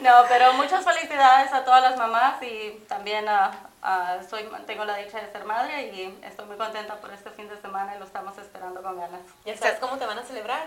No, 0.00 0.24
pero 0.28 0.52
muchas 0.54 0.84
felicidades 0.84 1.52
a 1.52 1.64
todas 1.64 1.80
las 1.82 1.96
mamás 1.96 2.42
y 2.42 2.82
también 2.88 3.28
a, 3.28 3.52
a- 3.82 4.18
soy, 4.28 4.50
tengo 4.66 4.84
la 4.84 4.96
dicha 4.96 5.20
de 5.20 5.30
ser 5.30 5.44
madre 5.44 5.82
y 5.92 6.18
estoy 6.24 6.44
muy 6.46 6.56
contenta 6.56 6.96
por 6.96 7.12
este 7.12 7.30
fin 7.30 7.48
de 7.48 7.60
semana 7.60 7.94
y 7.94 7.98
lo 8.00 8.04
estamos 8.06 8.36
esperando 8.38 8.82
con 8.82 8.98
ganas. 8.98 9.20
¿Ya 9.44 9.56
sabes 9.56 9.78
cómo 9.78 9.98
te 9.98 10.06
van 10.06 10.18
a 10.18 10.24
celebrar? 10.24 10.66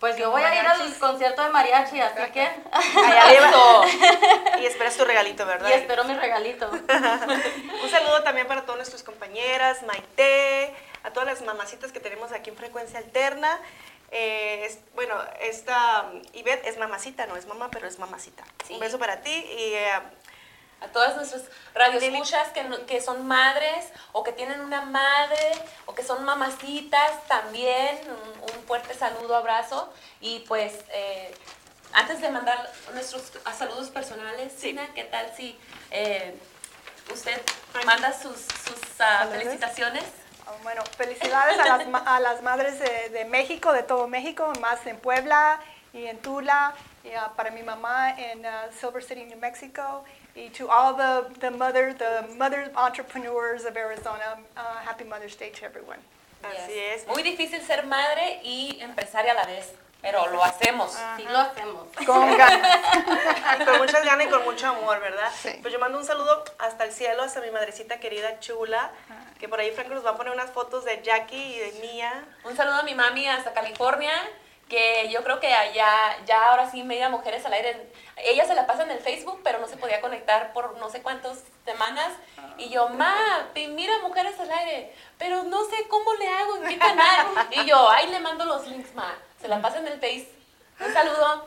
Pues 0.00 0.16
yo 0.18 0.30
voy 0.30 0.42
a 0.42 0.54
ir 0.54 0.66
al 0.66 0.94
concierto 0.98 1.42
de 1.42 1.48
mariachi, 1.48 1.98
así 2.00 2.30
que... 2.32 2.42
Allá. 2.42 3.24
Y 4.60 4.66
esperas 4.66 4.96
tu 4.96 5.04
regalito, 5.04 5.46
¿verdad? 5.46 5.70
y 5.70 5.72
espero 5.72 6.04
mi 6.04 6.14
regalito. 6.14 6.68
Un 6.70 7.90
saludo 7.90 8.22
también 8.22 8.46
para 8.46 8.62
todas 8.62 8.76
nuestras 8.76 9.02
compañeras, 9.02 9.82
Maite, 9.84 10.74
a 11.02 11.10
todas 11.12 11.28
las 11.28 11.42
mamacitas 11.42 11.92
que 11.92 12.00
tenemos 12.00 12.32
aquí 12.32 12.50
en 12.50 12.56
Frecuencia 12.56 12.98
Alterna. 12.98 13.60
Eh, 14.10 14.64
es- 14.66 14.78
bueno, 14.94 15.14
esta 15.40 16.10
um, 16.12 16.22
Ivette 16.32 16.66
es 16.66 16.78
mamacita, 16.78 17.26
no 17.26 17.36
es 17.36 17.46
mamá, 17.46 17.70
pero 17.70 17.86
es 17.86 17.98
mamacita. 17.98 18.42
Sí. 18.66 18.74
Un 18.74 18.80
beso 18.80 18.98
para 18.98 19.20
ti 19.20 19.30
y 19.32 19.74
eh, 19.74 19.90
A 20.80 20.86
todas 20.92 21.16
nuestras 21.16 21.42
radioescuchas 21.74 22.48
que, 22.52 22.62
no- 22.62 22.86
que 22.86 23.00
son 23.00 23.26
madres 23.26 23.86
o 24.12 24.22
que 24.22 24.30
tienen 24.32 24.60
una 24.60 24.82
madre 24.82 25.50
o 25.86 25.94
que 25.94 26.04
son 26.04 26.24
mamacitas 26.24 27.26
también, 27.26 27.98
un, 28.06 28.42
un 28.54 28.64
fuerte 28.64 28.94
saludo, 28.94 29.34
abrazo. 29.34 29.92
Y 30.20 30.38
pues, 30.46 30.72
eh, 30.92 31.34
antes 31.92 32.20
de 32.20 32.30
mandar 32.30 32.70
nuestros 32.94 33.32
saludos 33.58 33.90
personales, 33.90 34.52
Sina, 34.56 34.86
¿qué 34.94 35.02
tal 35.04 35.32
si 35.36 35.58
eh, 35.90 36.34
usted 37.12 37.40
manda 37.84 38.12
sus, 38.12 38.36
sus 38.36 38.78
Saludos. 38.96 39.36
felicitaciones? 39.36 40.04
Bueno, 40.62 40.82
felicidades 40.96 41.58
a 41.58 41.76
las, 41.76 41.86
a 42.06 42.20
las 42.20 42.42
madres 42.42 42.78
de, 42.78 43.08
de 43.10 43.24
México, 43.24 43.72
de 43.72 43.82
todo 43.82 44.06
México, 44.08 44.52
más 44.60 44.84
en 44.86 44.98
Puebla 44.98 45.60
y 45.92 46.06
en 46.06 46.18
Tula, 46.18 46.74
y, 47.04 47.12
ah, 47.12 47.32
para 47.36 47.50
mi 47.50 47.62
mamá 47.62 48.10
en 48.18 48.44
ah, 48.44 48.66
Silver 48.78 49.02
City, 49.02 49.24
New 49.24 49.38
Mexico, 49.38 50.04
y 50.34 50.50
to 50.50 50.68
all 50.70 50.94
the, 50.96 51.34
the 51.40 51.50
mother, 51.50 51.94
the 51.96 52.26
mother 52.36 52.70
entrepreneurs 52.76 53.64
of 53.64 53.76
Arizona, 53.76 54.38
ah, 54.56 54.82
happy 54.86 55.04
Mother's 55.04 55.36
Day 55.36 55.50
to 55.50 55.64
everyone. 55.64 55.98
así 56.42 56.72
Yes. 56.74 57.02
es. 57.02 57.06
Muy 57.08 57.22
difícil 57.22 57.60
ser 57.62 57.86
madre 57.86 58.40
y 58.42 58.78
empresaria 58.80 59.32
a 59.32 59.34
la 59.34 59.44
vez, 59.44 59.72
pero 60.00 60.26
lo 60.28 60.44
hacemos. 60.44 60.96
Sí 61.16 61.24
lo 61.24 61.38
hacemos. 61.38 61.86
Con 62.06 62.36
ganas. 62.36 62.78
Con 63.64 63.78
muchas 63.78 64.04
ganas 64.04 64.26
y 64.26 64.30
con 64.30 64.44
mucho 64.44 64.68
amor, 64.68 65.00
¿verdad? 65.00 65.30
Sí. 65.42 65.58
Pues 65.60 65.72
yo 65.72 65.80
mando 65.80 65.98
un 65.98 66.04
saludo 66.04 66.44
hasta 66.58 66.84
el 66.84 66.92
cielo, 66.92 67.22
hasta 67.24 67.40
mi 67.40 67.50
madrecita 67.50 67.98
querida 67.98 68.38
chula, 68.38 68.90
que 69.38 69.48
por 69.48 69.60
ahí 69.60 69.70
Franco 69.70 69.94
nos 69.94 70.04
va 70.04 70.10
a 70.10 70.16
poner 70.16 70.32
unas 70.32 70.50
fotos 70.50 70.84
de 70.84 71.00
Jackie 71.02 71.54
y 71.54 71.58
de 71.58 71.72
Mía. 71.80 72.26
Un 72.44 72.56
saludo 72.56 72.76
a 72.76 72.82
mi 72.82 72.94
mami 72.94 73.26
hasta 73.28 73.52
California, 73.52 74.12
que 74.68 75.08
yo 75.10 75.22
creo 75.22 75.40
que 75.40 75.52
allá, 75.54 75.88
ya 76.26 76.48
ahora 76.48 76.70
sí 76.70 76.82
media 76.82 77.08
mujeres 77.08 77.44
al 77.46 77.52
aire. 77.52 77.90
Ella 78.16 78.44
se 78.46 78.54
la 78.54 78.66
pasa 78.66 78.82
en 78.82 78.90
el 78.90 78.98
Facebook, 78.98 79.40
pero 79.44 79.58
no 79.60 79.68
se 79.68 79.76
podía 79.76 80.00
conectar 80.00 80.52
por 80.52 80.76
no 80.78 80.90
sé 80.90 81.02
cuántas 81.02 81.44
semanas. 81.64 82.12
Y 82.58 82.68
yo, 82.68 82.88
ma, 82.88 83.14
mira 83.54 83.98
mujeres 84.00 84.38
al 84.40 84.50
aire, 84.50 84.92
pero 85.16 85.44
no 85.44 85.64
sé 85.66 85.86
cómo 85.88 86.12
le 86.14 86.28
hago, 86.28 86.56
en 86.56 86.68
qué 86.68 86.78
canal. 86.78 87.26
Y 87.52 87.64
yo, 87.64 87.88
ahí 87.90 88.08
le 88.08 88.18
mando 88.18 88.44
los 88.44 88.66
links, 88.66 88.94
ma. 88.94 89.14
Se 89.40 89.46
la 89.46 89.62
pasa 89.62 89.78
en 89.78 89.86
el 89.86 90.00
Face. 90.00 90.28
Un 90.80 90.92
saludo. 90.92 91.46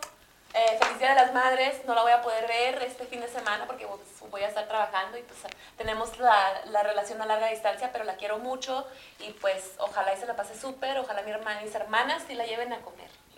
Eh, 0.54 0.78
feliz 0.82 1.00
Día 1.00 1.10
de 1.10 1.16
las 1.16 1.34
Madres, 1.34 1.86
no 1.86 1.96
la 1.96 2.02
voy 2.02 2.12
a 2.12 2.22
poder 2.22 2.46
ver 2.46 2.84
este 2.84 3.06
fin 3.06 3.22
de 3.22 3.30
semana 3.30 3.66
porque 3.68 3.88
pues, 3.88 4.02
voy 4.30 4.42
a 4.44 4.48
estar 4.50 4.68
trabajando 4.68 5.18
y 5.18 5.22
pues 5.24 5.40
tenemos 5.78 6.18
la, 6.20 6.62
la 6.66 6.84
relación 6.84 7.22
a 7.22 7.26
larga 7.26 7.48
distancia, 7.48 7.90
pero 7.94 8.04
la 8.04 8.16
quiero 8.16 8.38
mucho 8.38 8.86
y 9.20 9.32
pues 9.32 9.64
ojalá 9.78 10.14
y 10.14 10.18
se 10.18 10.26
la 10.26 10.36
pase 10.36 10.60
súper, 10.60 10.98
ojalá 10.98 11.22
mi 11.22 11.32
hermana 11.32 11.62
y 11.62 11.66
mis 11.66 11.76
hermanas 11.76 12.24
sí 12.28 12.34
la 12.36 12.46
lleven 12.46 12.74
a 12.74 12.80
comer. 12.82 13.10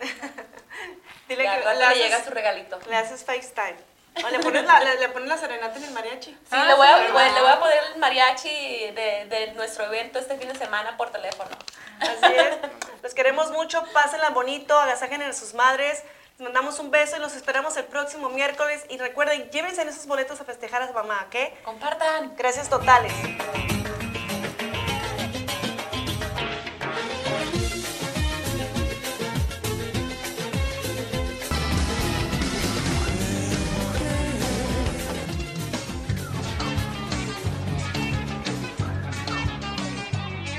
Dile 1.28 1.44
que 1.44 1.60
le 1.60 1.84
haces- 1.84 1.96
llega 1.98 2.24
su 2.24 2.30
regalito. 2.30 2.78
Le 2.88 2.96
haces 2.96 3.24
FaceTime. 3.24 3.76
O 4.24 4.28
le 4.28 4.38
pones 4.40 4.64
la, 4.64 4.78
le, 4.80 4.98
le 5.00 5.08
pones 5.08 5.28
la 5.28 5.36
serenata 5.36 5.76
en 5.76 5.84
el 5.84 5.90
mariachi. 5.90 6.30
Sí, 6.32 6.38
Ah, 6.52 6.64
le, 6.64 6.74
voy 6.74 6.86
a, 6.86 6.98
le 6.98 7.10
voy 7.40 7.50
a 7.50 7.58
poner 7.58 7.78
el 7.92 7.98
mariachi 7.98 8.90
de, 8.92 9.26
de 9.28 9.52
nuestro 9.54 9.84
evento 9.86 10.20
este 10.20 10.36
fin 10.36 10.48
de 10.52 10.58
semana 10.58 10.96
por 10.96 11.10
teléfono. 11.10 11.50
Así 11.98 12.32
es. 12.34 12.56
Los 13.02 13.12
queremos 13.14 13.50
mucho. 13.50 13.84
Pásenla 13.92 14.30
bonito. 14.30 14.78
Agasajen 14.78 15.20
a 15.22 15.32
sus 15.32 15.52
madres. 15.54 16.04
Les 16.36 16.44
mandamos 16.44 16.80
un 16.80 16.90
beso 16.90 17.16
y 17.16 17.20
los 17.20 17.36
esperamos 17.36 17.76
el 17.76 17.84
próximo 17.84 18.28
miércoles. 18.28 18.84
Y 18.90 18.98
recuerden, 18.98 19.48
llévense 19.50 19.82
en 19.82 19.88
esos 19.88 20.06
boletos 20.06 20.40
a 20.40 20.44
festejar 20.44 20.82
a 20.82 20.88
su 20.88 20.92
mamá, 20.92 21.28
¿ok? 21.28 21.62
Compartan. 21.64 22.34
Gracias 22.36 22.68
totales. 22.68 23.12